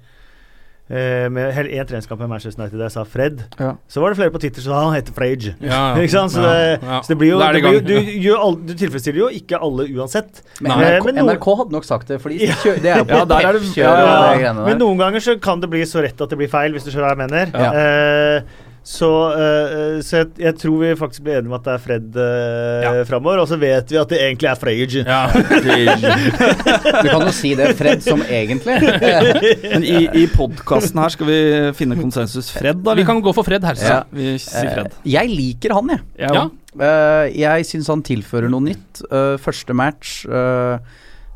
eh, 0.89 1.27
med 1.34 1.51
én 1.67 1.86
treningskamp 1.88 2.19
med 2.21 2.30
Manchester 2.32 2.62
United 2.63 2.77
der 2.80 2.86
jeg 2.88 2.95
sa 2.95 3.03
Fred. 3.03 3.41
Ja. 3.60 3.73
Så 3.91 3.99
var 4.03 4.13
det 4.13 4.19
flere 4.21 4.32
på 4.32 4.39
Twitter 4.39 4.62
som 4.63 4.71
sa 4.75 4.84
han 4.86 4.95
heter 4.95 5.15
Frage. 5.17 5.56
Ja, 5.60 5.82
ja. 5.97 6.01
ikke 6.06 6.13
sant? 6.13 6.32
Så, 6.36 6.43
Ja, 6.43 6.53
det, 6.53 6.84
ja. 6.88 6.99
så 7.03 7.13
det 7.13 7.17
blir 7.23 7.32
jo, 7.34 7.39
det 7.41 7.49
det 7.58 7.63
blir 7.84 8.21
du, 8.23 8.30
all, 8.38 8.56
du 8.69 8.73
tilfredsstiller 8.80 9.23
jo 9.25 9.30
ikke 9.41 9.60
alle 9.67 9.88
uansett. 9.97 10.43
Men 10.62 10.71
NRK, 10.77 11.10
Men 11.10 11.19
noen- 11.21 11.34
NRK 11.34 11.49
hadde 11.63 11.77
nok 11.80 11.89
sagt 11.89 12.08
det, 12.13 12.21
fordi 12.23 12.39
de 12.45 12.51
kjø- 12.53 12.77
det 12.84 12.93
er 12.93 13.01
jo 13.03 13.10
på 13.10 13.17
Ja, 13.23 13.25
der 13.34 13.49
er 13.49 13.58
det- 13.60 13.73
kjør 13.73 13.84
ja, 13.84 13.91
og 13.97 14.08
ja, 14.08 14.21
de 14.32 14.39
greiene 14.45 14.69
Men 14.69 14.80
noen 14.86 15.01
ganger 15.03 15.19
så 15.27 15.36
kan 15.43 15.60
det 15.65 15.69
bli 15.73 15.84
så 15.89 16.06
rett 16.06 16.21
at 16.23 16.30
det 16.32 16.39
blir 16.39 16.51
feil, 16.53 16.71
hvis 16.77 16.88
du 16.88 16.93
skjønner 16.93 17.10
hva 17.10 17.15
jeg 17.17 17.23
mener. 17.25 17.51
Ja. 17.58 17.73
Eh, 17.84 18.63
så 18.88 19.08
uh, 19.36 19.97
så 20.06 20.21
jeg, 20.21 20.28
jeg 20.39 20.56
tror 20.62 20.78
vi 20.80 20.91
faktisk 20.95 21.26
blir 21.26 21.41
enige 21.41 21.52
om 21.52 21.56
at 21.58 21.65
det 21.65 21.73
er 21.73 21.82
Fred 21.84 22.06
uh, 22.15 22.86
Ja. 22.86 22.91
framover, 23.10 23.41
og 23.43 23.50
så 23.52 23.58
vet 23.60 23.91
vi 23.91 23.97
at 24.00 24.13
det 24.13 24.19
egentlig 24.23 24.47
er 24.47 24.60
Freyj. 24.62 24.95
Ja. 25.02 25.17
Du 27.04 27.10
kan 27.12 27.26
jo 27.28 27.34
si 27.36 27.52
det, 27.60 27.73
Fred, 27.80 28.02
som 28.06 28.21
egentlig. 28.23 28.78
Men 29.73 29.84
i, 29.84 29.97
i 30.21 30.26
podkasten 30.32 31.02
her 31.04 31.12
skal 31.13 31.28
vi 31.30 31.39
finne 31.78 31.97
konsensus. 32.00 32.50
Fred, 32.56 32.80
da? 32.86 32.95
Vi 32.97 33.06
kan 33.08 33.19
gå 33.23 33.34
for 33.36 33.47
Fred 33.47 33.65
her. 33.67 33.76
Ja. 33.82 34.00
Vi 34.13 34.38
sier 34.41 34.71
Fred. 34.71 34.93
Uh, 34.95 35.10
Jeg 35.17 35.34
liker 35.34 35.76
han, 35.78 35.91
jeg. 35.93 36.06
Ja. 36.23 36.45
Eh, 36.78 37.26
jeg 37.41 37.65
syns 37.65 37.88
han 37.91 38.04
tilfører 38.06 38.52
noe 38.54 38.62
nytt. 38.69 39.02
Første 39.41 39.73
match 39.78 40.19
eh, 40.30 40.78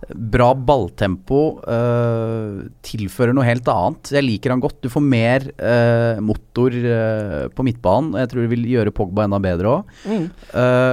Bra 0.09 0.51
balltempo. 0.57 1.41
Uh, 1.61 2.65
tilfører 2.85 3.35
noe 3.37 3.45
helt 3.45 3.67
annet. 3.69 4.09
Jeg 4.15 4.25
liker 4.25 4.53
han 4.53 4.63
godt. 4.63 4.79
Du 4.81 4.89
får 4.91 5.03
mer 5.05 5.45
uh, 5.61 6.17
motor 6.25 6.73
uh, 6.73 7.45
på 7.53 7.65
midtbanen. 7.67 8.15
Jeg 8.21 8.31
tror 8.31 8.43
det 8.43 8.51
vil 8.55 8.65
gjøre 8.71 8.93
Pogba 8.97 9.27
enda 9.27 9.39
bedre 9.43 9.75
òg. 9.75 9.93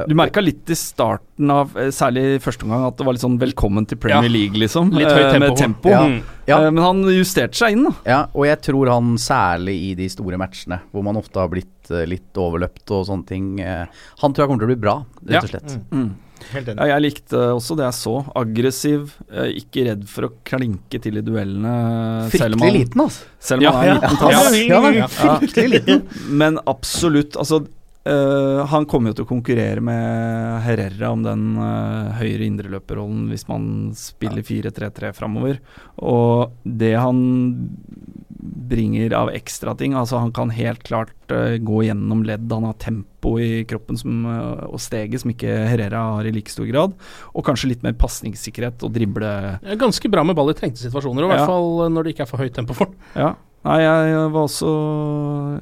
Du 0.09 0.15
merka 0.19 0.45
litt 0.45 0.69
i 0.71 0.77
starten 0.79 1.53
av 1.55 1.73
særlig 1.95 2.25
i 2.37 2.43
første 2.43 2.67
omgang 2.67 2.85
at 2.89 2.99
det 2.99 3.07
var 3.07 3.17
litt 3.17 3.25
sånn 3.25 3.39
'velkommen 3.41 3.89
til 3.89 4.01
Premier 4.01 4.29
Ja. 4.29 4.35
League', 4.35 4.61
liksom. 4.61 4.93
Litt 4.93 5.09
høyt 5.09 5.33
tempo. 5.33 5.47
Med 5.47 5.57
tempo. 5.57 5.89
Ja. 5.89 6.05
Mm. 6.05 6.21
Ja. 6.49 6.59
Men 6.71 6.83
han 6.83 7.03
justerte 7.13 7.57
seg 7.57 7.77
inn, 7.77 7.85
da. 7.85 7.93
Ja, 8.09 8.21
og 8.35 8.47
jeg 8.49 8.61
tror 8.65 8.93
han 8.93 9.17
særlig 9.21 9.77
i 9.91 9.91
de 9.99 10.09
store 10.13 10.39
matchene, 10.41 10.81
hvor 10.93 11.05
man 11.05 11.17
ofte 11.21 11.41
har 11.41 11.51
blitt 11.53 11.93
litt 12.09 12.37
overløpt 12.37 12.91
og 12.93 13.07
sånne 13.09 13.27
ting 13.29 13.47
Han 13.65 14.33
tror 14.35 14.45
jeg 14.45 14.49
kommer 14.51 14.61
til 14.61 14.69
å 14.69 14.73
bli 14.75 14.83
bra, 14.83 14.97
rett 15.25 15.45
og 15.45 15.53
slett. 15.53 15.79
Mm. 15.93 16.11
Helt 16.53 16.69
enig. 16.73 16.79
Ja, 16.81 16.87
jeg 16.95 17.03
likte 17.05 17.41
også 17.55 17.77
det 17.79 17.85
jeg 17.89 17.97
så. 17.99 18.15
Aggressiv, 18.39 19.13
eh, 19.31 19.51
ikke 19.61 19.87
redd 19.91 20.05
for 20.09 20.29
å 20.29 20.33
klinke 20.49 21.01
til 21.03 21.19
i 21.19 21.25
duellene. 21.25 21.73
selv 22.31 22.55
om 22.55 22.61
Fryktelig 22.63 22.79
liten, 22.81 23.01
altså. 23.05 23.25
Selv 23.41 23.67
om 23.67 23.73
han 23.75 23.83
er 23.83 23.89
Ja, 23.89 23.95
en 23.95 24.01
liten 24.01 24.17
tass. 24.19 24.61
Ja, 24.69 24.93
Ja. 24.99 25.07
fryktelig 25.09 25.71
liten. 25.75 26.03
Men 26.43 26.59
absolutt, 26.67 27.37
altså 27.37 27.67
eh, 28.09 28.61
Han 28.73 28.87
kommer 28.91 29.13
jo 29.13 29.19
til 29.19 29.27
å 29.27 29.31
konkurrere 29.31 29.83
med 29.85 30.63
Herrera 30.65 31.13
om 31.15 31.23
den 31.27 31.45
uh, 31.61 32.15
høyre 32.19 32.47
indreløperrollen 32.49 33.29
hvis 33.33 33.47
man 33.51 33.69
spiller 33.99 34.43
4-3-3 34.47 35.13
framover. 35.17 35.61
Og 36.01 36.57
det 36.65 36.95
han 36.99 37.21
bringer 38.69 39.13
av 39.19 39.31
ekstra 39.35 39.73
ting 39.79 39.95
Altså 39.99 40.21
Han 40.23 40.31
kan 40.33 40.51
helt 40.55 40.83
klart 40.87 41.11
uh, 41.33 41.57
gå 41.59 41.83
gjennom 41.89 42.23
ledd. 42.27 42.47
Han 42.53 42.69
har 42.69 42.77
tempo 42.81 43.35
i 43.43 43.65
kroppen 43.69 43.99
som, 43.99 44.23
og 44.69 44.79
steget 44.81 45.25
som 45.25 45.33
ikke 45.33 45.51
Herrera 45.69 46.05
har 46.15 46.29
i 46.29 46.33
like 46.35 46.53
stor 46.53 46.69
grad. 46.71 46.95
Og 47.35 47.45
kanskje 47.47 47.73
litt 47.73 47.83
mer 47.85 47.97
pasningssikkerhet 47.99 48.85
og 48.87 48.95
drible 48.95 49.33
Ganske 49.81 50.11
bra 50.13 50.23
med 50.27 50.39
ball 50.39 50.53
i 50.53 50.57
trengte 50.59 50.81
situasjoner, 50.85 51.25
og 51.27 51.29
i 51.29 51.35
hvert 51.35 51.43
Ja. 51.45 51.51
fall 51.51 51.85
eh, 51.85 51.93
når 51.93 52.07
det 52.07 52.15
ikke 52.15 52.25
er 52.27 52.31
for 52.31 52.43
høyt 52.45 52.55
tempo 52.55 52.77
for 52.79 52.93
den. 52.93 52.97
Ja. 53.19 53.33
Nei, 53.67 53.81
jeg 53.83 54.29
var 54.31 54.45
også 54.47 54.69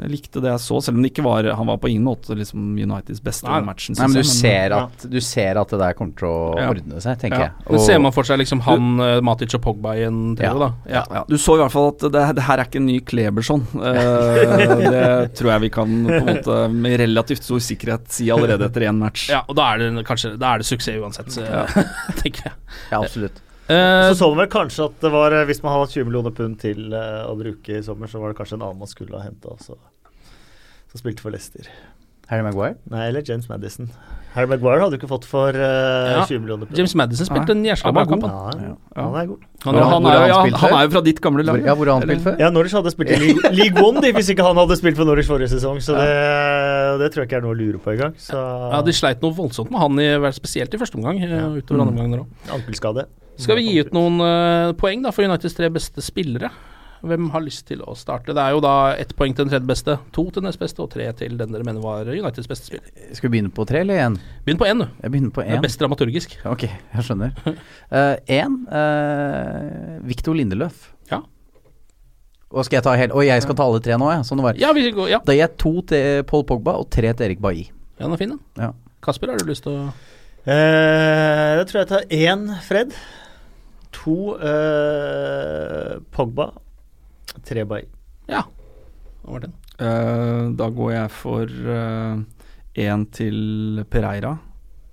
Jeg 0.03 0.11
likte 0.13 0.41
det 0.45 0.51
jeg 0.53 0.61
så, 0.63 0.77
selv 0.85 0.99
om 0.99 1.03
det 1.03 1.09
ikke 1.15 1.23
var 1.25 1.47
Han 1.57 1.67
var 1.71 1.79
på 1.81 1.89
ingen 1.89 2.05
måte 2.05 2.37
liksom 2.37 2.75
Uniteds 2.77 3.23
beste 3.25 3.49
Nei. 3.49 3.63
i 3.63 3.65
matchen. 3.65 3.97
Nei, 3.97 4.09
men 4.13 4.21
du 4.21 4.29
ser, 4.29 4.75
at, 4.77 5.07
du 5.11 5.17
ser 5.25 5.57
at 5.63 5.73
det 5.73 5.79
der 5.81 5.97
kommer 5.97 6.13
til 6.21 6.29
å 6.29 6.37
Ja. 6.61 6.67
ordne 6.75 7.01
seg, 7.03 7.17
tenker 7.23 7.41
Ja. 7.41 7.47
jeg. 7.49 7.71
Men 7.73 7.81
ser 7.87 7.99
man 8.05 8.13
for 8.13 8.29
seg 8.29 8.39
liksom 8.43 8.61
han, 8.67 8.91
du, 9.01 9.23
Matic 9.27 9.55
og 9.57 9.63
Pogba 9.65 9.95
i 9.97 10.05
en 10.07 10.37
TV, 10.37 10.45
Ja. 10.45 10.53
da? 10.61 10.69
Ja. 10.93 11.05
Ja, 11.17 11.25
du 11.27 11.37
så 11.41 11.57
i 11.57 11.63
hvert 11.65 11.73
fall 11.73 11.89
at 11.95 12.05
det, 12.13 12.23
det 12.37 12.45
her 12.47 12.59
er 12.61 12.65
ikke 12.69 12.83
en 12.83 12.87
ny 12.87 12.99
Kleberson. 13.01 13.65
Uh, 13.75 14.81
det 14.93 15.35
tror 15.41 15.53
jeg 15.55 15.65
vi 15.67 15.73
kan 15.81 15.97
på 16.07 16.21
en 16.21 16.29
måte 16.29 16.59
med 16.77 17.01
relativt 17.01 17.43
stor 17.49 17.65
sikkerhet 17.65 18.07
si 18.13 18.29
allerede 18.31 18.69
etter 18.69 18.87
én 18.91 19.01
match. 19.01 19.31
ja, 19.33 19.41
og 19.49 19.57
da 19.57 19.73
er 19.73 19.79
det 19.87 20.05
kanskje 20.07 20.37
Da 20.39 20.53
er 20.55 20.59
det 20.63 20.67
suksess 20.69 21.01
uansett, 21.01 21.33
eh, 21.43 21.83
tenker 22.23 22.51
jeg. 22.51 22.55
Ja, 22.93 23.01
absolutt. 23.01 23.41
Eh, 23.69 24.13
Så 24.13 24.19
så 24.21 24.29
man 24.31 24.45
vel 24.45 24.53
kanskje 24.53 24.85
at 24.87 25.01
det 25.03 25.11
var, 25.11 25.33
eh, 25.35 25.45
hvis 25.49 25.63
man 25.65 25.73
hadde 25.75 25.91
20 25.91 26.05
millioner 26.07 26.31
pund 26.37 26.59
til 26.63 26.93
uh, 26.95 27.27
å 27.27 27.35
bruke 27.39 27.79
i 27.81 27.83
sommer, 27.83 28.07
så 28.07 28.21
var 28.23 28.31
det 28.33 28.39
kanskje 28.39 28.61
en 28.61 28.67
annen 28.69 28.79
man 28.79 28.91
skulle 28.91 29.19
ha 29.19 29.25
henta, 29.27 29.57
som 29.67 29.79
spilte 30.97 31.21
for 31.25 31.35
Leicester. 31.35 31.67
Harry 32.27 32.43
Maguire? 32.43 32.75
Nei, 32.91 33.05
eller 33.07 33.23
James 33.23 33.47
Madison. 33.49 33.87
Harry 34.35 34.49
Maguire 34.51 34.81
hadde 34.83 34.97
du 34.97 34.99
ikke 34.99 35.09
fått 35.11 35.27
for 35.31 35.55
uh, 35.55 36.11
Ja. 36.11 36.25
20 36.27 36.41
millioner 36.43 36.67
pund. 36.67 36.79
James 36.79 36.95
Madison 36.99 37.27
spilte 37.29 37.55
en 37.55 37.63
jæsla 37.67 37.93
bra 37.95 38.03
kamp. 38.11 38.25
Ja, 38.27 38.51
Ja. 38.65 38.73
han 39.05 39.15
er 39.21 39.27
god. 39.31 39.45
Han, 39.67 39.75
han, 39.75 39.91
han, 39.93 40.07
er, 40.11 40.17
jo- 40.17 40.27
ja, 40.33 40.57
han 40.63 40.75
er 40.79 40.83
jo 40.87 40.91
fra 40.97 41.03
ditt 41.07 41.21
gamle 41.23 41.45
lag. 41.47 41.61
Ja, 41.67 41.75
hvor 41.79 41.87
har 41.91 42.01
han 42.01 42.07
spilt 42.09 42.25
før? 42.27 42.39
Ja, 42.43 42.51
Norwich 42.51 42.75
hadde 42.75 42.91
spilt 42.95 43.11
i 43.15 43.19
League, 43.23 43.51
League 43.61 43.83
One 43.87 44.03
de, 44.03 44.11
hvis 44.19 44.31
ikke 44.35 44.43
han 44.47 44.59
hadde 44.63 44.79
spilt 44.79 44.99
for 44.99 45.07
Norwich 45.11 45.31
forrige 45.31 45.51
sesong, 45.55 45.79
så 45.83 45.95
det, 45.99 46.09
det 47.03 47.13
tror 47.15 47.23
jeg 47.23 47.31
ikke 47.31 47.39
er 47.39 47.47
noe 47.47 47.55
å 47.55 47.59
lure 47.63 47.79
på 47.83 47.95
engang. 47.95 48.15
Så 48.19 48.35
ja, 48.75 48.83
de 48.83 48.95
sleit 48.95 49.23
noe 49.23 49.35
voldsomt 49.39 49.71
med 49.75 49.81
han, 49.87 50.03
i, 50.03 50.33
spesielt 50.35 50.75
i 50.75 50.83
første 50.83 50.99
omgang. 50.99 51.23
Utover 51.23 51.87
andre 51.87 51.95
omgang 51.95 52.11
der 52.17 52.25
også. 52.27 52.55
ankelskade. 52.59 53.07
Skal 53.37 53.59
vi 53.61 53.67
gi 53.69 53.83
ut 53.85 53.93
noen 53.97 54.23
uh, 54.23 54.73
poeng 54.79 55.05
da 55.05 55.13
for 55.13 55.29
Uniteds 55.29 55.57
tre 55.59 55.69
beste 55.73 56.05
spillere? 56.05 56.51
Hvem 57.07 57.29
har 57.35 57.43
lyst 57.45 57.67
til 57.69 57.83
å 57.85 57.93
starte? 57.99 58.33
Det 58.35 58.41
er 58.43 58.55
jo 58.57 58.63
da 58.65 58.95
ett 58.99 59.13
poeng 59.19 59.35
til 59.37 59.45
den 59.45 59.53
tredje 59.53 59.69
beste, 59.69 59.99
to 60.17 60.25
til 60.33 60.43
nest 60.47 60.59
beste 60.59 60.81
og 60.83 60.89
tre 60.95 61.07
til 61.19 61.37
den 61.39 61.53
dere 61.53 61.67
mener 61.67 61.85
var 61.85 62.09
Uniteds 62.09 62.49
beste 62.51 62.71
spiller. 62.71 62.89
Skal 63.15 63.29
vi 63.29 63.37
begynne 63.37 63.53
på 63.55 63.67
tre 63.69 63.83
eller 63.85 64.01
én? 64.07 64.17
Begynn 64.47 64.61
på 64.61 64.69
én, 64.69 64.81
du. 64.81 64.89
Jeg 65.05 65.13
begynner 65.13 65.35
på 65.37 65.45
Det 65.45 65.59
er 65.59 65.63
best 65.63 65.83
dramaturgisk. 65.83 66.39
Ok, 66.49 66.65
jeg 66.67 67.07
skjønner. 67.07 67.37
Én 68.39 68.57
uh, 68.73 70.01
Victor 70.09 70.39
Lindeløf. 70.39 70.89
Ja. 71.13 71.21
Og 72.51 72.65
skal 72.67 72.79
jeg 72.79 72.87
ta 72.87 72.97
helt 72.97 73.15
Og 73.17 73.27
jeg 73.27 73.43
skal 73.45 73.57
ta 73.59 73.67
alle 73.67 73.83
tre 73.85 74.01
nå, 74.01 74.09
jeg. 74.15 74.25
Sånn 74.27 74.41
det 74.41 74.49
var. 74.49 74.59
Ja, 74.63 74.73
vi 74.77 74.89
går, 74.89 75.13
ja. 75.13 75.21
Da 75.27 75.37
gir 75.37 75.45
jeg 75.45 75.57
to 75.61 75.75
til 75.93 76.25
Paul 76.31 76.47
Pogba 76.49 76.79
og 76.81 76.89
tre 76.95 77.13
til 77.13 77.29
Erik 77.29 77.45
Bailly. 77.45 77.69
ja, 77.99 78.07
den 78.07 78.17
er 78.17 78.25
fin, 78.25 78.35
den. 78.35 78.43
Ja. 78.57 78.73
Kasper, 79.05 79.31
har 79.31 79.39
du 79.39 79.47
lyst 79.53 79.67
til 79.67 79.77
å 79.77 79.85
uh, 79.87 81.53
Da 81.61 81.63
tror 81.69 81.83
jeg 81.83 81.93
tar 81.93 82.11
én 82.11 82.49
Fred. 82.65 82.97
To 83.97 84.37
uh, 84.37 85.97
Pogba. 86.13 86.51
Tre 87.47 87.65
Bay. 87.69 87.87
Ja. 88.31 88.45
Hva 89.23 89.37
var 89.37 89.47
den? 89.47 89.55
Uh, 89.77 90.53
da 90.57 90.69
går 90.73 90.93
jeg 90.95 91.11
for 91.13 91.53
én 92.77 93.07
til 93.13 93.85
Pereira. 93.91 94.37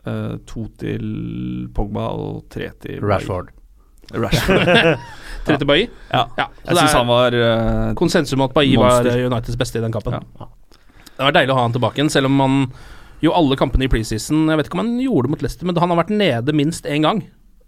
eh, 0.05 0.37
to 0.47 0.67
til 0.79 1.67
Pogba 1.75 2.07
og 2.11 2.45
tre 2.51 2.71
til 2.81 3.03
Rashford. 3.03 3.51
Rashford. 4.13 4.99
Tre 5.45 5.57
til 5.57 5.67
Bailly? 5.67 5.87
Ja. 6.11 6.25
Ja. 6.37 6.47
Jeg 6.63 6.75
det 6.75 6.77
syns 6.77 6.95
han 6.95 7.07
var 7.07 7.35
uh, 7.35 7.93
Konsensus 7.99 8.35
om 8.37 8.43
at 8.45 8.53
Bailly 8.55 8.77
var 8.79 9.07
eh, 9.07 9.25
Uniteds 9.25 9.57
beste 9.59 9.79
i 9.79 9.83
den 9.83 9.91
kampen. 9.91 10.19
Ja. 10.39 10.49
Det 11.13 11.23
var 11.27 11.35
deilig 11.35 11.53
å 11.53 11.57
ha 11.59 11.65
han 11.67 11.75
tilbake 11.75 11.99
igjen, 11.99 12.11
selv 12.11 12.29
om 12.31 12.39
han 12.43 12.59
jo 13.23 13.31
alle 13.35 13.55
kampene 13.55 13.85
i 13.85 13.91
preseason 13.91 14.49
Jeg 14.49 14.59
vet 14.59 14.67
ikke 14.67 14.75
om 14.75 14.81
han 14.83 14.95
gjorde 14.99 15.27
det 15.27 15.31
mot 15.31 15.43
Leicester, 15.45 15.67
men 15.67 15.79
han 15.79 15.93
har 15.93 15.99
vært 16.01 16.13
nede 16.15 16.55
minst 16.55 16.87
én 16.89 17.05
gang. 17.05 17.21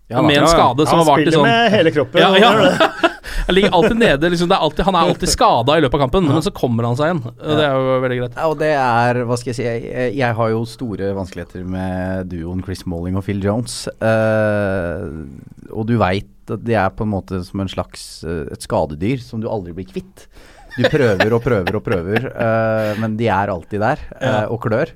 Ja, 0.08 0.22
med 0.22 0.38
en 0.38 0.44
Ja, 0.44 0.46
ja. 0.46 0.54
skade 0.54 0.86
som 0.86 1.00
han 1.00 1.02
har 1.02 1.12
vart 1.12 1.20
i 1.20 1.26
spiller 1.26 1.40
sånn 1.40 1.48
med 1.50 1.72
hele 1.74 1.92
kroppen. 1.96 2.22
Ja, 2.22 2.30
han 2.30 2.42
ja. 2.42 3.12
Han 3.46 3.56
ligger 3.56 3.74
alltid 3.78 3.98
nede. 3.98 4.30
Liksom, 4.30 4.50
det 4.50 4.56
er 4.56 4.64
alltid, 4.66 4.86
han 4.86 4.96
er 4.96 5.10
alltid 5.10 5.30
skada 5.30 5.78
i 5.78 5.82
løpet 5.84 5.98
av 5.98 6.04
kampen, 6.06 6.28
men 6.30 6.42
så 6.42 6.52
kommer 6.56 6.88
han 6.88 6.98
seg 6.98 7.12
igjen. 7.12 7.22
Det 7.38 7.66
er 7.66 7.76
jo 7.78 7.98
veldig 8.02 8.18
greit. 8.22 8.38
Ja, 8.40 8.46
og 8.50 8.56
det 8.62 8.72
er, 8.74 9.20
hva 9.30 9.38
skal 9.38 9.52
jeg 9.52 9.58
si 9.58 9.66
Jeg, 9.66 10.14
jeg 10.18 10.38
har 10.40 10.54
jo 10.54 10.64
store 10.70 11.12
vanskeligheter 11.18 11.66
med 11.76 12.32
duoen 12.32 12.64
Chris 12.66 12.86
Malling 12.90 13.20
og 13.20 13.26
Phil 13.28 13.44
Jones. 13.44 13.84
Uh, 14.02 15.28
og 15.70 15.86
du 15.90 15.98
veit 16.02 16.54
at 16.54 16.66
de 16.66 16.78
er 16.78 16.94
på 16.94 17.06
en 17.06 17.14
måte 17.14 17.42
som 17.46 17.62
en 17.64 17.70
slags 17.70 18.02
eh, 18.22 18.44
et 18.54 18.62
skadedyr 18.62 19.18
som 19.24 19.42
du 19.42 19.48
aldri 19.50 19.74
blir 19.74 19.88
kvitt. 19.90 20.28
Du 20.76 20.84
prøver 20.92 21.34
og 21.34 21.42
prøver 21.42 21.78
og 21.80 21.82
prøver, 21.86 22.28
uh, 22.36 22.92
men 23.02 23.16
de 23.18 23.30
er 23.34 23.50
alltid 23.50 23.82
der 23.82 24.04
uh, 24.20 24.46
og 24.54 24.60
klør. 24.68 24.94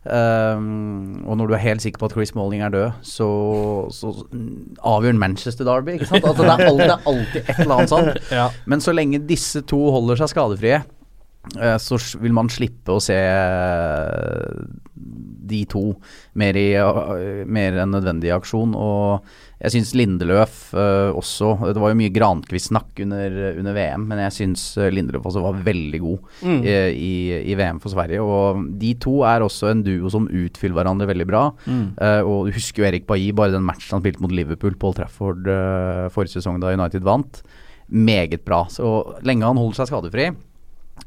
Um, 0.00 1.20
og 1.28 1.36
når 1.36 1.50
du 1.50 1.54
er 1.54 1.60
helt 1.60 1.82
sikker 1.84 2.00
på 2.00 2.08
at 2.08 2.14
Chris 2.16 2.30
Malling 2.34 2.62
er 2.64 2.72
død, 2.72 3.02
så, 3.04 3.28
så 3.92 4.14
avgjør 4.80 5.18
Manchester 5.20 5.66
Derby. 5.68 5.98
Ikke 5.98 6.08
sant? 6.08 6.24
Altså, 6.24 6.46
det, 6.46 6.54
er 6.54 6.64
alltid, 6.66 6.86
det 6.86 6.94
er 6.94 7.10
alltid 7.12 7.42
et 7.42 7.60
eller 7.60 7.74
annet 7.76 7.92
sånt. 7.92 8.32
Ja. 8.32 8.46
Men 8.64 8.80
så 8.80 8.94
lenge 8.96 9.20
disse 9.28 9.60
to 9.68 9.82
holder 9.92 10.22
seg 10.22 10.32
skadefrie, 10.32 10.80
så 11.80 11.96
vil 12.20 12.34
man 12.36 12.50
slippe 12.52 12.92
å 12.92 13.00
se 13.02 13.16
eh, 13.16 14.64
de 15.50 15.64
to 15.66 15.80
mer, 16.38 16.54
i, 16.60 16.68
eh, 16.78 17.44
mer 17.48 17.78
enn 17.82 17.90
nødvendig 17.94 18.28
i 18.28 18.34
aksjon. 18.36 18.74
Og 18.78 19.24
jeg 19.60 19.72
syns 19.74 19.90
Lindeløf 19.98 20.58
eh, 20.78 21.10
også 21.16 21.50
Det 21.72 21.80
var 21.82 21.90
jo 21.92 21.98
mye 21.98 22.12
Grankvist-snakk 22.14 23.00
under, 23.04 23.34
under 23.58 23.74
VM, 23.76 24.04
men 24.08 24.20
jeg 24.26 24.36
syns 24.36 24.66
Lindeløf 24.92 25.26
også 25.26 25.42
var 25.44 25.58
veldig 25.66 26.00
god 26.04 26.28
Mm. 26.44 26.60
eh, 26.64 26.90
i, 26.94 27.14
i 27.52 27.56
VM 27.58 27.80
for 27.82 27.92
Sverige. 27.92 28.20
Og 28.22 28.60
de 28.80 28.92
to 29.02 29.16
er 29.28 29.42
også 29.44 29.72
en 29.72 29.82
duo 29.86 30.12
som 30.12 30.28
utfyller 30.28 30.76
hverandre 30.78 31.08
veldig 31.10 31.26
bra. 31.28 31.42
Mm. 31.66 31.82
Eh, 32.00 32.20
og 32.20 32.46
du 32.48 32.54
husker 32.56 32.84
jo 32.84 32.88
Erik 32.92 33.08
Bailly, 33.08 33.32
bare 33.36 33.56
den 33.56 33.66
matchen 33.66 33.96
han 33.96 34.04
spilte 34.04 34.22
mot 34.24 34.32
Liverpool 34.36 34.76
på 34.78 34.92
Old 34.92 35.00
Trafford 35.00 35.48
eh, 35.50 36.06
forrige 36.14 36.36
sesong 36.38 36.60
da 36.62 36.72
United 36.76 37.02
vant. 37.08 37.42
Meget 37.90 38.44
bra. 38.46 38.66
Så 38.70 38.86
lenge 39.26 39.48
han 39.48 39.58
holder 39.58 39.80
seg 39.82 39.90
skadefri, 39.90 40.28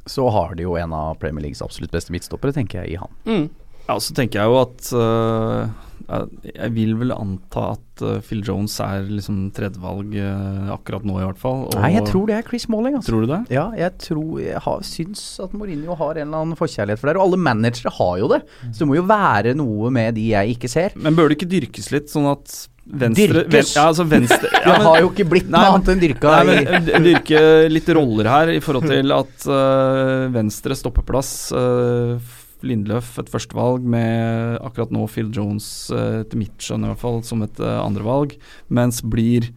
så 0.06 0.29
har 0.32 0.56
de 0.56 0.63
jo 0.67 0.75
en 0.79 0.93
av 0.93 1.15
Premier 1.19 1.41
Leagues 1.47 1.62
absolutt 1.62 1.91
beste 1.91 2.12
midtstoppere, 2.15 2.53
tenker 2.56 2.84
jeg, 2.84 2.93
i 2.93 3.01
han. 3.01 3.10
Mm. 3.25 3.49
Ja, 3.88 3.97
så 3.99 4.13
tenker 4.15 4.39
jeg 4.39 4.47
jo 4.47 4.62
at 4.62 4.93
uh, 4.95 5.67
jeg- 6.08 6.53
Jeg 6.56 6.71
vil 6.75 6.93
vel 6.99 7.12
anta 7.12 7.63
at 7.73 8.01
uh, 8.03 8.19
Phil 8.23 8.41
Jones 8.43 8.77
er 8.79 9.03
liksom 9.08 9.51
tredjevalg 9.56 10.15
uh, 10.19 10.71
akkurat 10.75 11.03
nå, 11.03 11.17
i 11.19 11.25
hvert 11.25 11.38
fall. 11.41 11.65
og- 11.67 11.75
Nei, 11.82 11.91
jeg 11.97 12.06
tror 12.08 12.27
det 12.27 12.36
er 12.38 12.47
Chris 12.47 12.67
Malling, 12.71 12.95
altså. 12.95 13.12
Tror 13.12 13.21
du 13.25 13.27
det? 13.34 13.41
Ja, 13.51 13.65
jeg 13.75 13.97
tror 13.99 14.39
Jeg 14.43 14.60
har, 14.63 14.79
syns 14.88 15.23
at 15.43 15.51
Mourinho 15.53 15.95
har 15.99 16.15
en 16.15 16.27
eller 16.29 16.41
annen 16.45 16.56
forkjærlighet 16.60 16.99
for 16.99 17.08
det. 17.12 17.17
Og 17.19 17.25
alle 17.27 17.38
managere 17.43 17.91
har 17.91 18.17
jo 18.19 18.27
det. 18.32 18.41
Så 18.71 18.79
det 18.84 18.88
må 18.88 18.95
jo 18.99 19.03
være 19.08 19.53
noe 19.56 19.89
med 19.91 20.15
de 20.15 20.29
jeg 20.32 20.56
ikke 20.58 20.69
ser. 20.71 20.95
Men 20.95 21.15
bør 21.15 21.27
det 21.29 21.38
ikke 21.41 21.51
dyrkes 21.51 21.91
litt, 21.91 22.08
sånn 22.12 22.29
at 22.32 22.67
venstre 22.86 23.28
Dyrkes? 23.46 23.54
ven- 23.54 23.72
Ja, 23.78 23.84
altså 23.89 24.04
venstre 24.12 24.50
ja, 24.54 24.62
Det 24.74 24.84
har 24.84 25.00
jo 25.02 25.10
ikke 25.13 25.26
blitt 25.32 25.50
noe 25.50 25.62
men- 25.62 25.74
annet 25.78 25.91
enn 25.93 26.02
dyrka 26.04 26.34
Nei, 26.43 26.56
men 26.67 26.88
øh, 26.91 27.04
Dyrke 27.08 27.43
litt 27.72 27.89
roller 27.96 28.28
her 28.32 28.52
i 28.54 28.60
forhold 28.63 28.88
til 28.91 29.13
at 29.15 29.46
uh, 29.48 30.28
venstre 30.36 30.76
stoppeplass 30.76 31.32
uh, 31.56 32.17
Lindløf 32.63 33.17
et 33.19 33.28
førstevalg, 33.28 33.84
med 33.84 34.58
akkurat 34.63 34.91
nå 34.96 35.04
Phil 35.12 35.28
Jones, 35.36 35.65
uh, 35.91 36.22
til 36.24 36.39
mitt 36.39 36.56
skjønn 36.63 36.86
i 36.86 36.91
hvert 36.93 37.02
fall, 37.02 37.17
som 37.28 37.41
et 37.43 37.60
uh, 37.60 37.82
andrevalg. 37.84 38.38
Mens 38.72 39.02
blir 39.04 39.50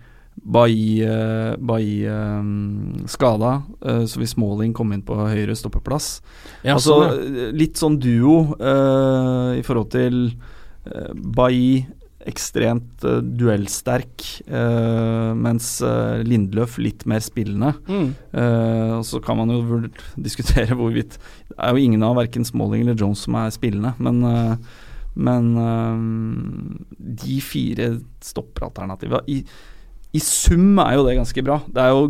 Bailly 0.43 1.05
uh, 1.07 1.55
skada, 3.07 3.53
så 4.11 4.19
vil 4.21 4.29
Smalling 4.29 4.75
komme 4.77 4.99
inn 4.99 5.05
på 5.07 5.15
høyre 5.17 5.55
stoppeplass. 5.57 6.21
Ja, 6.67 6.75
altså 6.75 6.99
sånn, 6.99 7.39
ja. 7.39 7.47
litt 7.57 7.79
sånn 7.81 7.97
duo 8.03 8.41
i 8.59 9.63
forhold 9.67 9.91
til 9.95 10.19
uh, 10.91 11.13
Bailly 11.15 11.87
ekstremt 12.27 13.05
uh, 13.07 13.21
duellsterk, 13.23 14.25
uh, 14.51 15.31
mens 15.39 15.69
uh, 15.85 16.23
Lindløf 16.27 16.77
litt 16.83 17.05
mer 17.07 17.23
spillende. 17.25 17.75
Mm. 17.87 18.09
Eh, 18.37 18.91
og 18.99 19.05
så 19.07 19.21
kan 19.25 19.39
man 19.39 19.53
jo 19.55 19.79
diskutere 20.27 20.75
hvorvidt 20.77 21.17
Det 21.19 21.57
er 21.59 21.73
jo 21.73 21.85
ingen 21.87 22.03
av 22.07 22.17
verken 22.19 22.45
Smalling 22.47 22.83
eller 22.85 22.99
Jones 22.99 23.23
som 23.27 23.37
er 23.39 23.55
spillende, 23.55 23.95
men, 24.03 24.19
eh, 24.27 24.83
men 25.17 25.49
eh, 25.63 26.03
de 27.23 27.39
fire 27.41 27.89
stopperalternativa 28.25 29.23
i, 29.33 29.39
i 30.17 30.21
sum 30.23 30.79
er 30.83 30.95
jo 30.97 31.07
det 31.07 31.17
ganske 31.19 31.43
bra. 31.47 31.59
Det 31.69 31.83
er 31.83 31.95
jo 31.95 32.05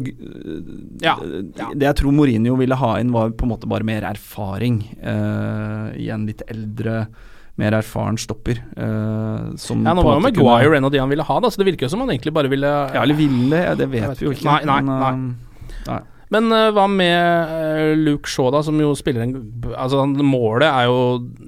ja, 1.03 1.15
Ja, 1.59 1.69
Det 1.75 1.87
jeg 1.89 1.99
tror 2.01 2.15
Mourinho 2.15 2.57
ville 2.59 2.79
ha 2.79 2.93
inn, 3.01 3.13
var 3.15 3.33
på 3.35 3.47
en 3.47 3.53
måte 3.55 3.71
bare 3.71 3.87
mer 3.87 4.07
erfaring. 4.09 4.81
eh, 5.01 5.97
I 6.07 6.11
en 6.15 6.27
litt 6.29 6.43
eldre, 6.51 7.07
mer 7.57 7.77
erfaren 7.79 8.19
stopper. 8.21 8.61
Uh, 8.77 9.55
som 9.61 9.85
Ja, 9.87 9.95
nå 9.97 10.05
var 10.05 10.19
jo 10.19 10.27
Maguire 10.27 10.77
en 10.77 10.89
av 10.89 10.93
de 10.93 11.01
han 11.01 11.13
ville 11.13 11.25
ha, 11.25 11.39
da, 11.41 11.49
så 11.53 11.63
det 11.63 11.71
virker 11.73 11.89
jo 11.89 11.95
som 11.95 12.05
han 12.05 12.13
egentlig 12.13 12.35
bare 12.37 12.53
ville 12.53 12.69
Ja, 12.69 13.01
eller 13.03 13.17
ville, 13.17 13.63
ja, 13.71 13.73
det 13.79 13.89
vet 13.93 14.11
vet 14.11 14.21
vi 14.21 14.29
jo 14.29 14.37
ikke. 14.37 14.51
Nei, 14.51 14.61
nei, 14.69 14.83
men, 14.85 15.25
eh, 15.73 15.89
nei. 15.89 16.03
Men 16.35 16.51
uh, 16.51 16.73
hva 16.75 16.89
med 16.91 17.51
uh, 17.55 17.93
Luke 18.03 18.27
Shaw, 18.27 18.49
da, 18.51 18.59
som 18.67 18.75
jo 18.83 18.89
spiller 18.99 19.23
en 19.23 19.37
Altså, 19.71 20.01
han, 20.03 20.17
målet 20.27 20.67
er 20.67 20.89
jo 20.89 20.97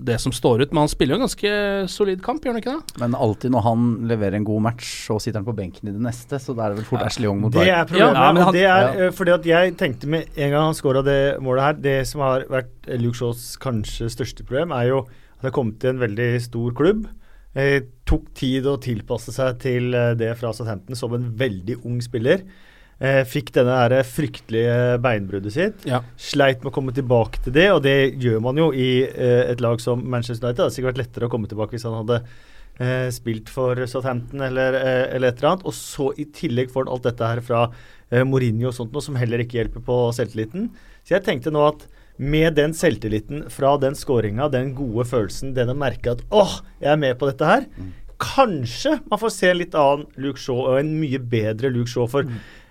det 0.09 0.21
som 0.23 0.31
står 0.33 0.63
ut, 0.63 0.71
men 0.71 0.85
han 0.85 0.93
spiller 0.93 1.17
jo 1.17 1.19
en 1.19 1.25
ganske 1.27 1.51
solid 1.91 2.23
kamp, 2.23 2.45
gjør 2.47 2.55
han 2.55 2.63
ikke 2.63 2.77
det? 2.77 2.99
Men 3.03 3.17
alltid 3.19 3.51
når 3.53 3.65
han 3.67 3.89
leverer 4.09 4.39
en 4.39 4.47
god 4.47 4.63
match, 4.69 4.93
så 5.09 5.19
sitter 5.21 5.43
han 5.43 5.49
på 5.49 5.57
benken 5.59 5.91
i 5.91 5.95
det 5.97 6.03
neste. 6.07 6.39
Så 6.41 6.55
da 6.55 6.69
er 6.69 6.73
det 6.77 6.85
vel 6.85 6.89
fort 6.93 7.03
Ashley 7.05 7.27
Young 7.27 7.43
mot 7.43 7.53
Det 7.53 7.67
er 7.67 7.85
problemet. 7.91 8.17
Ja, 8.23 8.45
han- 8.47 8.55
det 8.55 8.65
er 8.71 9.01
ja. 9.03 9.11
fordi 9.19 9.35
at 9.35 9.51
jeg 9.51 9.77
tenkte 9.83 10.07
med 10.15 10.31
en 10.37 10.55
gang 10.55 10.69
han 10.71 10.79
scora 10.79 11.03
det 11.05 11.21
målet 11.43 11.67
her 11.67 11.73
Det 11.83 11.97
som 12.07 12.23
har 12.23 12.47
vært 12.49 12.93
Luke 13.03 13.19
Shaws 13.19 13.57
kanskje 13.59 14.09
største 14.15 14.47
problem, 14.47 14.71
er 14.73 14.93
jo 14.95 15.03
det 15.39 15.49
har 15.49 15.55
kommet 15.55 15.79
til 15.83 15.95
en 15.95 16.03
veldig 16.03 16.31
stor 16.43 16.75
klubb. 16.79 17.07
Eh, 17.59 17.81
tok 18.07 18.27
tid 18.37 18.67
å 18.69 18.79
tilpasse 18.83 19.33
seg 19.35 19.61
til 19.63 19.95
eh, 19.97 20.15
det 20.19 20.33
fra 20.39 20.51
Southampton 20.55 20.99
som 20.99 21.15
en 21.17 21.31
veldig 21.39 21.79
ung 21.87 22.01
spiller. 22.05 22.43
Eh, 22.99 23.23
fikk 23.31 23.53
denne 23.55 23.77
her 23.79 23.95
fryktelige 24.03 24.99
beinbruddet 25.03 25.55
sitt. 25.55 25.87
Ja. 25.87 26.03
Sleit 26.19 26.65
med 26.65 26.73
å 26.73 26.75
komme 26.75 26.95
tilbake 26.95 27.39
til 27.45 27.55
det, 27.55 27.69
og 27.71 27.85
det 27.87 28.19
gjør 28.19 28.43
man 28.43 28.59
jo 28.59 28.73
i 28.75 29.07
eh, 29.07 29.45
et 29.53 29.63
lag 29.63 29.79
som 29.83 30.03
Manchester 30.03 30.49
United. 30.49 30.59
Det 30.59 30.67
hadde 30.67 30.77
sikkert 30.77 30.93
vært 30.93 31.05
lettere 31.05 31.29
å 31.29 31.33
komme 31.33 31.51
tilbake 31.51 31.77
hvis 31.77 31.87
han 31.87 32.01
hadde 32.01 32.21
eh, 32.83 33.07
spilt 33.15 33.53
for 33.55 33.79
Southampton 33.87 34.43
eller, 34.49 34.75
eh, 34.75 35.05
eller 35.15 35.31
et 35.31 35.39
eller 35.39 35.53
annet. 35.53 35.67
Og 35.69 35.77
så 35.79 36.11
i 36.19 36.27
tillegg 36.35 36.75
får 36.75 36.87
han 36.87 36.93
alt 36.97 37.07
dette 37.07 37.31
her 37.31 37.43
fra 37.47 37.63
eh, 38.11 38.27
Mourinho 38.27 38.73
og 38.73 38.77
sånt 38.77 38.95
noe, 38.95 39.05
som 39.05 39.19
heller 39.19 39.45
ikke 39.45 39.61
hjelper 39.61 39.85
på 39.87 40.01
selvtilliten. 40.19 40.73
Så 41.07 41.17
jeg 41.17 41.27
tenkte 41.27 41.55
nå 41.55 41.63
at 41.71 41.87
med 42.19 42.57
den 42.59 42.75
selvtilliten 42.75 43.47
fra 43.55 43.77
den 43.81 43.97
skåringa, 43.99 44.49
den 44.53 44.75
gode 44.77 45.07
følelsen, 45.09 45.55
den 45.57 45.71
å 45.73 45.79
merke 45.79 46.17
at 46.17 46.23
åh, 46.35 46.59
jeg 46.83 46.93
er 46.93 47.01
med 47.01 47.19
på 47.21 47.31
dette 47.31 47.47
her, 47.47 47.67
kanskje 48.19 48.97
man 49.07 49.21
får 49.23 49.35
se 49.35 49.51
en 49.53 49.61
litt 49.61 49.77
annen 49.79 50.09
Luke 50.19 50.43
Shaw, 50.43 50.65
og 50.73 50.81
en 50.81 50.97
mye 50.99 51.21
bedre 51.23 51.71
Luke 51.71 51.91
Shaw. 51.91 52.09
For 52.11 52.27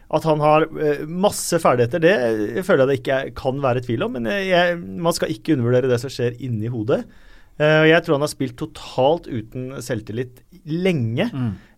at 0.08 0.24
han 0.28 0.44
har 0.44 0.68
eh, 0.80 1.06
masse 1.08 1.60
ferdigheter, 1.60 2.04
det 2.04 2.14
jeg 2.58 2.66
føler 2.68 2.86
jeg 2.86 2.90
det 2.92 3.00
ikke 3.02 3.22
kan 3.40 3.64
være 3.64 3.84
tvil 3.84 4.06
om. 4.08 4.20
Men 4.20 4.30
jeg, 4.32 4.78
man 4.80 5.16
skal 5.16 5.32
ikke 5.34 5.56
undervurdere 5.56 5.92
det 5.92 6.00
som 6.04 6.12
skjer 6.12 6.38
inni 6.44 6.72
hodet. 6.72 7.02
Eh, 7.60 7.86
jeg 7.90 8.04
tror 8.06 8.18
han 8.20 8.22
har 8.28 8.30
spilt 8.30 8.56
totalt 8.60 9.26
uten 9.26 9.72
selvtillit 9.82 10.44
lenge. 10.68 11.26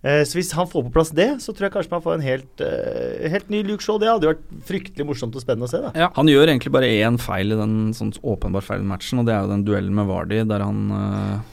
Eh, 0.04 0.24
så 0.28 0.36
hvis 0.40 0.50
han 0.56 0.68
får 0.68 0.84
på 0.88 0.92
plass 0.96 1.12
det, 1.16 1.28
så 1.44 1.54
tror 1.56 1.68
jeg 1.68 1.74
kanskje 1.76 1.92
man 1.94 2.02
får 2.04 2.14
en 2.18 2.24
helt, 2.26 2.62
eh, 2.66 3.30
helt 3.32 3.50
ny 3.52 3.62
Luke 3.64 3.84
Shaw. 3.84 3.98
Det 4.00 4.10
hadde 4.10 4.28
vært 4.32 4.44
fryktelig 4.68 5.06
morsomt 5.08 5.36
og 5.36 5.44
spennende 5.44 5.68
å 5.68 5.72
se. 5.72 5.80
da. 5.86 6.10
Han 6.16 6.28
gjør 6.32 6.48
egentlig 6.52 6.72
bare 6.76 6.90
én 7.04 7.20
feil 7.20 7.52
i 7.56 7.60
den 7.60 7.94
sånn 7.96 8.12
åpenbar 8.24 8.64
feil 8.66 8.82
i 8.84 8.90
matchen, 8.92 9.20
og 9.20 9.26
det 9.28 9.36
er 9.36 9.44
jo 9.46 9.52
den 9.54 9.64
duellen 9.68 9.96
med 9.96 10.08
Vardy, 10.08 10.42
der 10.48 10.60
han 10.64 10.82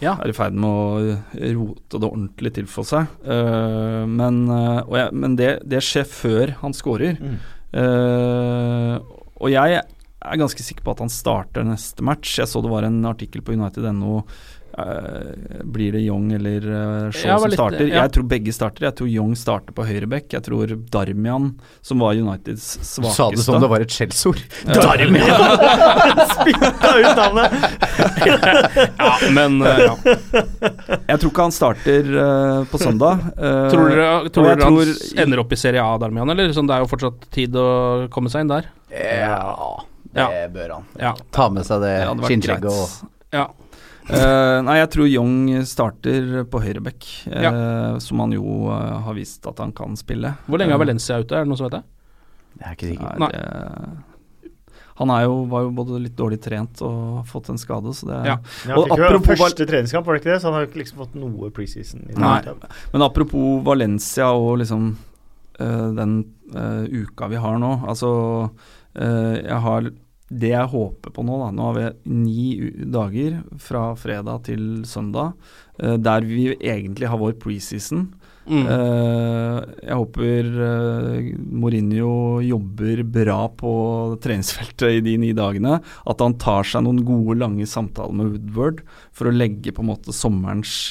Ja. 0.00 0.16
er 0.22 0.28
i 0.28 0.32
ferd 0.32 0.54
med 0.54 0.70
å 0.70 1.18
rote 1.54 2.00
det 2.00 2.10
ordentlig 2.10 2.54
til 2.54 2.66
for 2.66 2.84
seg. 2.84 3.06
Eh, 3.26 4.06
men 4.06 4.48
og 4.50 4.94
jeg, 4.96 5.12
men 5.12 5.36
det, 5.36 5.60
det 5.68 5.82
skjer 5.82 6.04
før 6.06 6.54
han 6.62 6.72
scorer. 6.72 7.18
Mm. 7.20 7.38
Eh, 7.76 8.98
og 9.36 9.50
jeg 9.52 9.82
er 10.32 10.42
ganske 10.42 10.62
sikker 10.66 10.82
på 10.86 10.90
at 10.96 11.04
han 11.06 11.12
starter 11.12 11.64
neste 11.66 12.02
match. 12.06 12.38
Jeg 12.40 12.48
så 12.50 12.62
det 12.64 12.70
var 12.72 12.82
en 12.88 13.00
artikkel 13.08 13.42
på 13.46 13.52
United.no. 13.56 14.22
Uh, 14.76 15.62
blir 15.72 15.94
det 15.94 16.02
Young 16.04 16.26
eller 16.36 16.60
uh, 16.68 17.10
Shaw 17.14 17.38
som 17.40 17.48
litt- 17.48 17.56
starter? 17.56 17.86
ja. 17.88 18.02
Jeg 18.02 18.12
tror 18.12 18.26
begge 18.28 18.52
starter. 18.52 18.84
Jeg 18.84 18.96
tror 18.98 19.08
Young 19.08 19.30
starter 19.38 19.72
på 19.72 19.86
høyreback. 19.88 20.26
Jeg 20.34 20.44
tror 20.44 20.74
Darmian, 20.92 21.46
som 21.80 22.02
var 22.04 22.12
Uniteds 22.18 22.66
Du 22.76 22.84
svakeste 22.84 23.16
sa 23.16 23.30
det 23.32 23.44
som 23.46 23.56
det 23.62 23.70
var 23.72 23.80
et 23.86 23.94
skjellsord. 23.94 24.42
Spytta 26.36 26.90
ut 26.98 27.16
navnet! 27.16 27.56
Ja, 28.98 29.12
men 29.32 29.62
uh, 29.62 29.80
ja. 29.80 29.94
Jeg 31.06 31.18
tror 31.22 31.30
ikke 31.30 31.44
han 31.46 31.54
starter 31.54 32.08
eh, 32.20 32.60
på 32.70 32.78
søndag. 32.80 33.22
eh, 33.36 33.66
Tror 33.72 33.88
dere, 33.90 34.08
tror 34.34 34.48
dere 34.50 34.66
han 34.66 34.76
tror- 34.76 35.20
ender 35.24 35.40
opp 35.42 35.52
i 35.52 35.58
Serie 35.60 35.82
A, 35.82 35.96
Darmian, 36.00 36.28
eller? 36.32 36.52
Sånn, 36.56 36.68
det 36.68 36.76
er 36.76 36.84
jo 36.84 36.90
fortsatt 36.90 37.26
tid 37.34 37.56
å 37.60 37.66
komme 38.12 38.28
seg 38.32 38.44
inn 38.44 38.52
der. 38.52 38.68
Ja, 38.92 39.54
det 40.16 40.40
Ja. 40.42 40.48
bør 40.56 40.74
han. 40.74 40.88
Ja. 41.00 41.12
Ta 41.32 41.48
med 41.52 41.66
seg 41.68 41.80
det 41.84 41.94
Det 42.06 42.30
skinnskjegget 42.30 42.72
og 42.72 43.12
ja. 43.36 43.46
Uh, 44.06 44.62
nei, 44.62 44.76
jeg 44.78 44.90
tror 44.94 45.08
Young 45.10 45.38
starter 45.66 46.44
på 46.46 46.60
høyreback, 46.62 47.06
eh, 47.26 47.42
Ja. 47.42 47.98
som 47.98 48.20
han 48.22 48.30
jo 48.36 48.68
uh, 48.70 49.00
har 49.02 49.16
vist 49.18 49.44
at 49.50 49.58
han 49.58 49.72
kan 49.74 49.96
spille. 49.98 50.30
Hvor 50.46 50.62
lenge 50.62 50.76
er 50.76 50.78
Valencia 50.78 51.18
ute, 51.18 51.34
er 51.34 51.42
det 51.42 51.50
noen 51.50 51.58
som 51.58 51.66
vet 51.66 51.80
det? 51.80 51.82
Jeg 52.60 52.68
er 52.68 52.76
ikke 52.76 52.90
sikker. 52.92 53.18
Nei, 53.18 54.52
han 54.96 55.10
er 55.10 55.24
jo, 55.26 55.34
var 55.50 55.66
jo 55.66 55.72
både 55.76 55.98
litt 56.00 56.14
dårlig 56.16 56.38
trent 56.40 56.80
og 56.86 57.00
har 57.18 57.26
fått 57.28 57.50
en 57.50 57.58
skade, 57.58 57.90
så 57.98 58.06
det 58.06 58.20
Ja. 58.30 58.38
Ja, 58.68 58.76
Og 58.78 58.86
jo 58.88 58.94
apropos 58.94 59.42
første 59.42 59.66
treningskamp, 59.66 60.06
var 60.06 60.14
det 60.14 60.22
ikke 60.22 60.32
det? 60.32 60.40
Så 60.40 60.52
han 60.52 60.54
har 60.54 60.66
ikke 60.70 60.80
liksom 60.84 61.02
fått 61.02 61.18
noe 61.18 61.50
preseason. 61.50 62.06
i 62.08 62.14
Nei. 62.14 62.40
Men 62.94 63.02
apropos 63.02 63.60
Valencia 63.66 64.30
og 64.30 64.58
liksom 64.62 64.96
den 65.58 66.24
eh, 66.54 66.84
uka 67.02 67.28
vi 67.28 67.36
har 67.36 67.58
nå. 67.58 67.72
Altså, 67.88 68.50
eh, 68.94 69.42
jeg 69.42 69.60
har 69.66 69.90
det 70.26 70.50
jeg 70.50 70.70
håper 70.72 71.12
på 71.14 71.22
nå, 71.22 71.36
da 71.38 71.50
Nå 71.54 71.66
har 71.68 71.76
vi 71.76 71.86
ni 72.10 72.46
dager 72.90 73.38
fra 73.62 73.92
fredag 73.98 74.46
til 74.48 74.82
søndag, 74.88 75.36
eh, 75.78 75.94
der 76.02 76.26
vi 76.26 76.48
egentlig 76.56 77.06
har 77.06 77.20
vår 77.20 77.36
preseason. 77.38 78.08
Mm. 78.46 78.66
Eh, 78.66 79.60
jeg 79.86 79.98
håper 80.00 80.50
eh, 80.66 81.30
Mourinho 81.38 82.42
jobber 82.42 83.04
bra 83.06 83.38
på 83.54 83.72
treningsfeltet 84.22 84.98
i 84.98 85.04
de 85.06 85.16
ni 85.22 85.32
dagene. 85.36 85.78
At 86.06 86.22
han 86.22 86.38
tar 86.42 86.66
seg 86.66 86.86
noen 86.86 87.04
gode, 87.06 87.38
lange 87.42 87.66
samtaler 87.70 88.18
med 88.18 88.34
Woodward 88.34 88.82
for 89.14 89.30
å 89.30 89.34
legge 89.34 89.74
på 89.74 89.84
en 89.84 89.92
måte 89.94 90.14
sommerens 90.14 90.90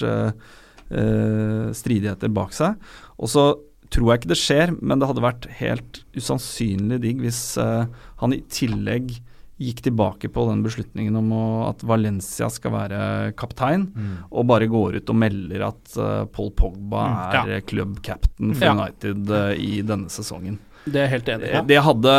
stridigheter 0.86 2.30
bak 2.30 2.52
seg. 2.54 2.76
Og 3.18 3.32
så 3.32 3.48
tror 3.96 4.12
jeg 4.12 4.22
ikke 4.22 4.32
det 4.34 4.38
skjer, 4.42 4.74
men 4.84 5.00
det 5.02 5.08
hadde 5.10 5.24
vært 5.24 5.48
helt 5.62 6.02
usannsynlig 6.20 7.00
digg 7.04 7.24
hvis 7.24 7.40
uh, 7.62 7.86
han 8.22 8.36
i 8.36 8.42
tillegg 8.52 9.16
gikk 9.56 9.80
tilbake 9.86 10.28
på 10.36 10.44
den 10.50 10.66
beslutningen 10.66 11.16
om 11.16 11.30
å, 11.32 11.44
at 11.70 11.84
Valencia 11.88 12.50
skal 12.52 12.74
være 12.74 12.98
kaptein, 13.40 13.86
og 14.28 14.50
bare 14.50 14.68
går 14.68 14.98
ut 15.00 15.12
og 15.14 15.16
melder 15.22 15.64
at 15.70 15.94
uh, 15.96 16.26
Paul 16.28 16.50
Pogba 16.60 17.06
Mm, 17.06 17.22
er 17.24 17.38
ja. 17.38 17.44
eh, 17.56 17.62
club 17.64 17.94
for 18.04 18.66
Ja. 18.68 18.74
United 18.76 19.32
uh, 19.32 19.54
i 19.56 19.80
denne 19.88 20.12
sesongen. 20.12 20.60
Det 20.84 21.06
er 21.06 21.08
helt 21.14 21.32
enig 21.32 21.48
i. 21.48 21.54
Det, 21.56 21.64
det 21.72 21.80
hadde 21.88 22.18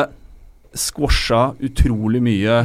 squasha 0.77 1.43
utrolig 1.61 2.22
mye 2.24 2.57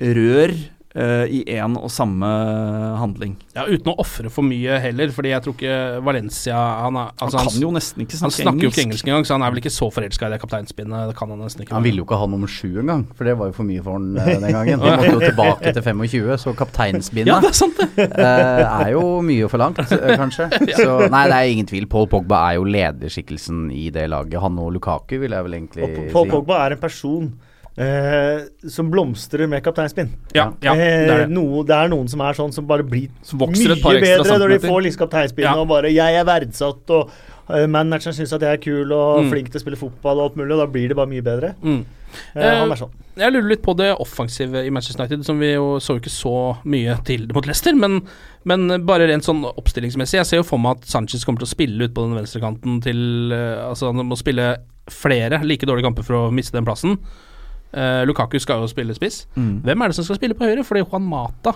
rør 0.00 0.54
eh, 0.96 1.26
i 1.28 1.40
én 1.58 1.76
og 1.76 1.90
samme 1.92 2.26
handling. 3.00 3.34
Ja, 3.56 3.66
Uten 3.68 3.92
å 3.92 3.96
ofre 4.02 4.30
for 4.32 4.46
mye 4.46 4.78
heller, 4.82 5.12
fordi 5.14 5.30
jeg 5.34 5.44
tror 5.44 5.54
ikke 5.56 5.76
Valencia 6.06 6.56
Han, 6.86 6.96
er, 7.00 7.12
altså, 7.20 7.38
han 7.40 7.50
kan 7.50 7.62
jo 7.66 7.70
nesten 7.74 8.04
ikke 8.04 8.16
snakke, 8.18 8.24
Han 8.24 8.34
snakke 8.34 8.46
snakker 8.46 8.66
jo 8.66 8.70
ikke 8.72 8.82
engelsk. 8.86 8.86
engelsk 8.86 9.10
engang, 9.10 9.26
så 9.28 9.36
han 9.36 9.44
er 9.46 9.54
vel 9.54 9.60
ikke 9.62 9.72
så 9.74 9.88
forelska 9.92 10.28
i 10.28 10.34
det 10.34 10.40
kapteinspinnet. 10.42 11.10
Det 11.12 11.16
kan 11.18 11.32
han 11.34 11.42
nesten 11.44 11.64
ikke. 11.66 11.74
Han 11.76 11.84
ville 11.86 12.02
jo 12.02 12.06
ikke 12.08 12.20
ha 12.20 12.28
nummer 12.32 12.50
sju 12.50 12.80
engang, 12.82 13.04
for 13.16 13.28
det 13.28 13.36
var 13.40 13.50
jo 13.52 13.56
for 13.60 13.68
mye 13.68 13.82
for 13.86 13.98
han 13.98 14.08
eh, 14.22 14.32
den 14.46 14.56
gangen. 14.56 14.80
Han 14.86 14.98
måtte 14.98 15.12
jo 15.12 15.20
tilbake 15.26 15.72
til 15.76 15.82
25, 15.82 16.30
så 16.44 16.54
kapteinspinnet 16.56 17.32
Ja, 17.32 17.38
det 17.44 17.50
er 17.52 17.58
sant, 17.60 17.80
det. 17.80 18.06
eh, 18.06 18.62
er 18.86 18.92
jo 18.94 19.02
mye 19.26 19.48
for 19.52 19.60
langt, 19.62 19.80
eh, 19.84 20.14
kanskje. 20.16 20.48
Så 20.80 20.96
nei, 21.12 21.24
det 21.30 21.36
er 21.36 21.50
ingen 21.52 21.66
tvil. 21.68 21.86
Paul 21.90 22.06
Pogba 22.10 22.42
er 22.50 22.58
jo 22.60 22.64
lederskikkelsen 22.68 23.66
i 23.74 23.88
det 23.94 24.08
laget. 24.12 24.38
Han 24.42 24.58
og 24.62 24.72
Lukaku 24.76 25.18
vil 25.22 25.34
jeg 25.36 25.46
vel 25.46 25.54
egentlig 25.58 25.84
Og 25.86 26.12
Paul 26.12 26.26
si. 26.26 26.30
Pogba 26.32 26.60
er 26.66 26.76
en 26.76 26.82
person 26.82 27.28
eh, 27.78 28.46
som 28.68 28.90
blomstrer 28.90 29.48
med 29.48 29.62
kapteinspinn. 29.64 30.10
Ja, 30.34 30.50
ja, 30.64 30.74
det 30.74 30.82
er 30.82 31.02
Eh, 31.10 31.18
det. 31.26 31.30
noe, 31.30 31.62
det 31.64 31.76
er 31.76 31.88
noen 31.92 32.08
som 32.08 32.20
er 32.24 32.32
sånn 32.38 32.52
som 32.52 32.66
bare 32.66 32.82
blir 32.84 33.08
Som 33.22 33.38
mye 33.40 33.76
bedre 33.76 34.38
når 34.38 34.48
de 34.58 34.58
får 34.68 34.82
liksom 34.86 35.02
kapteinspinn 35.08 35.44
Ja. 35.44 35.54
og 35.56 35.68
bare 35.68 35.90
'jeg 35.92 36.14
er 36.20 36.24
verdsatt', 36.24 36.90
og 36.90 37.10
uh, 37.48 37.66
manageren 37.66 38.14
syns 38.14 38.32
at 38.32 38.40
jeg 38.40 38.52
er 38.52 38.56
kul 38.56 38.92
og 38.92 39.24
Mm. 39.24 39.30
flink 39.30 39.50
til 39.52 39.60
å 39.60 39.64
spille 39.64 39.76
fotball 39.76 40.18
og 40.18 40.24
alt 40.30 40.36
mulig, 40.36 40.52
og 40.52 40.58
da 40.58 40.66
blir 40.66 40.88
det 40.88 40.96
bare 40.96 41.06
mye 41.06 41.22
bedre. 41.22 41.54
Mm. 41.62 41.84
Eh, 42.34 42.58
han 42.58 42.70
er 42.72 42.76
sånn. 42.76 42.90
Jeg 43.16 43.32
lurer 43.32 43.48
litt 43.48 43.62
på 43.62 43.76
det 43.76 43.96
offensive 43.98 44.54
i 44.66 44.70
Manchester 44.70 45.02
United, 45.04 45.24
som 45.24 45.38
vi 45.38 45.52
jo 45.54 45.78
så 45.78 45.96
ikke 46.00 46.10
så 46.10 46.56
mye 46.64 46.96
til 47.04 47.26
mot 47.34 47.44
Leicester, 47.46 47.74
men, 47.74 48.02
men 48.44 48.68
bare 48.86 49.06
rent 49.08 49.22
sånn 49.24 49.44
oppstillingsmessig. 49.44 50.14
Jeg 50.18 50.26
ser 50.26 50.36
jo 50.38 50.42
for 50.44 50.58
meg 50.58 50.78
at 50.78 50.84
Sanchez 50.86 51.24
kommer 51.24 51.38
til 51.40 51.46
å 51.46 51.54
spille 51.54 51.84
ut 51.84 51.94
på 51.94 52.02
den 52.08 52.16
venstrekanten 52.16 52.82
til 52.82 53.32
eh, 53.32 53.68
Altså, 53.68 53.92
han 53.94 54.06
må 54.06 54.16
spille 54.16 54.56
flere 54.88 55.42
like 55.44 55.66
dårlige 55.66 55.82
kamper 55.84 56.02
for 56.04 56.14
å 56.14 56.32
miste 56.32 56.52
den 56.52 56.64
plassen. 56.64 56.98
Eh, 57.76 58.02
Lukaku 58.08 58.38
skal 58.40 58.62
jo 58.64 58.68
spille 58.72 58.94
spiss. 58.96 59.26
Mm. 59.36 59.60
Hvem 59.66 59.82
er 59.84 59.92
det 59.92 59.98
som 59.98 60.06
skal 60.08 60.16
spille 60.20 60.36
på 60.38 60.48
høyre? 60.48 60.64
Fordi 60.64 60.80
Juan 60.86 61.04
Mata 61.10 61.52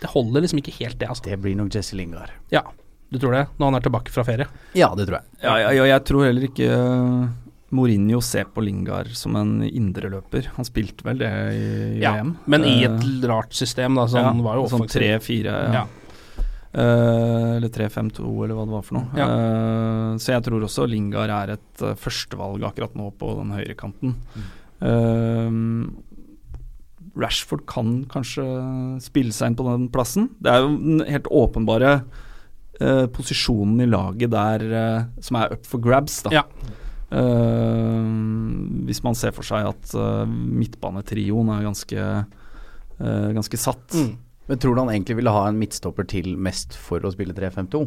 Det 0.00 0.08
holder 0.10 0.42
liksom 0.46 0.62
ikke 0.62 0.72
helt, 0.80 0.96
det, 0.98 1.08
altså. 1.12 1.26
Det 1.28 1.36
blir 1.44 1.54
nok 1.58 1.74
Jesse 1.76 1.94
Lingard. 1.98 2.32
Ja, 2.50 2.64
du 3.12 3.18
tror 3.20 3.36
det? 3.36 3.44
Når 3.60 3.68
han 3.68 3.76
er 3.78 3.84
tilbake 3.84 4.10
fra 4.14 4.24
ferie? 4.26 4.48
Ja, 4.74 4.88
det 4.96 5.06
tror 5.10 5.20
jeg. 5.20 5.28
Ja, 5.44 5.58
ja, 5.60 5.70
ja, 5.76 5.84
jeg 5.92 6.04
tror 6.08 6.24
heller 6.26 6.46
ikke 6.48 6.68
eh, 6.72 7.26
Mourinho 7.72 8.18
ser 8.24 8.48
på 8.52 8.64
Lingard 8.64 9.12
som 9.16 9.36
en 9.36 9.58
indreløper. 9.68 10.48
Han 10.56 10.66
spilte 10.68 11.04
vel 11.06 11.20
det 11.20 11.28
i, 11.52 11.66
i 11.98 12.02
Ja, 12.02 12.16
VM. 12.18 12.32
men 12.50 12.64
i 12.64 12.78
Eh, 12.82 12.88
et 12.90 13.28
rart 13.28 13.52
system, 13.54 13.94
da, 14.00 14.08
så 14.08 14.22
ja, 14.24 14.30
han 14.32 14.40
var 14.44 14.56
jo 14.58 14.64
sånn 14.72 14.86
offensiv. 14.86 15.04
3-4, 15.20 15.52
ja. 15.52 15.82
Ja. 15.82 15.88
Uh, 16.72 17.58
eller 17.58 17.68
3-5-2, 17.68 18.24
eller 18.46 18.56
hva 18.56 18.62
det 18.64 18.72
var 18.72 18.84
for 18.86 18.96
noe. 18.96 19.08
Ja. 19.20 19.26
Uh, 19.28 20.14
så 20.16 20.32
jeg 20.32 20.44
tror 20.46 20.62
også 20.64 20.86
Lingard 20.88 21.28
er 21.36 21.52
et 21.58 21.82
uh, 21.84 21.92
førstevalg 22.00 22.64
akkurat 22.64 22.94
nå 22.96 23.10
på 23.20 23.34
den 23.42 23.52
høyrekanten. 23.52 24.14
Mm. 24.32 24.46
Eh, 24.82 25.60
Rashford 27.18 27.64
kan 27.68 28.02
kanskje 28.10 28.44
spille 29.04 29.34
seg 29.36 29.52
inn 29.52 29.58
på 29.58 29.66
den 29.68 29.88
plassen. 29.92 30.30
Det 30.40 30.52
er 30.52 30.62
jo 30.64 30.76
den 30.76 31.02
helt 31.04 31.28
åpenbare 31.28 31.96
uh, 32.80 33.06
posisjonen 33.12 33.82
i 33.84 33.90
laget 33.90 34.32
der 34.32 34.64
uh, 34.72 35.10
som 35.20 35.40
er 35.40 35.52
up 35.56 35.68
for 35.68 35.82
grabs, 35.82 36.22
da. 36.24 36.32
Ja. 36.40 36.46
Eh, 37.12 38.04
hvis 38.88 39.02
man 39.04 39.16
ser 39.18 39.34
for 39.36 39.44
seg 39.44 39.66
at 39.68 39.90
eh, 39.92 40.30
midtbanetrioen 40.32 41.50
er 41.52 41.66
ganske, 41.66 42.06
ganske 43.02 43.58
satt. 43.60 43.92
Mm. 43.92 44.14
Men 44.48 44.60
tror 44.62 44.74
du 44.74 44.80
han 44.80 44.92
egentlig 44.94 45.18
ville 45.18 45.34
ha 45.34 45.42
en 45.48 45.58
midtstopper 45.60 46.06
til 46.08 46.32
mest 46.40 46.72
for 46.78 47.04
å 47.04 47.12
spille 47.12 47.36
3-5-2? 47.36 47.82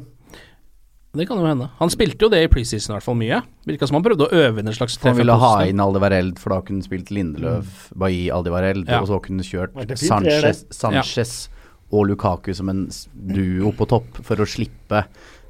Det 1.16 1.28
kan 1.30 1.39
jo 1.39 1.47
hende. 1.47 1.70
Han 1.80 1.91
spilte 1.93 2.28
jo 2.28 2.32
det 2.34 2.41
i 2.45 2.49
preseason 2.51 2.93
i 2.93 2.95
hvert 2.97 3.05
fall 3.05 3.18
mye. 3.20 3.41
Virka 3.70 3.88
som 3.89 3.97
han 3.99 4.05
prøvde 4.05 4.28
å 4.28 4.41
øve 4.45 4.61
inn 4.61 4.72
en 4.72 4.78
slags 4.78 4.97
For 4.99 5.11
han 5.13 5.20
ville 5.20 5.36
ha 5.36 5.51
3-5-2-system. 5.55 5.74
inn 5.74 5.84
Aldivareld, 5.86 6.41
for 6.41 6.55
da 6.55 6.59
kunne 6.66 6.82
han 6.82 6.88
spilt 6.89 7.13
Lindeløf, 7.16 7.88
Bailly, 7.95 8.28
Aldivareld, 8.36 8.89
Ja. 8.89 9.01
og 9.01 9.09
så 9.11 9.22
kunne 9.24 9.43
han 9.43 9.49
kjørt 9.49 9.88
det. 9.88 9.97
Sanchez, 9.99 11.34
ja. 11.49 11.72
og 11.91 12.07
Lukaku 12.09 12.53
som 12.53 12.70
en 12.70 12.86
duo 13.13 13.72
på 13.72 13.88
topp, 13.88 14.22
for 14.24 14.36
å 14.43 14.49
slippe 14.49 15.05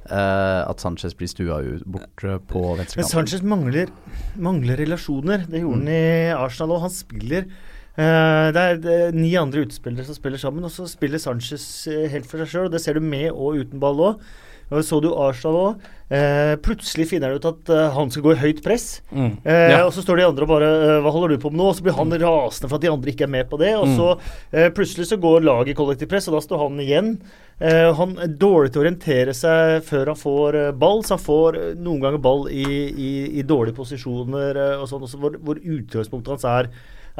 Uh, 0.06 0.62
at 0.70 0.78
Sanchez 0.78 1.16
blir 1.18 1.26
stua 1.26 1.56
ut 1.66 1.82
bort 1.82 2.22
eh, 2.22 2.36
på 2.46 2.60
Men. 2.78 2.86
Sanchez 2.86 3.42
mangler, 3.42 3.90
mangler 4.38 4.78
relasjoner. 4.78 5.48
Det 5.50 5.64
gjorde 5.64 5.80
han 5.80 5.88
i 5.90 6.30
Arsenal 6.30 6.76
òg. 6.76 6.84
Han 6.84 6.92
spiller 6.94 7.48
uh, 7.98 8.52
det, 8.54 8.62
er, 8.62 8.78
det 8.78 8.94
er 9.08 9.16
ni 9.16 9.32
andre 9.34 9.64
utespillere 9.66 10.06
som 10.06 10.14
spiller 10.14 10.38
sammen, 10.38 10.62
og 10.62 10.70
så 10.70 10.86
spiller 10.86 11.18
Sanchez 11.18 11.66
helt 12.12 12.28
for 12.30 12.38
seg 12.38 12.52
sjøl. 12.52 12.70
Det 12.70 12.84
ser 12.84 13.00
du 13.00 13.02
med 13.02 13.32
og 13.32 13.58
uten 13.64 13.82
ball 13.82 14.04
òg. 14.12 14.22
Og 14.70 14.82
så 14.82 14.98
du 15.00 15.12
Arsenal 15.14 15.56
òg. 15.60 15.84
Eh, 16.10 16.52
plutselig 16.62 17.08
finner 17.10 17.30
han 17.32 17.38
ut 17.38 17.46
at 17.48 17.70
eh, 17.74 17.88
han 17.94 18.10
skal 18.10 18.22
gå 18.22 18.32
i 18.34 18.38
høyt 18.40 18.60
press. 18.62 19.00
Mm. 19.14 19.32
Eh, 19.44 19.70
Ja. 19.72 19.80
Og 19.86 19.92
så 19.94 20.02
står 20.02 20.18
de 20.20 20.26
andre 20.26 20.46
og 20.46 20.50
bare 20.50 20.68
eh, 20.74 21.00
Hva 21.02 21.10
holder 21.14 21.34
du 21.34 21.42
på 21.42 21.50
med 21.50 21.58
nå? 21.60 21.68
Og 21.70 21.76
så 21.78 21.82
blir 21.86 21.94
han 21.98 22.10
rasende 22.22 22.70
for 22.70 22.78
at 22.78 22.82
de 22.86 22.90
andre 22.90 23.10
ikke 23.12 23.26
er 23.26 23.32
med 23.34 23.48
på 23.50 23.58
det. 23.62 23.72
Og 23.78 23.86
Mm. 23.86 23.96
så 23.98 24.08
eh, 24.52 24.68
plutselig 24.74 25.06
så 25.10 25.18
går 25.22 25.42
laget 25.46 25.70
i 25.74 25.76
kollektivt 25.78 26.10
press, 26.10 26.26
og 26.28 26.34
da 26.38 26.42
står 26.42 26.62
han 26.64 26.78
igjen. 26.82 27.12
Eh, 27.60 27.92
han 27.94 28.16
er 28.22 28.34
dårlig 28.38 28.72
til 28.74 28.82
å 28.82 28.84
orientere 28.86 29.34
seg 29.34 29.82
før 29.86 30.06
han 30.12 30.20
får 30.20 30.58
ball, 30.78 31.02
så 31.06 31.14
han 31.16 31.24
får 31.26 31.60
noen 31.78 32.00
ganger 32.02 32.18
ball 32.22 32.46
i, 32.50 32.66
i, 32.90 33.12
i 33.38 33.42
dårlige 33.46 33.78
posisjoner 33.78 34.58
og 34.80 34.86
sånn, 34.90 35.02
også 35.06 35.18
hvor, 35.22 35.38
hvor 35.42 35.58
utgangspunktet 35.62 36.34
hans 36.36 36.44
er, 36.44 36.70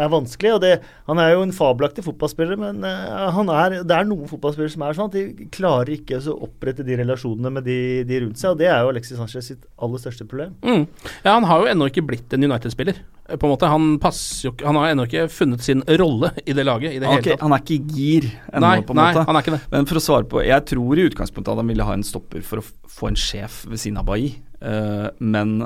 er 0.05 0.11
vanskelig. 0.13 0.51
og 0.55 0.61
det, 0.61 0.71
Han 1.09 1.19
er 1.23 1.31
jo 1.33 1.43
en 1.47 1.53
fabelaktig 1.57 2.05
fotballspiller, 2.05 2.59
men 2.61 2.85
eh, 2.85 3.31
han 3.33 3.49
er, 3.49 3.79
det 3.83 3.97
er 3.97 4.05
noen 4.09 4.29
fotballspillere 4.29 4.75
som 4.75 4.83
er 4.87 4.97
sånn 4.99 5.09
at 5.11 5.17
de 5.17 5.49
klarer 5.55 5.95
ikke 5.97 6.19
å 6.21 6.35
opprette 6.47 6.85
de 6.85 6.97
relasjonene 7.01 7.53
med 7.57 7.65
de, 7.65 7.79
de 8.09 8.21
rundt 8.25 8.39
seg, 8.41 8.53
og 8.55 8.59
det 8.61 8.69
er 8.69 8.83
jo 8.85 8.91
Alexis 8.93 9.17
Sanchez 9.21 9.49
sitt 9.53 9.65
aller 9.81 10.03
største 10.03 10.27
problem. 10.29 10.55
Mm. 10.67 10.85
Ja, 11.25 11.33
han 11.39 11.47
har 11.49 11.63
jo 11.65 11.71
ennå 11.73 11.89
ikke 11.91 12.05
blitt 12.07 12.33
en 12.37 12.45
United-spiller. 12.45 13.01
eh, 13.29 13.37
På 13.41 13.49
en 13.49 13.55
måte, 13.57 13.67
Han 13.73 13.99
passer 14.03 14.51
jo 14.51 14.55
Han 14.67 14.77
har 14.77 14.93
ennå 14.93 15.07
ikke 15.09 15.27
funnet 15.33 15.65
sin 15.65 15.81
rolle 16.01 16.33
i 16.45 16.53
det 16.53 16.65
laget 16.67 16.93
i 16.93 17.01
det 17.01 17.09
er 17.09 17.17
hele 17.17 17.33
tatt. 17.37 17.41
han 17.47 17.53
er 17.57 17.65
ikke 17.65 17.79
i 17.79 17.97
gir 17.97 18.29
ennå, 18.53 18.61
Nei, 18.67 18.83
på 18.87 18.93
en 18.93 19.01
nei, 19.01 19.09
måte. 19.15 19.25
han 19.31 19.37
er 19.41 19.47
ikke 19.47 19.57
det. 19.57 19.63
Men 19.73 19.87
for 19.91 19.97
å 20.01 20.05
svare 20.05 20.29
på 20.31 20.45
Jeg 20.47 20.67
tror 20.75 20.99
i 21.01 21.09
utgangspunktet 21.09 21.53
at 21.55 21.63
han 21.65 21.73
ville 21.73 21.85
ha 21.89 21.97
en 21.97 22.05
stopper 22.07 22.45
for 22.47 22.61
å 22.61 22.67
få 22.99 23.09
en 23.11 23.17
sjef 23.19 23.63
ved 23.71 23.81
siden 23.83 23.99
av 24.03 24.07
Bailly, 24.13 24.35
uh, 24.63 25.09
men 25.21 25.59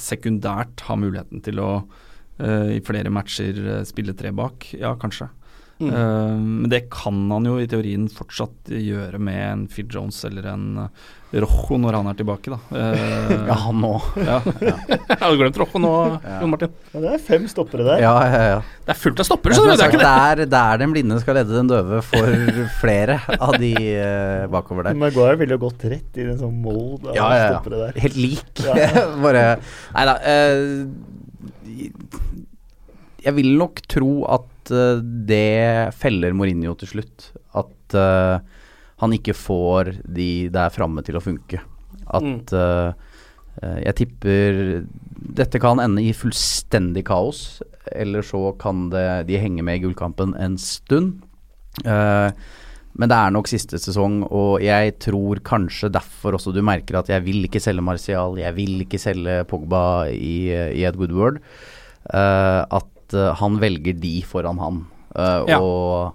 sekundært 0.00 0.80
ha 0.88 0.96
muligheten 0.96 1.42
til 1.44 1.60
å 1.60 1.70
i 2.38 2.80
flere 2.84 3.12
matcher 3.12 3.60
eh, 3.78 3.82
spille 3.88 4.14
tre 4.16 4.32
bak. 4.36 4.70
Ja, 4.76 4.94
kanskje. 5.00 5.30
Mm. 5.78 5.92
Uh, 5.92 6.36
men 6.40 6.70
det 6.72 6.86
kan 6.88 7.18
han 7.30 7.44
jo 7.44 7.58
i 7.60 7.68
teorien 7.68 8.06
fortsatt 8.08 8.70
gjøre 8.72 9.20
med 9.20 9.40
en 9.44 9.64
Phil 9.68 9.90
Jones 9.92 10.22
eller 10.24 10.46
en 10.48 10.66
eh, 10.86 11.40
Rojo 11.42 11.76
når 11.76 11.98
han 11.98 12.06
er 12.08 12.16
tilbake, 12.16 12.54
da. 12.54 12.56
Uh, 12.70 13.34
Ja, 13.50 13.56
han 13.66 13.82
òg. 13.84 14.06
ja. 14.30 14.38
Jeg 14.46 15.18
hadde 15.20 15.34
glemt 15.36 15.58
Rojo 15.60 15.82
nå, 15.82 15.90
Jon 16.24 16.52
Martin. 16.54 16.72
Ja, 16.94 17.02
det 17.02 17.10
er 17.18 17.20
fem 17.26 17.44
stoppere 17.50 17.84
der. 17.90 18.00
Ja, 18.06 18.14
ja, 18.24 18.38
ja. 18.54 18.62
Det 18.86 18.94
er 18.94 19.00
fullt 19.02 19.20
av 19.20 19.28
stoppere, 19.28 19.58
skjønner 19.58 19.76
du. 19.76 19.82
Det 19.82 19.84
er, 19.84 19.92
ikke 19.92 20.00
det. 20.00 20.14
der, 20.46 20.50
der 20.54 20.80
den 20.80 20.94
blinde 20.94 21.18
skal 21.20 21.36
lede 21.36 21.58
den 21.58 21.68
døve 21.68 22.00
for 22.06 22.46
flere 22.80 23.18
av 23.36 23.58
de 23.60 23.74
uh, 23.76 24.46
bakover 24.54 24.88
der. 24.88 24.96
Maguire 25.02 25.36
ville 25.42 25.58
jo 25.58 25.64
gått 25.66 25.84
rett 25.92 26.16
i 26.16 26.24
en 26.24 26.40
sånn 26.40 26.56
mold 26.64 27.04
av 27.10 27.18
Ja, 27.18 27.28
ja, 27.36 27.52
stoppere 27.58 27.82
der. 27.84 28.00
Helt 28.06 28.16
lik. 28.16 28.64
Ja. 28.64 29.04
Bare 29.20 29.44
Nei 29.92 30.08
da. 30.08 30.16
Jeg 33.26 33.34
vil 33.38 33.56
nok 33.58 33.82
tro 33.90 34.12
at 34.36 34.72
eh, 34.74 35.02
det 35.02 35.94
feller 35.98 36.36
Mourinho 36.36 36.76
til 36.78 36.96
slutt. 36.96 37.30
At 37.56 37.96
uh, 37.96 38.38
han 39.02 39.14
ikke 39.16 39.36
får 39.36 39.96
de 40.04 40.48
der 40.52 40.72
framme 40.74 41.04
til 41.06 41.18
å 41.18 41.24
funke. 41.24 41.60
At 42.06 42.52
eh, 42.54 42.92
Jeg 43.82 43.96
tipper 43.98 44.60
dette 45.16 45.58
kan 45.60 45.80
ende 45.80 46.02
i 46.04 46.12
fullstendig 46.16 47.06
kaos, 47.08 47.62
eller 47.96 48.24
så 48.24 48.50
kan 48.60 48.90
det, 48.92 49.26
de 49.30 49.40
henge 49.40 49.64
med 49.64 49.78
i 49.78 49.82
gullkampen 49.86 50.34
en 50.38 50.58
stund. 50.60 51.22
Eh, 51.84 52.30
Men 52.96 53.10
det 53.12 53.16
er 53.18 53.32
nok 53.34 53.48
siste 53.50 53.76
sesong, 53.82 54.22
og 54.32 54.62
jeg 54.64 54.94
tror 55.04 55.40
kanskje 55.44 55.90
derfor 55.92 56.38
også 56.38 56.52
du 56.56 56.62
merker 56.64 56.96
at 57.02 57.10
jeg 57.12 57.24
vil 57.26 57.42
ikke 57.44 57.60
selge 57.60 57.84
Martial, 57.84 58.38
jeg 58.40 58.56
vil 58.56 58.78
ikke 58.86 59.00
selge 59.02 59.42
Pogba 59.50 59.82
i, 60.08 60.48
i 60.48 60.84
Ed 60.88 60.96
Woodward. 60.96 61.42
Uh, 62.06 62.62
at 62.78 63.14
eh, 63.18 63.32
han 63.40 63.58
velger 63.60 63.96
de 64.00 64.14
foran 64.24 64.60
han. 64.62 64.78
Uh, 65.12 65.42
Ja. 65.50 65.58
Og 65.60 66.14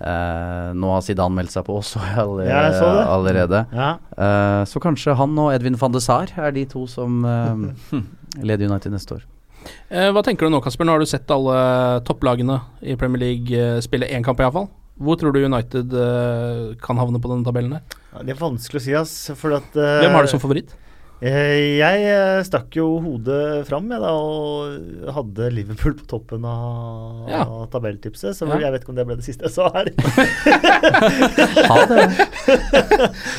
uh, 0.00 0.70
nå 0.76 0.90
har 0.94 1.02
Zidane 1.04 1.34
meldt 1.36 1.52
seg 1.54 1.66
på 1.66 1.76
også 1.80 2.00
allerede. 2.22 2.48
Ja, 2.50 2.72
så 2.78 2.88
allerede. 3.04 3.60
Ja. 3.74 3.90
Eh, 4.16 4.62
så 4.70 4.80
kanskje 4.82 5.14
han 5.18 5.36
og 5.38 5.52
Edvin 5.54 5.76
van 5.80 5.92
de 5.94 6.00
Sar 6.02 6.32
er 6.36 6.54
de 6.56 6.64
to 6.70 6.86
som 6.90 7.20
uh, 7.24 8.00
leder 8.48 8.68
United 8.70 8.94
neste 8.94 9.18
år. 9.18 9.26
Eh, 9.88 10.10
hva 10.12 10.20
tenker 10.24 10.46
du 10.48 10.52
nå, 10.52 10.60
Kasper? 10.64 10.84
Nå 10.88 10.92
har 10.96 11.00
du 11.04 11.08
sett 11.08 11.30
alle 11.32 12.00
topplagene 12.04 12.58
i 12.84 12.96
Premier 13.00 13.22
League 13.22 13.56
eh, 13.56 13.78
spille 13.84 14.08
én 14.12 14.24
kamp, 14.26 14.40
iallfall. 14.44 14.68
Hvor 14.94 15.18
tror 15.18 15.34
du 15.34 15.40
United 15.42 15.90
uh, 15.98 16.70
kan 16.84 16.94
havne 17.00 17.18
på 17.18 17.26
denne 17.32 17.42
tabellen 17.46 17.72
her? 17.74 17.82
Ja, 18.14 18.18
Det 18.22 18.30
er 18.36 18.42
vanskelig 18.44 18.78
å 18.78 18.84
si, 18.84 18.92
ass. 18.94 19.14
For 19.34 19.50
at, 19.58 19.66
uh, 19.74 19.98
Hvem 20.04 20.14
har 20.14 20.22
du 20.22 20.28
som 20.30 20.38
favoritt? 20.42 20.70
Uh, 21.24 21.80
Jeg 21.80 22.02
eh, 22.10 22.42
stakk 22.44 22.74
jo 22.76 22.98
hodet 23.00 23.64
fram 23.68 23.86
jeg 23.90 24.00
da, 24.02 24.10
og 24.12 24.68
hadde 25.16 25.46
Liverpool 25.54 25.94
på 25.98 26.04
toppen 26.10 26.44
av 26.44 27.28
Ja. 27.30 27.44
tabelltipset. 27.72 28.34
Så 28.36 28.46
Ja. 28.50 28.58
jeg 28.66 28.72
vet 28.74 28.82
ikke 28.84 28.92
om 28.92 28.98
det 28.98 29.06
ble 29.08 29.16
det 29.16 29.24
siste 29.26 29.44
jeg 29.48 29.54
sa 29.54 29.64
her. 29.72 29.86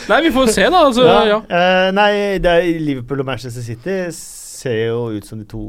Nei, 0.09 0.19
vi 0.27 0.31
får 0.33 0.47
se, 0.55 0.65
da. 0.69 0.77
Altså, 0.89 1.03
ja. 1.29 1.39
Eh, 1.45 1.89
nei, 1.95 2.11
det 2.41 2.51
er 2.51 2.61
Liverpool 2.81 3.19
og 3.23 3.27
Manchester 3.31 3.63
City 3.65 3.95
ser 4.65 4.81
jo 4.89 4.99
ut 5.15 5.27
som 5.27 5.39
de 5.41 5.47
to 5.49 5.63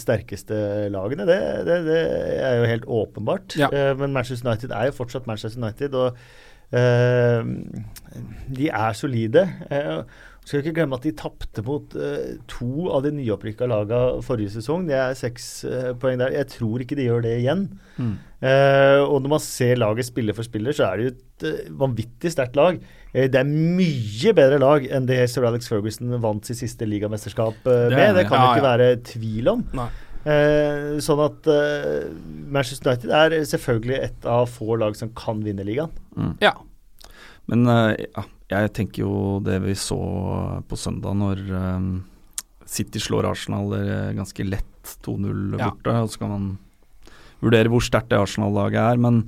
sterkeste 0.00 0.58
lagene. 0.92 1.26
Det, 1.28 1.38
det, 1.68 1.78
det 1.86 2.00
er 2.42 2.58
jo 2.58 2.68
helt 2.72 2.90
åpenbart. 3.00 3.56
Ja. 3.60 3.70
Eh, 3.70 3.94
men 4.00 4.14
Manchester 4.16 4.50
United 4.50 4.74
er 4.74 4.90
jo 4.90 4.98
fortsatt 4.98 5.30
Manchester 5.30 5.62
United, 5.62 5.94
og 5.94 6.18
uh, 6.74 7.42
de 8.58 8.70
er 8.70 8.96
solide. 8.98 9.46
Uh, 9.70 10.02
skal 10.44 10.60
ikke 10.60 10.74
glemme 10.76 10.96
at 10.98 11.06
de 11.06 11.14
tapte 11.16 11.62
mot 11.64 11.94
uh, 11.96 12.34
to 12.50 12.90
av 12.92 13.06
de 13.06 13.14
nyopprykka 13.16 13.68
laga 13.70 14.00
forrige 14.24 14.52
sesong. 14.58 14.84
Det 14.90 14.96
er 14.98 15.16
seks 15.16 15.46
uh, 15.64 15.92
poeng 16.00 16.20
der. 16.20 16.34
Jeg 16.36 16.50
tror 16.52 16.84
ikke 16.84 16.98
de 16.98 17.06
gjør 17.08 17.24
det 17.24 17.38
igjen. 17.40 17.64
Mm. 17.96 18.18
Uh, 18.44 19.00
og 19.08 19.22
når 19.24 19.32
man 19.36 19.40
ser 19.40 19.80
laget 19.80 20.10
spiller 20.10 20.36
for 20.36 20.44
spiller, 20.44 20.76
så 20.76 20.90
er 20.90 21.00
det 21.00 21.06
jo 21.06 21.14
et 21.14 21.46
eh, 21.48 21.72
vanvittig 21.80 22.34
sterkt 22.34 22.58
lag. 22.60 22.76
Eh, 23.14 23.28
det 23.30 23.38
er 23.40 23.46
mye 23.48 24.32
bedre 24.36 24.58
lag 24.62 24.86
enn 24.90 25.06
det 25.06 25.20
Sir 25.30 25.46
Alex 25.46 25.68
Ferguson 25.70 26.10
vant 26.20 26.44
sitt 26.48 26.58
siste 26.60 26.86
ligamesterskap 26.88 27.54
er 27.70 27.90
med. 27.94 28.14
det. 28.14 28.24
Det 28.24 28.28
kan 28.28 28.40
det 28.42 28.50
ikke 28.58 28.68
være 28.68 28.88
tvil 29.14 29.48
om. 29.54 29.64
Nei. 29.78 29.88
Eh, 30.24 30.98
sånn 31.04 31.20
at 31.20 31.46
eh, 31.52 32.06
Manchester 32.48 32.90
United 32.94 33.10
er 33.12 33.34
selvfølgelig 33.44 33.98
et 34.06 34.24
av 34.26 34.46
få 34.48 34.78
lag 34.80 34.96
som 34.96 35.10
kan 35.16 35.42
vinne 35.44 35.66
ligaen. 35.66 35.92
ja. 36.42 36.54
Men 37.46 37.66
eh, 37.68 38.06
ja, 38.16 38.22
jeg 38.48 38.70
tenker 38.72 39.02
jo 39.02 39.38
det 39.44 39.58
vi 39.66 39.74
så 39.76 39.98
på 40.64 40.78
søndag, 40.80 41.12
når 41.20 41.42
eh, 41.52 41.88
City 42.64 43.02
slår 43.04 43.26
Arsenal 43.28 43.74
eh, 43.76 44.14
ganske 44.16 44.46
lett 44.48 44.94
2-0 45.04 45.58
Ja. 45.60 45.68
borte. 45.68 45.92
Og 46.06 46.08
så 46.14 46.22
kan 46.22 46.32
man 46.32 46.46
vurdere 47.44 47.68
hvor 47.68 47.84
sterkt 47.84 48.08
det 48.14 48.16
Arsenal-laget 48.22 48.80
er, 48.80 48.96
men 48.96 49.18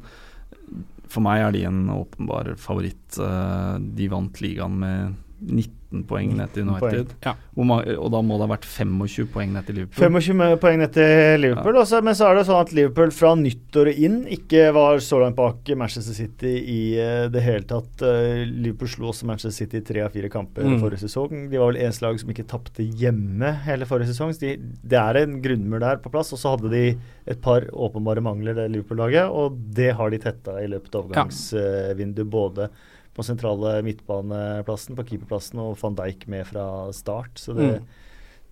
for 1.13 1.25
meg 1.25 1.43
er 1.45 1.55
de 1.55 1.63
en 1.69 1.85
åpenbar 1.95 2.55
favoritt. 2.61 3.19
Eh, 3.21 3.77
de 3.99 4.11
vant 4.13 4.43
ligaen 4.43 4.79
med 4.83 5.15
19 5.47 5.86
poeng 6.09 6.32
ned 6.37 6.51
til 6.53 6.64
19 6.66 6.82
United. 6.82 7.12
Ja. 7.24 7.34
Og 7.57 8.11
da 8.12 8.20
må 8.26 8.37
det 8.37 8.45
ha 8.49 8.51
vært 8.57 8.66
25 8.68 9.28
poeng 9.32 9.53
ned 9.55 9.64
til 9.68 9.76
Liverpool. 9.78 10.11
25 10.11 10.57
poeng 10.61 10.78
ned 10.82 10.93
til 10.93 11.41
Liverpool. 11.41 11.76
også, 11.80 12.03
men 12.05 12.14
så 12.18 12.26
er 12.30 12.34
det 12.41 12.47
sånn 12.49 12.61
at 12.61 12.72
Liverpool 12.76 13.11
fra 13.14 13.34
nyttåret 13.39 13.97
inn 14.03 14.18
ikke 14.26 14.72
var 14.76 14.99
så 15.05 15.20
langt 15.22 15.37
bak 15.39 15.70
Manchester 15.76 16.12
City 16.16 16.53
i 16.59 16.80
eh, 16.99 17.28
det 17.32 17.43
hele 17.47 17.62
tatt. 17.70 18.03
Eh, 18.03 18.43
Liverpool 18.51 18.89
slo 18.89 19.12
også 19.12 19.24
Manchester 19.30 19.55
City 19.64 19.78
i 19.78 19.87
tre 19.87 20.03
av 20.05 20.11
fire 20.12 20.28
kamper 20.32 20.66
Mm. 20.66 20.80
forrige 20.82 21.05
sesong. 21.07 21.49
De 21.51 21.59
var 21.59 21.72
vel 21.72 21.80
eneste 21.84 22.03
lag 22.03 22.18
som 22.20 22.28
ikke 22.34 22.47
tapte 22.51 22.82
hjemme 22.82 23.55
hele 23.64 23.87
forrige 23.87 24.11
sesong. 24.12 24.34
Så 24.34 24.41
de, 24.43 24.57
det 24.82 24.99
er 24.99 25.22
en 25.22 25.41
grunnmur 25.41 25.80
der 25.80 25.97
på 26.03 26.11
plass. 26.11 26.32
Og 26.34 26.39
så 26.43 26.57
hadde 26.57 26.70
de 26.72 26.84
et 27.26 27.41
par 27.43 27.62
åpenbare 27.72 28.20
mangler, 28.22 28.55
det 28.55 28.70
Liverpool-laget, 28.74 29.30
og 29.30 29.57
det 29.74 29.93
har 29.99 30.11
de 30.11 30.18
tetta 30.18 30.59
i 30.62 30.66
løpet 30.70 30.95
av 30.95 31.07
overgangsvinduet. 31.09 32.30
både 32.30 32.68
på 33.17 33.25
sentrale 33.25 33.79
midtbaneplassen, 33.87 34.97
på 34.99 35.05
keeperplassen 35.09 35.61
og 35.62 35.79
van 35.81 35.97
Dijk 35.99 36.27
med 36.29 36.47
fra 36.51 36.67
start. 36.93 37.39
Så 37.41 37.55
det, 37.57 37.71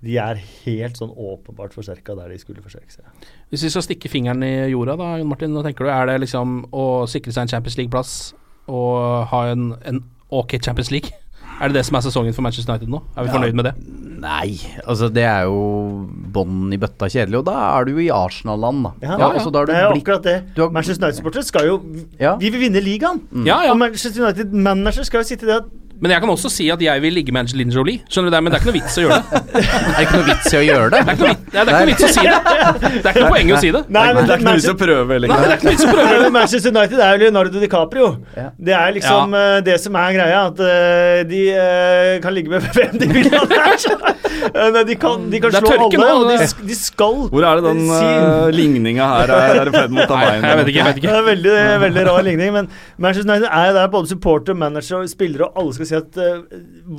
de 0.04 0.16
er 0.20 0.40
helt 0.64 0.96
sånn 1.00 1.12
åpenbart 1.12 1.76
forsterka 1.76 2.16
der 2.18 2.32
de 2.32 2.38
skulle 2.40 2.64
forsterke 2.64 2.92
seg. 2.92 3.04
Hvis 3.52 3.64
vi 3.66 3.70
skal 3.74 3.84
stikke 3.86 4.10
fingeren 4.12 4.42
i 4.44 4.54
jorda, 4.72 4.96
da, 5.00 5.10
Jon 5.20 5.28
Martin, 5.30 5.52
hva 5.56 5.62
tenker 5.66 5.84
du? 5.86 5.92
Er 5.92 6.08
det 6.10 6.18
liksom 6.24 6.62
å 6.72 7.04
sikre 7.10 7.32
seg 7.32 7.46
en 7.46 7.52
Champions 7.54 7.76
League-plass 7.80 8.14
og 8.72 9.28
ha 9.30 9.42
en, 9.52 9.70
en 9.84 10.00
ok 10.32 10.56
Champions 10.64 10.90
League? 10.94 11.12
Er 11.60 11.70
det 11.70 11.76
det 11.78 11.84
som 11.86 11.94
er 12.00 12.02
sesongen 12.08 12.34
for 12.34 12.42
Manchester 12.42 12.72
United 12.74 12.90
nå? 12.90 12.98
Er 13.14 13.22
vi 13.28 13.30
Ja. 13.30 13.36
fornøyd 13.36 13.54
med 13.60 13.68
det? 13.68 13.74
Nei, 14.24 14.56
altså 14.88 15.10
det 15.12 15.24
er 15.28 15.42
jo 15.44 15.58
bånn 16.32 16.72
i 16.72 16.78
bøtta 16.80 17.10
kjedelig, 17.12 17.42
og 17.42 17.44
da 17.50 17.54
er 17.76 17.84
du 17.84 17.90
jo 17.92 18.00
i 18.06 18.08
Arsenal-land, 18.14 18.82
da. 18.86 18.92
Ja, 19.04 19.18
Ja, 19.20 19.28
altså, 19.36 19.50
da 19.52 19.58
har 19.60 19.66
det 19.68 19.76
er 19.76 19.82
jo 19.90 20.00
akkurat 20.00 20.22
det. 20.24 20.36
har- 20.56 20.70
Manchester 20.72 21.04
United-sportere 21.06 21.44
skal 21.44 21.66
jo 21.68 21.76
Ja. 22.18 22.36
Vi 22.40 22.48
vil 22.50 22.60
vinne 22.60 22.80
ligaen! 22.80 23.20
Ja, 23.44 23.62
ja. 23.66 23.70
Og 23.72 23.78
Manchester 23.78 24.24
United-manager 24.24 25.04
skal 25.04 25.20
jo 25.20 25.28
sitte 25.28 25.46
der 25.46 25.60
Men 26.02 26.10
jeg 26.10 26.20
kan 26.24 26.30
også 26.32 26.50
si 26.52 26.66
at 26.74 26.80
jeg 26.82 27.00
vil 27.04 27.14
ligge 27.14 27.32
med 27.32 27.44
Angelina 27.44 27.72
Jolie, 27.72 28.00
skjønner 28.10 28.30
du 28.30 28.34
det? 28.34 28.40
Men 28.44 28.52
det 28.52 28.56
er 28.58 28.62
ikke 28.62 28.70
noe 28.72 28.78
vits 28.80 28.96
å 28.98 29.04
gjøre 29.04 29.18
det. 29.20 29.42
Er 29.64 29.94
det 29.94 30.02
ikke 30.04 30.16
noe 30.18 30.26
vits 30.28 30.48
i 30.50 30.56
å 30.58 30.62
gjøre 30.64 30.88
det? 30.90 30.98
Det 31.04 31.10
er 31.10 31.14
ikke 31.14 31.24
noe, 31.24 31.30
vits- 31.30 31.52
det 31.54 31.58
er 31.60 31.64
ikke 31.64 31.78
noe 31.78 31.88
vits 31.90 32.04
å 32.04 32.10
si 32.14 32.24
det. 32.24 32.38
Det 32.44 33.04
er 33.04 33.12
ikke 33.14 33.22
noe 33.22 33.30
poeng 33.34 33.52
å 33.54 33.60
si 33.62 33.70
det. 33.76 33.82
Nei, 33.94 34.04
men 34.16 34.26
Det 34.26 34.34
er 34.34 34.40
ikke 34.40 34.48
noe 34.48 34.56
vits 34.58 34.68
å 34.68 34.76
prøve 34.80 35.18
Nei, 35.24 35.28
det 35.28 35.46
er 35.46 35.54
ikke 35.54 35.68
noe 35.68 35.74
vits 35.76 35.84
å 35.86 35.92
prøve. 35.94 36.16
Men 36.24 36.34
Manchester 36.34 36.74
United 36.74 37.04
er 37.06 37.14
jo 37.14 37.22
Leonardo 37.24 37.62
DiCaprio. 37.62 38.08
Det 38.68 38.74
er 38.80 38.96
liksom 38.98 39.36
ja. 39.38 39.44
det 39.70 39.76
som 39.84 39.98
er 40.02 40.16
greia. 40.18 40.42
At 40.50 40.62
eh, 40.66 41.22
de 41.30 41.42
eh, 41.54 42.12
kan 42.24 42.34
ligge 42.36 42.52
med 42.52 42.66
hvem 42.74 42.98
de 43.00 43.10
vil. 43.14 43.30
Eh, 44.44 44.76
de 44.84 44.94
kan, 45.00 45.22
de 45.32 45.38
kan 45.40 45.54
er 45.54 45.62
slå 45.62 45.70
alle, 45.86 45.98
nå, 45.98 46.08
og 46.20 46.26
de, 46.28 46.66
de 46.68 46.74
skal 46.76 47.14
Hvor 47.32 47.44
er 47.48 47.60
det 47.60 47.64
den 47.64 47.78
si- 47.86 47.94
uh, 47.96 48.50
ligninga 48.52 49.06
her 49.08 49.30
er, 49.32 49.60
er 49.62 49.70
i 49.70 49.72
ferd 49.72 49.94
med 49.94 50.02
å 50.04 50.08
ta 50.10 50.18
veien? 50.20 50.44
jeg 50.44 50.58
vet 50.58 50.70
ikke. 50.72 50.82
Jeg 50.82 50.88
vet 50.98 51.04
Det 51.06 51.14
er 51.14 51.24
veldig, 51.28 51.54
veldig 51.84 52.04
rar 52.10 52.26
ligning, 52.26 52.52
men 52.58 52.68
Manchester 53.00 53.30
United 53.30 53.48
er 53.48 53.70
jo 53.70 53.76
der 53.78 53.88
både 53.94 54.10
supporter, 54.10 54.58
manager 54.58 55.06
spillere, 55.08 55.48
og 55.48 55.62
alle 55.62 55.76
skal 55.78 55.83
si 55.88 55.96
at 55.98 56.18
uh, 56.20 56.42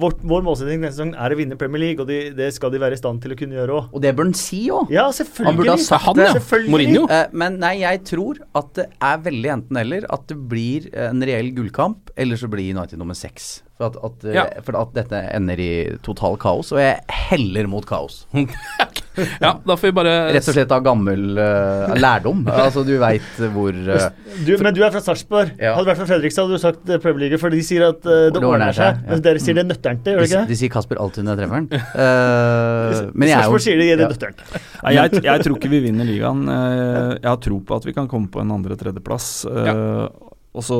vårt, 0.02 0.22
vår 0.26 0.44
målsetting 0.46 0.82
neste 0.84 1.00
sesong 1.00 1.14
er 1.18 1.36
å 1.36 1.38
vinne 1.40 1.58
Premier 1.60 1.84
League, 1.84 2.02
og 2.04 2.10
de, 2.10 2.32
det 2.38 2.52
skal 2.56 2.74
de 2.74 2.82
være 2.82 2.98
i 2.98 3.02
stand 3.02 3.22
til 3.24 3.36
å 3.36 3.40
kunne 3.40 3.58
gjøre 3.58 3.78
òg. 3.80 3.90
Og 3.96 4.04
det 4.04 4.14
bør 4.18 4.30
han 4.30 4.38
si 4.40 4.64
òg. 4.74 4.92
Ja, 4.94 5.08
Han 5.46 5.60
burde 5.60 5.76
ha 5.76 5.82
sagt 5.82 6.08
Han, 6.10 6.22
ja. 6.22 6.34
Mourinho. 6.72 7.06
Uh, 7.12 7.26
men 7.36 7.60
nei, 7.62 7.76
jeg 7.84 8.04
tror 8.10 8.42
at 8.58 8.74
det 8.80 8.90
er 9.04 9.22
veldig 9.26 9.54
enten-eller. 9.60 10.10
At 10.14 10.28
det 10.32 10.40
blir 10.52 10.90
en 10.94 11.24
reell 11.26 11.52
gullkamp, 11.56 12.12
eller 12.20 12.40
så 12.40 12.50
blir 12.52 12.72
United 12.76 13.00
nummer 13.02 13.18
seks. 13.18 13.64
For 13.76 13.90
at, 13.92 13.98
at, 14.08 14.24
eh, 14.30 14.36
Ja. 14.38 14.46
for 14.64 14.78
at 14.80 14.94
dette 14.96 15.20
ender 15.36 15.60
i 15.60 15.72
total 16.06 16.38
kaos, 16.40 16.72
og 16.72 16.80
jeg 16.80 17.02
heller 17.30 17.68
mot 17.68 17.86
kaos. 17.88 18.24
Ja, 19.46 19.52
da 19.66 19.76
får 19.78 19.90
vi 19.90 19.94
bare 19.96 20.14
Rett 20.36 20.48
og 20.50 20.56
slett 20.56 20.72
av 20.76 20.84
gammel 20.86 21.38
uh, 21.38 21.94
lærdom. 22.00 22.44
altså, 22.66 22.84
du 22.88 22.96
veit 23.02 23.40
hvor 23.54 23.76
uh, 23.76 24.08
Du, 24.46 24.54
men 24.64 24.76
du 24.76 24.82
er 24.86 24.94
fra 24.94 25.02
Sarpsborg. 25.04 25.54
Ja. 25.60 25.76
Hadde 25.76 25.86
du 25.86 25.92
vært 25.92 26.02
fra 26.02 26.10
Fredrikstad, 26.10 26.48
hadde 26.48 26.60
du 26.60 26.64
sagt 26.64 26.92
eh, 26.92 27.02
Premier 27.02 27.26
League, 27.26 27.40
for 27.42 27.54
de 27.54 27.62
sier 27.66 27.88
at 27.90 28.06
uh, 28.08 28.28
det 28.34 28.42
ordner 28.42 28.76
seg. 28.76 29.00
ja. 29.02 29.10
Men 29.12 29.24
dere 29.26 29.42
sier 29.44 29.60
det 29.60 29.66
nøtternte, 29.70 30.14
gjør 30.14 30.24
de, 30.24 30.30
ikke 30.30 30.44
ikke 30.44 30.54
de 30.54 30.60
sier 30.62 30.74
Kasper 30.74 31.02
alltid 31.02 31.26
under 31.26 31.40
trefferen. 31.40 31.68
Uh, 31.72 33.12
men 33.18 33.32
jeg 33.32 33.40
er 33.40 33.50
jo 33.52 33.64
sier 33.66 33.82
de 33.82 33.90
det 33.92 34.06
ja. 34.06 34.12
nøtternte. 34.12 34.64
Nei, 34.84 34.96
jeg, 35.00 35.26
jeg 35.26 35.48
tror 35.48 35.60
ikke 35.60 35.74
vi 35.74 35.82
vinner 35.88 36.08
ligaen. 36.08 36.46
Jeg 36.46 37.28
har 37.28 37.42
tro 37.44 37.60
på 37.66 37.80
at 37.80 37.88
vi 37.88 37.96
kan 37.96 38.10
komme 38.12 38.32
på 38.32 38.42
en 38.44 38.56
andre-tredjeplass. 38.56 39.30
Uh, 39.50 40.08
Og 40.56 40.64
så 40.64 40.80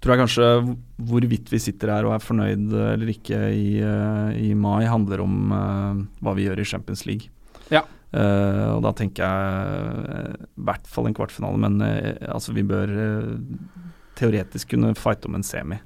tror 0.00 0.12
jeg 0.12 0.22
kanskje 0.22 0.48
hvorvidt 1.08 1.48
vi 1.50 1.60
sitter 1.60 1.90
her 1.94 2.06
og 2.06 2.14
er 2.14 2.22
fornøyd 2.24 2.74
eller 2.92 3.10
ikke 3.10 3.38
i, 3.52 3.80
i 3.80 4.52
mai, 4.56 4.84
handler 4.88 5.24
om 5.24 5.52
uh, 5.52 6.04
hva 6.22 6.36
vi 6.36 6.46
gjør 6.46 6.62
i 6.62 6.68
Champions 6.68 7.06
League. 7.08 7.32
Ja. 7.74 7.84
Uh, 8.16 8.76
og 8.76 8.84
da 8.86 8.92
tenker 8.96 9.26
jeg 9.26 10.04
eh, 10.14 10.44
i 10.46 10.66
hvert 10.68 10.86
fall 10.88 11.08
en 11.08 11.16
kvartfinale, 11.16 11.58
men 11.60 11.82
uh, 11.82 12.14
altså 12.32 12.54
vi 12.56 12.62
bør 12.64 12.92
teoretisk 14.16 14.72
kunne 14.72 14.94
fighte 14.96 15.28
om 15.28 15.36
en 15.36 15.44
semi. 15.44 15.80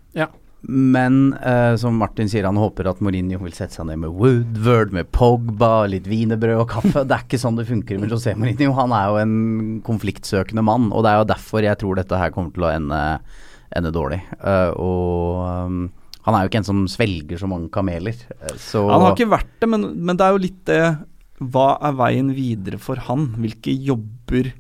Men 0.63 1.33
eh, 1.41 1.75
som 1.81 1.97
Martin 1.97 2.29
sier, 2.29 2.45
han 2.45 2.59
håper 2.61 2.91
at 2.91 2.99
Mourinho 3.01 3.39
vil 3.41 3.55
sette 3.57 3.79
seg 3.79 3.87
ned 3.89 4.03
med 4.03 4.13
Woodward, 4.13 4.93
med 4.93 5.09
Pogba, 5.15 5.87
litt 5.89 6.09
wienerbrød 6.11 6.61
og 6.61 6.69
kaffe. 6.75 7.05
Det 7.09 7.17
er 7.17 7.25
ikke 7.25 7.41
sånn 7.41 7.57
det 7.57 7.69
funker 7.71 8.01
med 8.01 8.13
José 8.13 8.35
Mourinho. 8.37 8.75
Han 8.77 8.93
er 8.97 9.07
jo 9.09 9.21
en 9.23 9.39
konfliktsøkende 9.87 10.65
mann, 10.67 10.91
og 10.93 11.07
det 11.07 11.15
er 11.15 11.23
jo 11.23 11.31
derfor 11.33 11.65
jeg 11.65 11.81
tror 11.81 11.97
dette 12.01 12.21
her 12.21 12.35
kommer 12.35 12.53
til 12.57 12.69
å 12.69 12.75
ende, 12.75 13.01
ende 13.81 13.95
dårlig. 13.95 14.21
Eh, 14.37 14.75
og 14.77 15.41
um, 15.49 15.81
han 16.27 16.37
er 16.37 16.45
jo 16.45 16.53
ikke 16.53 16.61
en 16.61 16.69
som 16.69 16.85
svelger 16.93 17.41
så 17.41 17.49
mange 17.49 17.73
kameler. 17.73 18.19
Så 18.61 18.85
Han 18.85 19.07
har 19.07 19.17
ikke 19.17 19.33
vært 19.33 19.55
det, 19.63 19.71
men, 19.73 19.95
men 19.97 20.21
det 20.21 20.27
er 20.27 20.37
jo 20.37 20.45
litt 20.45 20.61
det 20.69 20.83
Hva 21.41 21.71
er 21.89 21.95
veien 21.97 22.35
videre 22.37 22.81
for 22.83 23.01
han? 23.07 23.31
Hvilke 23.41 23.73
jobber 23.73 24.53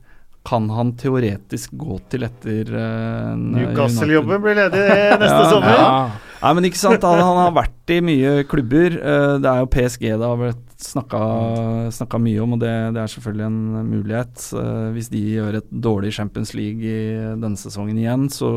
kan 0.46 0.70
han 0.72 0.94
teoretisk 0.96 1.74
gå 1.76 1.98
til 2.10 2.24
etter 2.24 2.70
uh, 2.72 3.36
Newcastle-jobben 3.36 4.40
blir 4.40 4.56
ledig 4.56 4.86
neste 5.20 5.36
Ja, 5.44 5.50
sommer. 5.52 5.76
Ja. 5.76 5.92
Nei, 6.40 6.52
men 6.56 6.66
ikke 6.70 6.80
sant, 6.80 7.04
han, 7.04 7.20
han 7.20 7.38
har 7.42 7.52
vært 7.52 7.92
i 7.92 7.98
mye 8.04 8.32
klubber. 8.48 8.96
Uh, 8.96 9.36
det 9.42 9.50
er 9.50 9.60
jo 9.60 9.70
PSG 9.74 10.06
det 10.08 10.24
har 10.24 10.40
blitt 10.40 10.66
snakka, 10.80 12.20
mye 12.24 12.40
om, 12.40 12.56
og 12.56 12.62
det, 12.62 12.72
det 12.96 13.02
er 13.02 13.12
selvfølgelig 13.12 13.46
en 13.50 13.60
mulighet. 13.90 14.46
Uh, 14.56 14.88
hvis 14.96 15.12
de 15.12 15.22
gjør 15.36 15.60
et 15.60 15.70
dårlig 15.88 16.14
Champions 16.16 16.54
League 16.56 16.88
i 16.88 17.20
denne 17.44 17.60
sesongen 17.60 18.00
igjen, 18.00 18.30
så, 18.32 18.50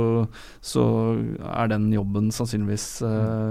så 0.63 0.87
er 1.51 1.73
den 1.75 1.91
jobben 1.91 2.31
sannsynligvis 2.31 2.87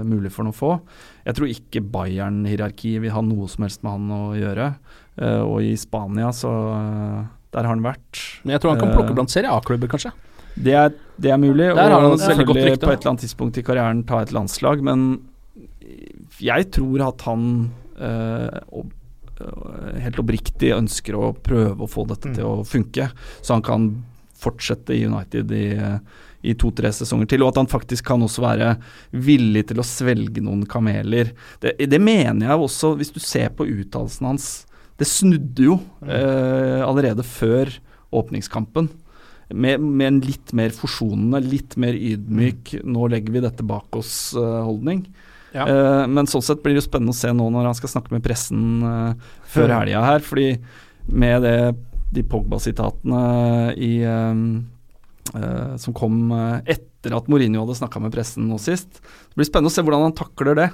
mulig 0.09 0.33
for 0.33 0.49
noen 0.49 0.57
få. 0.57 0.77
Jeg 1.23 1.37
tror 1.37 1.51
ikke 1.51 1.83
Bayern-hierarkiet 1.93 3.03
vil 3.03 3.13
ha 3.15 3.21
noe 3.23 3.47
som 3.51 3.65
helst 3.65 3.83
med 3.85 3.95
han 3.95 4.11
å 4.11 4.21
gjøre. 4.35 4.73
Uh, 5.15 5.43
og 5.45 5.57
i 5.63 5.73
Spania, 5.79 6.31
så 6.35 6.51
uh, 6.51 7.23
Der 7.53 7.67
har 7.67 7.75
han 7.75 7.85
vært. 7.85 8.21
Men 8.43 8.55
jeg 8.55 8.63
tror 8.63 8.73
han 8.73 8.81
kan 8.81 8.89
Eh, 8.91 8.95
plukke 8.97 9.13
blant 9.13 9.29
Serie 9.31 9.51
A-klubber, 9.53 9.87
kanskje. 9.91 10.11
det 10.57 10.73
er, 10.73 10.89
det 11.21 11.31
er 11.31 11.37
mulig, 11.37 11.69
Der 11.69 11.89
har 11.89 12.01
han 12.01 12.11
et 12.13 12.19
veldig 12.19 12.45
godt 12.49 12.57
selvfølgelig 12.57 12.71
rykte. 12.71 12.85
på 12.87 12.91
et 12.91 12.99
eller 12.99 13.11
annet 13.11 13.23
tidspunkt 13.25 13.57
i 13.57 13.63
karrieren 13.63 14.03
ta 14.09 14.21
et 14.21 14.33
landslag, 14.33 14.81
men 14.81 15.21
jeg 16.41 16.71
tror 16.73 17.07
at 17.07 17.21
han 17.29 17.69
helt 20.01 20.19
oppriktig 20.21 20.71
ønsker 20.73 21.17
å 21.17 21.33
prøve 21.35 21.85
å 21.85 21.89
få 21.89 22.07
dette 22.09 22.33
til 22.33 22.45
å 22.47 22.65
funke, 22.65 23.09
så 23.41 23.57
han 23.57 23.65
kan 23.65 23.87
fortsette 24.33 24.95
i 24.95 25.05
United 25.05 25.51
i, 25.53 25.65
i 26.43 26.53
to-tre 26.59 26.91
sesonger 26.91 27.29
til, 27.31 27.43
og 27.43 27.53
at 27.53 27.61
han 27.61 27.69
faktisk 27.71 28.05
kan 28.11 28.21
også 28.25 28.43
være 28.43 28.73
villig 29.15 29.65
til 29.69 29.79
å 29.79 29.85
svelge 29.87 30.43
noen 30.43 30.65
kameler. 30.69 31.31
Det, 31.63 31.77
det 31.89 31.99
mener 32.03 32.49
jeg 32.49 32.59
også, 32.67 32.93
hvis 32.99 33.13
du 33.15 33.19
ser 33.23 33.49
på 33.55 33.65
uttalelsen 33.65 34.27
hans. 34.27 34.47
Det 34.99 35.07
snudde 35.09 35.63
jo 35.65 35.79
eh, 36.05 36.81
allerede 36.85 37.23
før 37.25 37.71
åpningskampen. 38.13 38.89
Med, 39.53 39.81
med 39.81 40.07
en 40.07 40.19
litt 40.23 40.53
mer 40.55 40.71
forsonende, 40.73 41.41
litt 41.45 41.75
mer 41.77 41.93
ydmyk 41.93 42.75
'nå 42.83 43.07
legger 43.11 43.33
vi 43.35 43.41
dette 43.43 43.65
bak 43.67 43.91
oss'-holdning. 43.99 45.03
Ja. 45.53 45.67
Eh, 45.67 46.05
men 46.09 46.25
sånn 46.29 46.41
sett 46.41 46.63
blir 46.63 46.73
det 46.73 46.81
jo 46.81 46.87
spennende 46.89 47.13
å 47.13 47.17
se 47.17 47.29
nå 47.35 47.49
når 47.53 47.67
han 47.69 47.77
skal 47.77 47.91
snakke 47.91 48.11
med 48.15 48.23
pressen 48.25 48.81
eh, 48.81 49.13
før 49.53 49.67
Mm. 49.69 49.75
helga 49.79 50.05
her. 50.05 50.19
Fordi 50.25 50.47
med 51.11 51.41
det, 51.45 51.75
de 52.13 52.23
Pogba-sitatene 52.23 53.75
i 53.77 53.91
eh, 54.01 54.33
eh, 55.31 55.75
som 55.81 55.95
kom 55.97 56.31
eh, 56.35 56.75
etter 56.75 57.15
at 57.17 57.29
Mourinho 57.31 57.63
hadde 57.63 57.79
snakka 57.79 58.01
med 58.03 58.13
pressen 58.15 58.49
nå 58.49 58.59
sist. 58.61 59.01
Det 59.01 59.39
blir 59.39 59.49
spennende 59.49 59.73
å 59.73 59.75
se 59.75 59.83
hvordan 59.85 60.07
han 60.07 60.17
takler 60.17 60.59
det. 60.59 60.69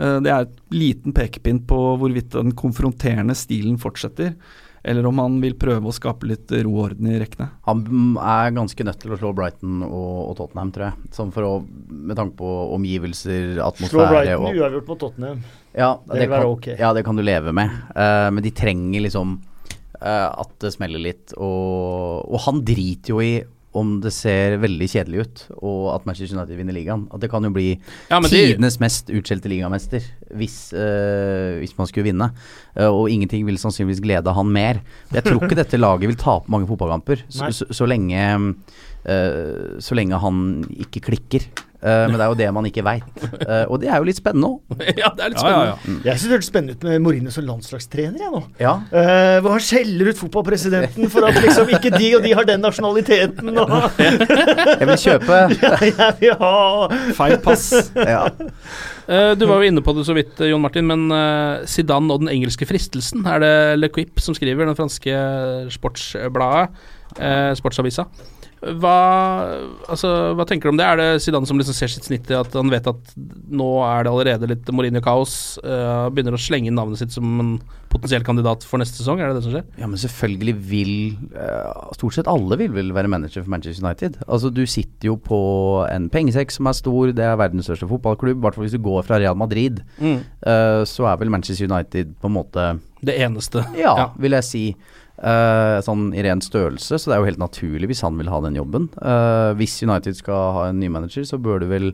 Eh, 0.00 0.16
det 0.24 0.32
er 0.32 0.46
et 0.46 0.58
liten 0.74 1.14
pekepinn 1.16 1.62
på 1.68 1.78
hvorvidt 2.00 2.34
den 2.36 2.54
konfronterende 2.58 3.36
stilen 3.38 3.78
fortsetter, 3.80 4.34
eller 4.80 5.04
om 5.04 5.18
han 5.20 5.36
vil 5.42 5.58
prøve 5.60 5.90
å 5.90 5.92
skape 5.92 6.28
litt 6.30 6.52
ro 6.64 6.72
og 6.72 6.84
orden 6.86 7.10
i 7.12 7.18
rekkene. 7.20 7.50
Han 7.66 8.14
er 8.16 8.54
ganske 8.56 8.86
nødt 8.88 9.02
til 9.02 9.12
å 9.12 9.18
slå 9.20 9.34
Brighton 9.36 9.82
og, 9.84 10.14
og 10.30 10.38
Tottenham, 10.38 10.72
tror 10.72 10.86
jeg. 10.86 11.10
Sånn 11.18 11.34
for 11.34 11.44
å, 11.44 11.52
med 11.90 12.16
tanke 12.16 12.38
på 12.40 12.54
omgivelser, 12.78 13.60
Slå 13.82 14.06
Brighton 14.08 14.48
og 14.48 14.56
uavgjort 14.56 14.88
mot 14.88 15.02
Tottenham. 15.04 15.44
ja, 15.74 15.92
Det 16.06 16.22
det 16.22 16.32
kan, 16.32 16.48
okay. 16.48 16.80
ja, 16.80 16.94
det 16.96 17.04
kan 17.04 17.20
du 17.20 17.26
leve 17.26 17.52
med. 17.56 17.76
Eh, 17.92 18.28
men 18.32 18.46
de 18.46 18.54
trenger 18.56 19.04
liksom 19.04 19.36
eh, 20.00 20.28
at 20.32 20.56
det 20.64 20.72
smeller 20.78 21.04
litt. 21.10 21.36
Og, 21.36 22.24
og 22.24 22.46
han 22.48 22.64
driter 22.64 23.12
jo 23.12 23.20
i 23.20 23.34
om 23.72 24.00
det 24.02 24.10
ser 24.10 24.56
veldig 24.58 24.86
kjedelig 24.90 25.20
ut, 25.22 25.40
og 25.62 25.94
at 25.94 26.06
Manchester 26.08 26.34
United 26.36 26.58
vinner 26.58 26.74
ligaen. 26.74 27.04
At 27.14 27.20
det 27.22 27.28
kan 27.30 27.44
jo 27.46 27.52
bli 27.54 27.68
Ja, 28.10 28.18
tidenes 28.20 28.76
de- 28.78 28.82
mest 28.82 29.12
utskjelte 29.14 29.48
ligamester 29.52 30.02
hvis, 30.34 30.72
eh, 30.74 31.60
hvis 31.62 31.76
man 31.78 31.86
skulle 31.86 32.08
vinne. 32.10 32.32
Eh, 32.74 32.88
og 32.90 33.06
ingenting 33.08 33.46
vil 33.46 33.60
sannsynligvis 33.62 34.02
glede 34.02 34.34
han 34.34 34.50
mer. 34.50 34.80
Jeg 35.14 35.22
tror 35.24 35.38
ikke 35.46 35.54
dette 35.62 35.78
laget 35.78 36.08
vil 36.10 36.18
tape 36.18 36.50
mange 36.50 36.66
fotballkamper 36.66 37.22
så, 37.28 37.52
så, 37.54 37.68
så, 37.70 37.86
lenge, 37.86 38.18
eh, 39.06 39.78
så 39.78 39.94
lenge 39.94 40.18
han 40.18 40.64
ikke 40.74 41.04
klikker. 41.06 41.46
Eh, 41.80 42.04
men 42.10 42.16
det 42.16 42.24
er 42.24 42.32
jo 42.32 42.38
det 42.38 42.48
man 42.52 42.68
ikke 42.68 42.84
veit. 42.84 43.24
og 43.68 43.80
det 43.80 43.88
er 43.88 43.96
jo 43.96 44.08
litt 44.08 44.20
spennende 44.20 44.50
òg. 44.52 44.82
ja, 45.02 45.12
det 45.16 45.24
er 45.24 45.32
litt 45.32 45.40
Ja, 45.40 45.50
ja, 45.50 45.74
spennende. 45.80 46.04
Jeg 46.06 46.20
syns 46.20 46.26
det 46.26 46.36
hørtes 46.36 46.50
spennende 46.52 46.76
ut 46.76 46.86
med 46.88 47.04
Mourinho 47.06 47.34
som 47.34 47.46
landslagstrener. 47.48 48.20
Jeg, 48.20 48.32
nå. 48.34 48.42
Ja. 48.60 48.76
Uh, 48.92 49.40
hvor 49.44 49.56
han 49.56 49.64
skjeller 49.64 50.12
ut 50.12 50.20
fotballpresidenten 50.20 51.10
for 51.12 51.28
at 51.28 51.40
liksom 51.40 51.72
ikke 51.76 51.94
de 51.96 52.12
og 52.18 52.24
de 52.26 52.34
har 52.36 52.48
den 52.48 52.64
nasjonaliteten. 52.64 53.52
Og 53.56 53.74
Jeg 54.80 54.88
vil 54.90 55.02
kjøpe 55.06 55.42
jeg 55.90 56.16
vil 56.20 56.38
ha 56.40 56.54
Feil 57.16 57.38
pass. 57.44 57.68
ja. 57.96 58.24
Eh, 59.10 59.32
du 59.34 59.46
var 59.48 59.58
jo 59.58 59.70
inne 59.70 59.82
på 59.82 59.94
det 59.96 60.04
så 60.06 60.14
vidt, 60.14 60.36
eh, 60.38 60.52
Jon 60.52 60.62
Martin, 60.62 60.86
men 60.86 61.08
uh, 61.10 61.66
Zidane 61.66 62.14
og 62.14 62.22
den 62.22 62.30
engelske 62.30 62.66
fristelsen, 62.68 63.24
er 63.26 63.42
det 63.42 63.54
Le 63.80 63.88
Quip 63.90 64.22
som 64.22 64.36
skriver, 64.36 64.68
den 64.68 64.78
franske 64.78 65.14
sportsbladet, 65.74 66.84
uh, 67.18 67.50
Sportsavisa. 67.58 68.06
Hva, 68.60 68.96
altså, 69.88 70.10
hva 70.36 70.44
tenker 70.44 70.68
du 70.68 70.74
om 70.74 70.80
det? 70.80 70.84
Er 70.84 71.00
det 71.00 71.22
Zidane 71.24 71.48
som 71.48 71.56
liksom 71.56 71.76
ser 71.76 71.88
sitt 71.92 72.04
snitt 72.04 72.28
i 72.28 72.36
at 72.36 72.52
han 72.52 72.68
vet 72.72 72.86
at 72.90 73.12
nå 73.16 73.68
er 73.86 74.04
det 74.04 74.12
allerede 74.12 74.50
litt 74.52 74.72
Mourinho-kaos, 74.74 75.36
Uh, 75.60 76.08
begynner 76.12 76.34
å 76.34 76.40
slenge 76.40 76.68
inn 76.70 76.76
navnet 76.76 77.00
sitt 77.00 77.12
som 77.14 77.24
en 77.42 77.50
potensiell 77.90 78.24
kandidat 78.26 78.64
for 78.66 78.80
neste 78.80 79.00
sesong? 79.00 79.20
Er 79.20 79.30
det 79.30 79.38
det 79.38 79.44
som 79.46 79.54
skjer? 79.54 79.64
Ja, 79.80 79.88
men 79.90 80.00
selvfølgelig 80.00 80.54
vil 80.70 80.92
uh, 81.34 81.90
Stort 81.96 82.16
sett 82.16 82.30
alle 82.30 82.58
vil 82.60 82.72
vel 82.74 82.92
være 82.96 83.10
manager 83.10 83.44
for 83.44 83.52
Manchester 83.52 83.84
United. 83.84 84.18
Altså, 84.26 84.50
du 84.54 84.62
sitter 84.70 85.10
jo 85.10 85.16
på 85.20 85.40
en 85.88 86.08
pengesekk 86.12 86.54
som 86.54 86.68
er 86.70 86.76
stor, 86.78 87.12
det 87.16 87.26
er 87.26 87.38
verdens 87.40 87.68
største 87.68 87.88
fotballklubb. 87.90 88.38
I 88.40 88.44
hvert 88.46 88.58
fall 88.58 88.66
hvis 88.66 88.76
du 88.76 88.82
går 88.84 89.04
fra 89.06 89.20
Real 89.20 89.38
Madrid, 89.38 89.82
eh, 90.00 90.82
så 90.88 91.08
er 91.10 91.20
vel 91.20 91.32
Manchester 91.32 91.68
United 91.70 92.14
på 92.20 92.30
en 92.30 92.36
måte 92.36 92.66
Det 93.04 93.16
eneste. 93.20 93.64
Ja, 93.78 94.10
vil 94.20 94.36
jeg 94.36 94.46
si. 94.46 94.64
Eh, 95.20 95.78
sånn 95.84 96.14
i 96.16 96.22
ren 96.24 96.40
størrelse, 96.40 96.96
så 96.96 97.10
det 97.10 97.12
er 97.12 97.20
jo 97.20 97.28
helt 97.28 97.42
naturlig 97.42 97.90
hvis 97.90 98.00
han 98.06 98.16
vil 98.16 98.30
ha 98.32 98.38
den 98.40 98.56
jobben. 98.56 98.86
Uh, 98.96 99.52
hvis 99.58 99.74
United 99.84 100.16
skal 100.16 100.54
ha 100.56 100.62
en 100.70 100.80
ny 100.80 100.88
manager, 100.92 101.26
så 101.28 101.36
bør 101.36 101.60
du 101.60 101.66
vel 101.68 101.90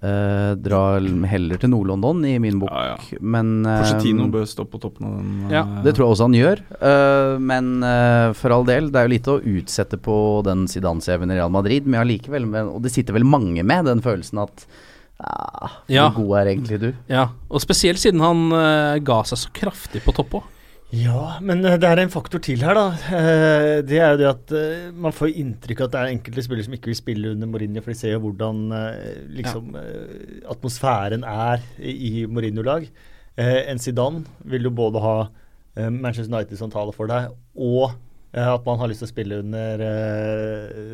uh, 0.00 0.54
dra 0.56 0.80
heller 1.28 1.60
til 1.60 1.68
Nord-London, 1.68 2.22
i 2.30 2.38
min 2.40 2.62
bok. 2.62 2.72
Ja, 2.72 2.94
ja. 2.94 3.18
Men 3.20 3.66
eh, 3.68 3.82
Pochettino 3.82 4.30
bør 4.32 4.46
stå 4.48 4.64
på 4.72 4.80
toppen 4.80 5.04
av 5.04 5.18
den. 5.18 5.34
Ja, 5.52 5.66
det 5.84 5.92
tror 5.98 6.06
jeg 6.06 6.14
også 6.14 6.28
han 6.30 6.38
gjør. 6.38 6.62
eh, 6.78 7.34
men 7.52 7.68
for 8.38 8.56
all 8.56 8.64
del, 8.70 8.88
det 8.88 9.02
er 9.02 9.10
jo 9.10 9.14
lite 9.18 9.34
å 9.34 9.42
utsette 9.58 10.00
på 10.00 10.16
den 10.48 10.64
Zidane-CV-en 10.72 11.34
i 11.34 11.38
Real 11.42 11.52
Madrid. 11.52 11.84
Men 11.84 12.06
allikevel, 12.06 12.48
og 12.62 12.80
det 12.86 12.94
sitter 12.94 13.18
vel 13.18 13.28
mange 13.28 13.66
med 13.68 13.84
den 13.90 14.00
følelsen 14.00 14.40
at 14.46 14.64
ah, 15.20 15.76
Ja. 15.92 16.08
Hvor 16.08 16.22
god 16.22 16.40
er 16.40 16.54
egentlig 16.54 16.80
du? 16.80 16.88
Ja, 17.12 17.28
og 17.52 17.60
spesielt 17.60 18.00
siden 18.00 18.24
han 18.24 18.48
ga 19.04 19.20
seg 19.28 19.44
så 19.44 19.52
kraftig 19.60 20.06
på 20.08 20.16
topp 20.16 20.40
òg. 20.40 20.50
Ja, 20.92 21.38
men 21.40 21.64
eh, 21.64 21.78
det 21.80 21.88
er 21.88 22.02
en 22.02 22.12
faktor 22.12 22.42
til 22.44 22.60
her, 22.60 22.76
da. 22.76 22.84
Eh, 23.16 23.78
Det 23.88 23.96
er 23.98 24.12
jo 24.12 24.18
det 24.20 24.28
at 24.28 24.52
eh, 24.58 24.90
man 24.92 25.14
får 25.16 25.32
inntrykk 25.40 25.80
av 25.80 25.88
at 25.88 25.94
det 25.94 26.00
er 26.02 26.12
enkelte 26.12 26.44
spillere 26.44 26.66
som 26.66 26.76
ikke 26.76 26.92
vil 26.92 26.98
spille 26.98 27.32
under 27.32 27.48
Mourinho, 27.48 27.80
for 27.80 27.94
de 27.94 27.98
ser 27.98 28.12
jo 28.12 28.20
hvordan 28.26 28.60
liksom 29.32 29.72
ja. 29.72 29.84
atmosfæren 30.52 31.24
er 31.24 31.64
i 31.80 32.26
Mourinho-lag. 32.28 32.88
En 33.40 33.80
Zidane 33.80 34.26
vil 34.44 34.68
jo 34.68 34.74
både 34.76 35.00
ha 35.00 35.16
Manchester 35.88 36.28
United 36.28 36.58
som 36.60 36.70
taler 36.70 36.92
for 36.92 37.08
deg, 37.08 37.30
og 37.56 37.94
at 38.36 38.64
man 38.66 38.76
har 38.80 38.90
lyst 38.90 39.00
til 39.00 39.08
å 39.08 39.12
spille 39.12 39.38
under 39.40 39.86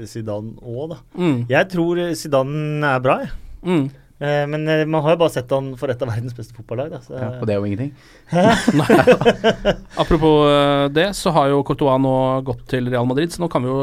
Zidane 0.07 0.55
òg, 0.63 0.93
da. 0.95 1.01
Mm. 1.19 1.41
Jeg 1.51 1.71
tror 1.75 2.05
Zidane 2.19 2.93
er 2.95 3.03
bra, 3.03 3.19
jeg. 3.25 3.35
Mm. 3.67 3.89
Eh, 4.21 4.45
Men 4.51 4.67
eh, 4.69 4.85
man 4.91 5.03
har 5.05 5.15
jo 5.15 5.21
bare 5.25 5.31
sett 5.37 5.51
han 5.55 5.73
for 5.79 5.89
et 5.93 6.01
av 6.03 6.09
verdens 6.11 6.35
beste 6.35 6.55
fotballag. 6.57 6.97
Ja, 7.11 7.29
og 7.39 7.47
det 7.47 7.55
er 7.55 7.61
jo 7.63 7.69
ingenting. 7.71 7.93
Apropos 9.97 10.49
eh, 10.51 10.89
det, 10.95 11.09
så 11.17 11.31
har 11.35 11.49
jo 11.53 11.63
Courtois 11.67 11.99
nå 12.03 12.15
gått 12.47 12.67
til 12.71 12.89
Real 12.93 13.07
Madrid, 13.09 13.33
så 13.35 13.43
nå 13.45 13.51
kan 13.53 13.63
vi 13.65 13.71
jo 13.73 13.83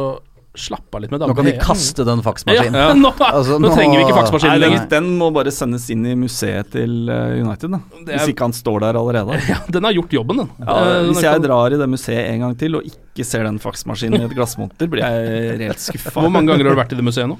slappe 0.55 0.95
av 0.95 1.01
litt 1.03 1.11
med 1.11 1.19
Nå 1.19 1.33
kan 1.35 1.43
de 1.49 1.51
kaste 1.59 2.05
den 2.07 2.21
ja, 2.21 2.23
faksmaskinen. 2.29 3.01
nå, 3.03 3.09
Altså, 3.27 3.57
nå 3.59 3.67
nå- 3.67 3.73
trenger 3.75 3.99
vi 3.99 4.05
ikke 4.05 4.15
faksmaskinen 4.15 4.61
lenger. 4.63 4.85
den 4.93 5.09
må 5.19 5.27
bare 5.35 5.51
sendes 5.51 5.89
inn 5.91 6.05
i 6.07 6.13
museet 6.15 6.69
til 6.71 7.09
United, 7.11 7.73
da. 7.75 7.81
Er- 8.05 8.21
Hvis 8.21 8.31
ikke 8.31 8.47
han 8.47 8.55
står 8.55 8.85
der 8.85 8.99
allerede. 9.01 9.35
Ja, 9.49 9.57
den 9.75 9.83
har 9.83 9.97
gjort 9.97 10.15
jobben, 10.15 10.39
den. 10.45 10.53
Ja, 10.63 10.77
den 11.01 11.09
hvis 11.11 11.25
jeg 11.27 11.43
drar 11.43 11.75
i 11.75 11.81
det 11.83 11.89
museet 11.91 12.29
en 12.31 12.45
gang 12.45 12.55
til 12.63 12.79
og 12.79 12.87
ikke 12.87 13.27
ser 13.27 13.43
den 13.49 13.59
faksmaskinen 13.63 14.23
i 14.23 14.29
et 14.29 14.35
glassmonter, 14.37 14.87
blir 14.91 15.03
jeg 15.03 15.59
reelt 15.59 15.83
skuffa. 15.89 16.15
Hvor 16.21 16.31
mange 16.31 16.53
ganger 16.53 16.69
har 16.71 16.77
du 16.79 16.81
vært 16.85 16.95
i 16.95 17.01
det 17.03 17.07
museet 17.11 17.27
nå? 17.31 17.35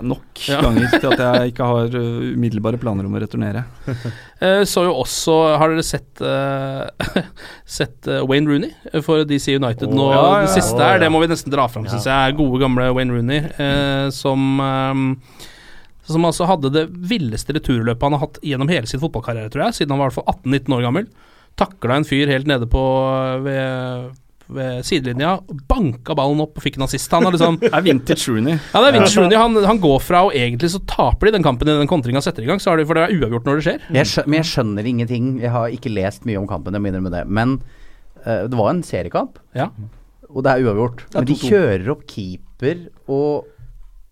Nok 0.00 0.42
Ja. 0.46 0.60
ganger 0.62 0.92
til 1.00 1.08
at 1.12 1.20
jeg 1.24 1.52
ikke 1.52 1.66
har 1.66 1.94
uh, 1.94 2.34
umiddelbare 2.36 2.78
planer 2.78 3.06
om 3.08 3.14
å 3.18 3.22
returnere. 3.22 3.64
Eh, 4.38 4.60
så 4.70 4.84
jo 4.86 4.92
også 5.00 5.32
Har 5.58 5.72
dere 5.72 5.82
sett 5.82 6.20
uh, 6.22 6.86
Sett 7.66 8.06
eh, 8.06 8.20
Wayne 8.22 8.46
Rooney 8.46 9.00
for 9.02 9.24
DC 9.26 9.56
United 9.56 9.90
nå? 9.90 10.04
ja, 10.14 10.20
ja, 10.22 10.44
det 10.44 10.52
siste 10.54 10.78
her, 10.78 10.94
ja. 10.94 11.00
det 11.02 11.08
må 11.10 11.18
vi 11.24 11.26
nesten 11.32 11.50
dra 11.50 11.64
fram, 11.66 11.88
Ja. 11.88 11.96
syns 11.96 12.06
jeg. 12.06 12.36
Gode, 12.38 12.60
gamle 12.62 12.86
Wayne 12.94 13.16
Rooney, 13.16 13.40
uh, 13.58 14.06
som 14.14 14.60
um, 14.62 15.08
som 16.06 16.24
altså 16.24 16.46
hadde 16.48 16.70
det 16.72 16.84
villeste 17.10 17.52
returløpet 17.52 18.06
han 18.06 18.14
har 18.14 18.22
hatt 18.28 18.38
gjennom 18.46 18.70
hele 18.70 18.86
sin 18.88 19.02
fotballkarriere, 19.02 19.50
tror 19.52 19.66
jeg. 19.66 19.80
Siden 19.80 19.92
han 19.96 20.00
var 20.00 20.08
i 20.08 20.14
hvert 20.14 20.20
fall 20.22 20.38
18-19 20.46 20.76
år 20.78 20.86
gammel. 20.86 21.10
Takla 21.58 21.98
en 21.98 22.06
fyr 22.08 22.30
helt 22.30 22.46
nede 22.48 22.70
på 22.70 22.84
ved, 23.44 24.14
ved 24.48 24.84
sidelinja, 24.88 25.34
banka 25.68 26.14
ballen 26.16 26.40
opp 26.44 26.56
og 26.56 26.64
fikk 26.64 26.78
en 26.78 26.86
assist. 26.86 27.10
Han 27.12 27.26
er 27.28 27.34
liksom 27.36 27.58
Det 27.62 27.70
er 27.74 27.84
vintage 27.84 28.30
Rooney. 28.30 28.54
Ja, 28.56 28.80
det 28.82 28.88
er 28.90 28.96
vintage 28.96 29.20
Rooney. 29.20 29.36
Han, 29.40 29.58
han 29.68 29.80
går 29.82 29.98
fra, 30.04 30.22
og 30.28 30.36
egentlig 30.38 30.70
så 30.72 30.80
taper 30.88 31.28
de 31.28 31.34
den 31.36 31.44
kampen 31.46 31.68
i 31.68 31.74
den 31.80 31.90
kontringa 31.90 32.22
setter 32.24 32.46
i 32.46 32.48
gang, 32.48 32.62
så 32.62 32.72
har 32.72 32.80
de, 32.80 32.86
for 32.88 32.96
det 32.98 33.06
er 33.08 33.16
uavgjort 33.18 33.48
når 33.50 33.60
det 33.60 33.66
skjer. 33.68 33.84
Jeg 33.98 34.10
skjønner, 34.12 34.30
men 34.32 34.40
jeg 34.40 34.50
skjønner 34.52 34.88
ingenting. 34.92 35.28
Jeg 35.44 35.52
har 35.54 35.74
ikke 35.76 35.92
lest 35.92 36.24
mye 36.28 36.40
om 36.40 36.48
kampen, 36.50 36.76
jeg 36.78 36.84
må 36.84 36.92
innrømme 36.92 37.12
det. 37.12 37.24
Men 37.28 37.58
uh, 38.24 38.46
det 38.48 38.56
var 38.60 38.72
en 38.72 38.84
seriekamp, 38.86 39.36
Ja. 39.58 39.68
og 40.28 40.44
det 40.46 40.54
er 40.54 40.64
uavgjort. 40.68 41.04
er 41.12 41.20
Men 41.20 41.28
de 41.32 41.38
kjører 41.42 41.92
opp 41.96 42.06
keeper, 42.08 42.86
og 43.08 43.48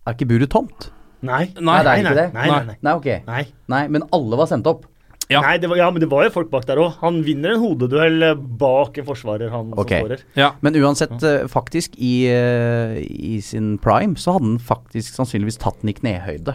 er 0.07 0.15
ikke 0.19 0.29
buret 0.35 0.53
tomt? 0.53 0.91
Nei. 1.27 1.47
Nei, 1.59 1.79
det 1.83 1.91
er 1.93 2.03
ikke 2.05 2.19
det. 2.19 2.27
Nei, 2.37 2.47
nei, 2.51 2.61
nei. 2.69 2.77
Nei, 2.85 2.93
ok. 3.01 3.09
nei. 3.27 3.43
Nei, 3.73 3.81
men 3.97 4.05
alle 4.15 4.39
var 4.39 4.51
sendt 4.51 4.69
opp. 4.71 4.85
Ja. 5.33 5.41
Nei, 5.43 5.57
det 5.59 5.71
var, 5.71 5.79
ja, 5.81 5.89
men 5.91 6.03
det 6.03 6.09
var 6.11 6.27
jo 6.27 6.33
folk 6.37 6.51
bak 6.53 6.69
der 6.69 6.79
òg. 6.79 7.01
Han 7.01 7.19
vinner 7.27 7.57
en 7.57 7.63
hodeduell 7.63 8.23
eh, 8.29 8.37
bak 8.37 9.01
en 9.01 9.09
forsvarer, 9.09 9.51
han 9.51 9.73
okay. 9.75 9.99
som 9.99 10.07
skårer. 10.07 10.23
Ja. 10.39 10.53
Men 10.63 10.79
uansett, 10.79 11.17
eh, 11.27 11.49
faktisk, 11.51 11.97
i, 11.99 12.15
eh, 12.31 13.01
i 13.03 13.41
sin 13.43 13.75
prime 13.83 14.15
så 14.21 14.37
hadde 14.37 14.53
han 14.53 14.63
faktisk 14.63 15.19
sannsynligvis 15.19 15.59
tatt 15.63 15.83
den 15.83 15.91
i 15.91 15.97
knehøyde. 15.99 16.55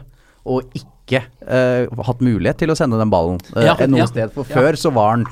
Og 0.50 0.72
ikke 0.74 1.20
uh, 1.46 1.86
hatt 2.08 2.22
mulighet 2.24 2.58
til 2.64 2.72
å 2.74 2.76
sende 2.78 2.98
den 2.98 3.12
ballen 3.14 3.36
uh, 3.52 3.60
Ja, 3.62 3.76
noe 3.86 4.00
ja. 4.00 4.08
sted. 4.10 4.32
For 4.34 4.48
Ja. 4.48 4.56
før 4.58 4.78
så 4.80 4.90
var 4.96 5.12
han 5.14 5.28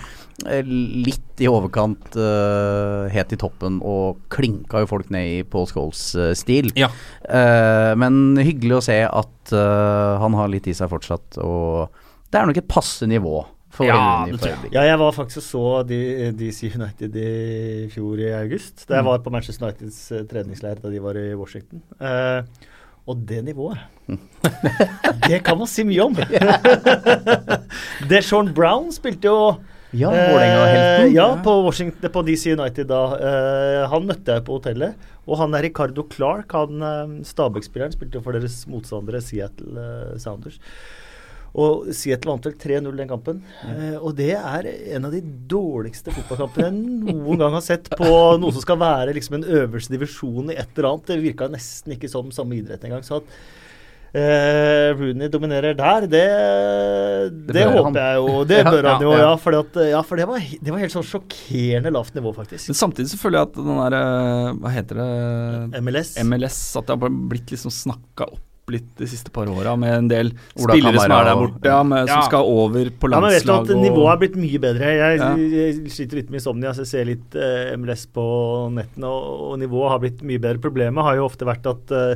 litt 0.69 1.41
i 1.41 1.47
overkant 1.49 2.13
uh, 2.13 3.07
helt 3.11 3.33
i 3.33 3.39
toppen 3.39 3.79
og 3.81 4.19
klinka 4.31 4.83
jo 4.83 4.89
folk 4.91 5.09
ned 5.11 5.31
i 5.31 5.39
Paul 5.49 5.65
Scholes-stil. 5.71 6.69
Ja. 6.77 6.91
uh, 7.25 7.95
men 7.97 8.37
hyggelig 8.37 8.77
å 8.77 8.83
se 8.85 8.99
at 9.07 9.55
han 9.55 10.35
har 10.37 10.51
litt 10.51 10.67
i 10.69 10.75
seg 10.77 10.91
fortsatt, 10.91 11.39
og 11.41 11.89
det 12.29 12.39
er 12.39 12.49
nok 12.49 12.59
et 12.61 12.69
passe 12.69 13.07
nivå 13.09 13.41
for 13.73 13.85
Ja. 13.85 14.25
Ja, 14.73 14.81
jeg 14.85 14.99
var 14.99 15.13
faktisk 15.13 15.39
og 15.39 15.45
så 15.45 16.33
DC 16.37 16.71
United 16.75 17.15
i 17.15 17.87
fjor 17.93 18.19
i 18.19 18.31
august. 18.33 18.87
Da 18.89 18.99
jeg 18.99 19.05
var 19.05 19.21
på 19.23 19.29
Manchester 19.33 19.67
Uniteds 19.67 20.11
eh, 20.11 20.25
treningsleir 20.29 20.81
da 20.81 20.89
de 20.89 21.01
var 21.01 21.17
i 21.17 21.33
Washington. 21.37 21.81
Uh, 22.01 22.43
og 23.09 23.17
det 23.25 23.43
nivået 23.45 23.79
Det 25.29 25.39
kan 25.43 25.57
man 25.57 25.67
si 25.69 25.83
mye 25.83 26.03
om! 26.03 26.17
Deshaun 28.09 28.53
Brown 28.53 28.91
spilte 28.93 29.29
jo 29.29 29.55
Ja, 29.93 30.09
uh, 30.09 31.07
ja, 31.09 31.31
på, 31.41 31.53
på 32.13 32.21
DC 32.27 32.53
United 32.53 32.89
da. 32.89 33.03
Uh, 33.17 33.89
han 33.89 34.05
møtte 34.05 34.33
jeg 34.33 34.45
på 34.45 34.59
hotellet. 34.59 35.09
Og 35.29 35.37
han 35.37 35.53
er 35.53 35.65
Ricardo 35.65 36.07
Clark, 36.09 36.53
han 36.53 37.21
Stabæk-spilleren, 37.25 37.93
spilte 37.93 38.17
jo 38.17 38.23
for 38.25 38.33
deres 38.33 38.63
motstandere 38.69 39.21
Seattle 39.21 40.17
Sounders. 40.17 40.57
Og 41.57 41.87
Seattle 41.97 42.29
vant 42.35 42.45
vel 42.45 42.57
3-0 42.61 42.97
den 42.99 43.09
kampen. 43.09 43.39
Eh, 43.65 43.95
og 43.97 44.13
det 44.19 44.35
er 44.37 44.67
en 44.97 45.07
av 45.09 45.15
de 45.15 45.21
dårligste 45.49 46.13
fotballkampene 46.13 46.67
jeg 46.69 47.15
noen 47.15 47.39
gang 47.41 47.55
har 47.57 47.63
sett 47.65 47.89
på 47.97 48.09
noe 48.41 48.53
som 48.53 48.61
skal 48.61 48.77
være 48.81 49.15
liksom 49.17 49.39
en 49.39 49.47
øverste 49.63 49.95
divisjon 49.95 50.51
i 50.53 50.59
et 50.59 50.69
eller 50.77 50.91
annet. 50.91 51.07
Det 51.09 51.21
virka 51.23 51.49
nesten 51.49 51.95
ikke 51.97 52.11
som 52.11 52.29
samme 52.35 52.59
idrett 52.59 52.85
engang. 52.85 53.01
Så 53.07 53.17
at 53.23 53.33
eh, 54.13 54.89
Rooney 54.97 55.29
dominerer 55.33 55.73
der, 55.77 56.05
det, 56.09 56.21
det, 57.49 57.53
det 57.55 57.65
håper 57.69 57.87
han. 57.89 57.97
jeg 57.97 58.19
jo. 58.21 58.43
Det 58.49 58.59
Ja, 58.61 58.65
bør 58.71 58.87
han 58.91 59.03
jo, 59.05 59.11
ja, 59.13 59.17
ja. 59.17 59.23
ja. 59.31 59.31
Fordi 59.41 59.59
at, 59.63 59.79
ja 59.93 60.01
for 60.05 60.21
det 60.21 60.27
var, 60.29 60.43
det 60.61 60.73
var 60.75 60.83
helt 60.83 60.95
sånn 60.95 61.07
sjokkerende 61.07 61.93
lavt 61.93 62.13
nivå, 62.17 62.33
faktisk. 62.37 62.69
Men 62.71 62.77
samtidig 62.83 63.09
så 63.13 63.19
føler 63.21 63.41
jeg 63.41 63.49
at 63.51 63.57
den 63.57 63.81
der 63.83 63.97
eh, 63.99 64.51
Hva 64.61 64.75
heter 64.77 65.01
det? 65.01 65.81
MLS. 65.81 66.13
MLS. 66.25 66.61
At 66.79 66.89
det 66.89 66.97
har 66.99 67.17
blitt 67.33 67.53
liksom 67.57 67.73
snakka 67.73 68.29
opp 68.35 68.45
litt 68.71 68.89
de 68.97 69.07
siste 69.07 69.31
par 69.31 69.45
åra 69.47 69.75
med 69.79 69.93
en 69.93 70.07
del 70.11 70.31
Ola 70.57 70.73
spillere 70.73 70.99
som 71.03 71.11
er 71.11 71.23
der 71.29 71.35
borte, 71.35 71.65
ja, 71.65 71.83
med, 71.83 72.07
Ja. 72.07 72.13
som 72.13 72.23
skal 72.29 72.43
over 72.45 72.89
på 72.89 73.11
Ja, 73.11 73.19
men 73.19 73.29
vet 73.31 73.45
du 73.45 73.51
landslag. 73.51 73.77
at 73.77 73.83
Nivået 73.83 74.11
er 74.13 74.17
blitt 74.23 74.35
mye 74.37 74.59
bedre. 74.59 74.91
Jeg, 74.95 75.17
Ja. 75.19 75.35
jeg 75.35 75.89
sliter 75.91 76.15
litt 76.21 76.29
med 76.29 76.39
insomnia, 76.41 76.71
så 76.73 76.83
jeg 76.85 76.87
ser 76.93 77.05
litt 77.05 77.35
eh, 77.35 77.75
MLS 77.77 78.05
på 78.07 78.27
nettene, 78.71 79.05
og, 79.07 79.51
og 79.51 79.59
nivået 79.59 79.89
har 79.89 79.99
blitt 79.99 80.21
mye 80.23 80.39
bedre. 80.39 80.59
Problemet 80.61 81.03
har 81.03 81.15
jo 81.15 81.25
ofte 81.25 81.45
vært 81.45 81.65
at 81.65 81.91
eh, 81.91 82.15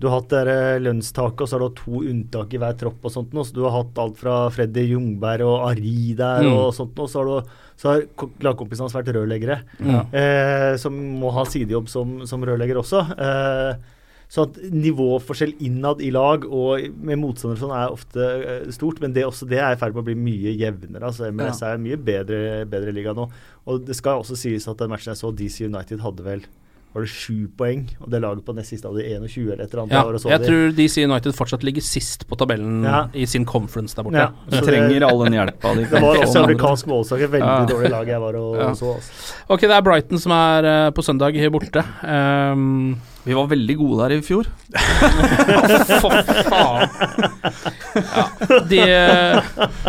du 0.00 0.08
har 0.08 0.20
hatt 0.22 0.30
der, 0.32 0.48
eh, 0.48 0.78
lønnstaket, 0.80 1.42
og 1.42 1.48
så 1.48 1.52
har 1.52 1.60
du 1.60 1.68
hatt 1.68 1.80
to 1.84 2.00
unntak 2.08 2.54
i 2.54 2.58
hver 2.58 2.72
tropp. 2.80 3.04
og 3.04 3.10
sånt 3.12 3.34
Noe. 3.34 3.44
så 3.44 3.52
Du 3.52 3.64
har 3.68 3.82
hatt 3.84 3.98
alt 4.00 4.16
fra 4.16 4.48
Freddy 4.48 4.86
Jungberg 4.94 5.42
og 5.44 5.68
Ari 5.70 6.14
der, 6.16 6.40
Mm. 6.42 6.54
og 6.56 6.72
sånt 6.72 6.96
Noe. 6.96 7.06
så 7.06 7.20
har, 7.20 7.42
du, 7.42 7.48
så 7.76 7.88
har 7.92 8.02
lagkompisene 8.40 8.88
hans 8.88 8.94
vært 8.96 9.12
rørleggere. 9.12 9.60
Ja. 9.84 10.00
Eh, 10.12 10.76
som 10.78 10.94
må 11.20 11.30
ha 11.32 11.44
sidejobb 11.44 11.86
som, 11.88 12.26
som 12.26 12.40
rørlegger 12.42 12.76
også. 12.80 13.02
Eh, 13.12 13.74
så 14.30 14.44
at 14.46 14.60
nivåforskjell 14.70 15.56
innad 15.66 16.00
i 16.06 16.12
lag 16.14 16.44
og 16.46 16.84
med 17.02 17.18
motstandere 17.18 17.58
sånn 17.64 17.74
er 17.74 17.90
ofte 17.96 18.28
eh, 18.38 18.70
stort, 18.70 19.00
men 19.02 19.12
det, 19.16 19.24
også, 19.26 19.48
det 19.50 19.58
er 19.58 19.74
i 19.74 19.80
ferd 19.80 19.96
med 19.96 20.04
å 20.04 20.06
bli 20.06 20.14
mye 20.14 20.54
jevnere. 20.54 21.02
altså 21.10 21.26
MLS 21.34 21.62
er 21.66 21.74
en 21.74 21.82
mye 21.82 21.98
bedre, 21.98 22.40
bedre 22.70 22.94
liga 22.94 23.14
nå. 23.16 23.26
Og 23.66 23.82
det 23.88 23.98
skal 23.98 24.22
også 24.22 24.38
sies 24.38 24.68
at 24.70 24.78
den 24.78 24.92
matchen 24.94 25.10
jeg 25.12 25.18
så, 25.24 25.34
DC 25.34 25.64
United 25.66 26.00
hadde 26.06 26.26
vel 26.30 26.46
var 26.90 27.04
det 27.04 27.10
sju 27.12 27.44
poeng, 27.54 27.84
og 28.02 28.08
det 28.10 28.18
laget 28.18 28.42
på 28.42 28.50
nest 28.56 28.72
siste 28.72 28.88
hadde 28.90 29.04
21 29.06 29.52
eller 29.52 29.60
et 29.62 29.70
eller 29.70 29.82
annet. 29.84 29.92
Ja, 29.94 30.00
Jeg 30.02 30.14
og 30.16 30.22
så 30.24 30.30
jeg 30.32 30.40
de. 30.42 30.46
tror 30.48 30.72
DC 30.74 31.04
United 31.06 31.36
fortsatt 31.38 31.62
ligger 31.62 31.84
sist 31.86 32.24
på 32.26 32.38
tabellen 32.40 32.80
Ja. 32.82 33.04
i 33.14 33.26
sin 33.30 33.44
conference 33.46 33.94
der 33.94 34.02
borte. 34.02 34.18
Ja, 34.18 34.32
De 34.50 34.62
trenger 34.66 35.06
all 35.06 35.22
den 35.22 35.36
hjelpa 35.38 35.74
de 35.78 35.84
Det 35.92 36.02
var 36.02 36.18
også 36.24 36.42
amerikansk 36.42 36.86
målsak, 36.90 37.22
veldig 37.30 37.46
Ja. 37.46 37.66
dårlig 37.70 37.90
lag 37.94 38.08
jeg 38.10 38.20
var 38.20 38.34
og 38.40 38.56
Ja. 38.58 38.72
så. 38.74 38.96
Altså. 38.96 39.34
Ok, 39.48 39.60
det 39.60 39.70
er 39.70 39.82
Brighton 39.86 40.18
som 40.18 40.32
er 40.34 40.66
uh, 40.66 40.90
på 40.90 41.02
søndag 41.06 41.38
borte. 41.52 41.84
Um, 42.02 42.96
Vi 43.24 43.34
var 43.36 43.46
veldig 43.50 43.74
gode 43.76 44.00
der 44.08 44.14
i 44.16 44.20
fjor. 44.24 44.46
for 46.00 46.14
faen. 46.48 46.88
Ja, 48.00 48.60
de 48.70 48.78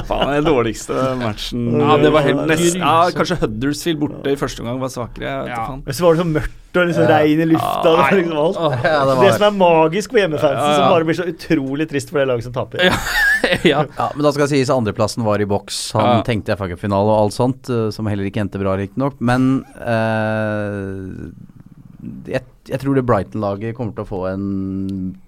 Faen, 0.07 0.31
den 0.35 0.47
dårligste 0.47 0.95
matchen. 1.21 1.67
Ja, 1.79 1.95
det 2.01 2.11
var 2.11 2.25
helt 2.25 2.43
Nest- 2.49 2.75
Ja, 2.79 2.95
kanskje 3.15 3.37
Huddersfield 3.43 4.01
borte 4.01 4.33
i 4.33 4.39
første 4.39 4.63
omgang 4.65 4.81
var 4.83 4.91
svakere. 4.91 5.35
Ja. 5.47 5.63
Men 5.79 5.95
så 5.95 6.03
var 6.05 6.17
det 6.17 6.23
så 6.25 6.27
mørkt 6.31 6.57
og 6.81 6.85
liksom 6.87 7.07
regn 7.09 7.41
i 7.43 7.45
lufta. 7.51 7.83
det, 7.83 8.17
liksom 8.19 8.37
alt. 8.41 8.59
Ja, 8.83 8.99
det 9.07 9.15
det, 9.19 9.31
som 9.35 9.45
er 9.49 9.55
magisk 9.59 10.13
på 10.13 10.19
hjemmefansen, 10.21 10.55
Ja, 10.59 10.67
ja. 10.71 10.75
som 10.79 10.91
bare 10.93 11.07
blir 11.07 11.17
så 11.19 11.25
utrolig 11.31 11.87
trist 11.91 12.11
for 12.13 12.19
det 12.21 12.27
laget 12.29 12.47
som 12.47 12.53
taper. 12.55 12.83
Ja. 12.87 12.95
ja. 13.73 13.81
Ja, 13.97 14.09
men 14.15 14.23
da 14.27 14.31
skal 14.31 14.45
det 14.47 14.51
sies 14.57 14.71
andreplassen 14.71 15.23
var 15.27 15.39
i 15.43 15.47
boks. 15.51 15.79
Han 15.95 16.17
Ja. 16.19 16.21
tenkte 16.27 16.55
FA-cupfinale 16.59 17.11
og 17.11 17.17
alt 17.25 17.35
sånt, 17.35 17.67
eh, 17.71 17.89
som 17.95 18.07
heller 18.11 18.27
ikke 18.27 18.43
endte 18.43 18.59
bra, 18.61 18.75
riktignok. 18.79 19.19
Men 19.19 19.65
eh, 19.83 21.31
jeg, 22.29 22.41
jeg 22.69 22.81
tror 22.81 22.97
det 22.97 23.05
Brighton-laget 23.07 23.77
kommer 23.77 23.95
til 23.95 24.05
å 24.05 24.09
få 24.09 24.23
en 24.31 24.45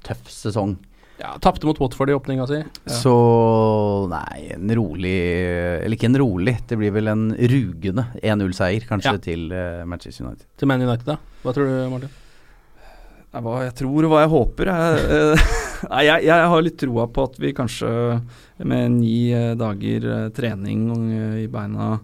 tøff 0.05 0.29
sesong. 0.31 0.75
ja 1.19 1.35
Tapte 1.43 1.67
mot 1.69 1.79
Watford 1.81 2.09
i 2.09 2.15
åpninga 2.17 2.47
si. 2.49 2.59
Så 2.89 3.13
nei, 4.11 4.49
en 4.55 4.73
rolig 4.75 5.13
Eller 5.83 5.97
ikke 5.97 6.09
en 6.09 6.19
rolig, 6.23 6.57
det 6.69 6.79
blir 6.79 6.93
vel 6.95 7.11
en 7.13 7.29
rugende 7.33 8.07
1-0-seier, 8.21 8.87
kanskje, 8.89 9.15
Ja. 9.15 9.23
til 9.29 9.47
uh, 9.53 9.85
Manchester 9.85 10.25
United. 10.25 10.47
Til 10.57 10.67
Man 10.71 10.81
United, 10.81 11.07
da. 11.13 11.17
Hva 11.43 11.55
tror 11.55 11.69
du, 11.69 11.77
Martin? 11.93 12.19
Hva 13.33 13.63
jeg 13.65 13.73
tror 13.79 14.05
og 14.05 14.11
hva 14.11 14.19
jeg 14.21 14.29
håper. 14.29 14.69
Jeg, 14.69 15.05
eh, 15.17 16.03
jeg, 16.05 16.25
jeg 16.27 16.49
har 16.53 16.61
litt 16.61 16.77
troa 16.77 17.07
på 17.09 17.23
at 17.25 17.39
vi 17.41 17.53
kanskje 17.57 17.89
med 18.61 18.99
ni 18.99 19.15
eh, 19.33 19.55
dager 19.57 20.29
trening 20.37 20.85
i 21.41 21.47
beina 21.49 21.95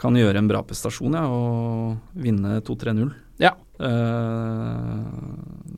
kan 0.00 0.16
gjøre 0.18 0.40
en 0.40 0.48
bra 0.50 0.64
prestasjon 0.66 1.14
ja, 1.14 1.22
og 1.30 2.18
vinne 2.18 2.58
2-3-0. 2.66 3.12
Ja. 3.42 3.52
Eh, 3.80 4.98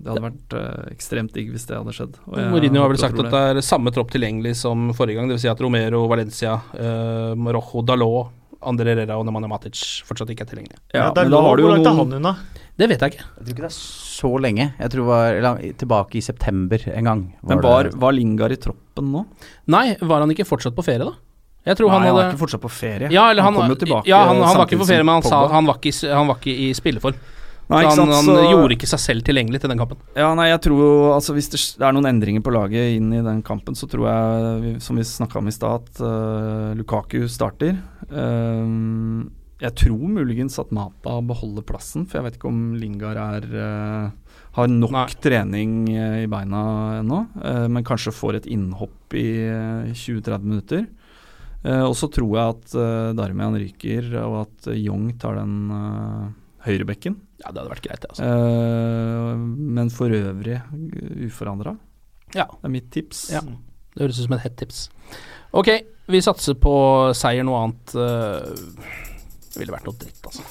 det 0.02 0.10
hadde 0.12 0.24
vært 0.26 0.56
eh, 0.58 0.88
ekstremt 0.92 1.32
digg 1.34 1.52
hvis 1.54 1.66
det 1.68 1.78
hadde 1.78 1.94
skjedd. 1.96 2.18
og 2.28 2.36
jeg 2.38 2.50
Mourinho 2.52 2.82
har 2.84 2.92
vel 2.92 3.00
sagt 3.00 3.20
at 3.22 3.30
det 3.32 3.44
er 3.52 3.62
samme 3.64 3.92
tropp 3.94 4.12
tilgjengelig 4.14 4.56
som 4.60 4.90
forrige 4.96 5.18
gang. 5.18 5.30
Dvs. 5.32 5.44
Si 5.46 5.50
at 5.50 5.62
Romero, 5.64 6.04
Valencia, 6.10 6.58
uh, 6.76 7.32
Rojo, 7.56 7.82
Dalot, 7.86 8.34
Andre 8.66 8.92
Herrera 8.94 9.16
og 9.20 9.26
Nemanja 9.28 9.50
Matic 9.50 9.80
fortsatt 10.06 10.30
ikke 10.32 10.46
er 10.46 10.52
tilgjengelige. 10.52 10.80
Ja, 10.94 11.08
ja, 11.08 11.10
men 11.16 11.32
da 11.32 11.42
har 11.44 11.58
du 11.58 11.62
jo 11.62 11.68
Hvor 11.68 11.76
langt 11.76 11.86
er 11.86 11.92
noen- 11.96 12.12
han 12.12 12.20
unna? 12.20 12.36
Det 12.76 12.88
vet 12.90 13.00
jeg 13.00 13.12
ikke. 13.14 13.24
Jeg 13.24 13.44
tror 13.44 13.54
ikke 13.54 13.64
det 13.64 13.70
er 13.70 13.76
så 13.80 14.30
lenge. 14.44 14.64
Jeg 14.78 14.90
tror 14.92 15.00
det 15.00 15.08
var 15.08 15.36
eller, 15.40 15.60
tilbake 15.80 16.16
i 16.16 16.20
september 16.20 16.82
en 16.92 17.04
gang. 17.04 17.22
Men 17.42 17.62
var, 17.64 17.84
det- 17.84 17.94
var 17.94 18.12
Lingard 18.12 18.52
i 18.52 18.56
troppen 18.56 19.12
nå? 19.12 19.26
Nei, 19.68 19.96
var 20.00 20.20
han 20.20 20.30
ikke 20.30 20.44
fortsatt 20.48 20.76
på 20.76 20.84
ferie, 20.84 21.04
da? 21.04 21.14
Jeg 21.66 21.78
tror 21.78 21.88
Nei, 21.88 21.94
han 21.96 22.02
han 22.02 22.14
hadde 22.14 22.24
er 22.26 22.32
ikke 22.32 22.42
fortsatt 22.44 22.62
på 22.62 22.70
ferie. 22.70 23.08
Ja, 23.10 23.30
eller 23.30 23.42
han, 23.42 23.54
kom 23.54 23.68
jo 23.68 23.74
tilbake 23.74 24.06
ja, 24.06 24.18
han, 24.28 24.38
han 24.38 24.56
var 24.56 24.66
ikke 24.68 24.78
på 24.78 24.86
ferie, 24.86 25.02
men 25.02 25.14
han, 25.18 25.22
sa, 25.22 25.48
han, 25.50 25.66
var 25.66 25.80
ikke, 25.80 26.12
han 26.14 26.28
var 26.28 26.36
ikke 26.38 26.54
i 26.54 26.68
spilleform. 26.78 27.16
Nei, 27.66 27.80
han, 27.82 27.96
sant, 27.98 28.12
han 28.14 28.28
så- 28.28 28.42
gjorde 28.46 28.76
ikke 28.76 28.86
seg 28.86 29.00
selv 29.02 29.24
tilgjengelig 29.26 29.60
til 29.62 29.72
den 29.72 29.80
kampen. 29.80 29.98
Ja, 30.14 30.28
nei, 30.38 30.50
jeg 30.52 30.60
tror 30.68 31.14
Altså, 31.16 31.34
hvis 31.34 31.48
det, 31.50 31.60
er 31.82 31.94
noen 31.96 32.06
endringer 32.06 32.44
på 32.44 32.54
laget 32.54 32.94
inn 32.94 33.10
i 33.12 33.24
den 33.24 33.40
kampen, 33.42 33.74
så 33.74 33.88
tror 33.90 34.06
jeg, 34.06 34.76
som 34.84 34.98
vi 34.98 35.06
snakka 35.06 35.40
om 35.40 35.50
i 35.50 35.54
stad, 35.54 35.82
at 35.82 36.02
uh, 36.04 36.76
Lukaku 36.78 37.26
starter. 37.30 37.74
Eh, 38.06 38.68
jeg 39.56 39.72
tror 39.80 40.12
muligens 40.12 40.58
at 40.60 40.70
Mata 40.70 41.16
beholder 41.24 41.64
plassen, 41.66 42.04
for 42.06 42.20
jeg 42.20 42.26
vet 42.26 42.38
ikke 42.38 42.50
om 42.52 42.76
Lingard 42.78 43.18
er 43.18 43.48
uh, 43.56 44.36
har 44.56 44.70
nok 44.70 44.92
Nei. 44.94 45.06
trening 45.20 45.72
i 45.90 46.26
beina 46.30 46.62
ennå, 47.02 47.18
men 47.68 47.84
kanskje 47.84 48.14
får 48.14 48.38
et 48.38 48.46
innhopp 48.48 49.16
i 49.16 49.26
eh, 49.44 49.90
20-30 49.92 50.46
minutter. 50.46 50.86
Og 51.66 51.96
så 51.98 52.06
tror 52.12 52.30
jeg 52.30 52.54
at 52.54 52.74
uh, 52.78 53.12
Darmian 53.16 53.56
ryker, 53.58 54.12
og 54.22 54.44
at 54.44 54.68
Young 54.76 55.08
tar 55.18 55.40
den 55.40 55.56
uh, 55.72 56.28
høyrebekken. 56.66 57.16
Ja, 57.42 57.50
det 57.50 57.60
hadde 57.62 57.72
vært 57.72 57.86
greit, 57.86 58.02
det. 58.02 58.10
altså. 58.12 58.26
Uh, 58.26 59.36
men 59.78 59.90
for 59.94 60.12
øvrig 60.12 60.60
uforandra. 61.28 61.76
Ja. 62.34 62.48
Det 62.50 62.68
er 62.68 62.74
mitt 62.74 62.90
tips. 62.94 63.26
Ja. 63.34 63.42
Det 63.96 64.04
høres 64.04 64.20
ut 64.20 64.26
som 64.26 64.36
et 64.36 64.44
hett 64.44 64.56
tips. 64.60 64.86
Ok, 65.56 65.70
vi 66.12 66.20
satser 66.24 66.56
på 66.60 66.74
seier. 67.16 67.46
Noe 67.46 67.62
annet 67.64 67.94
eh, 67.96 68.50
Det 69.54 69.62
ville 69.62 69.72
vært 69.72 69.86
noe 69.88 69.96
dritt, 69.96 70.26
altså. 70.28 70.44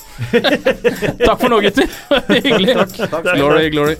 Takk 1.28 1.44
for 1.44 1.54
nå, 1.54 1.60
gutter. 1.68 1.92
Hyggelig. 2.32 2.74
Glory, 3.36 3.70
glory. 3.76 4.00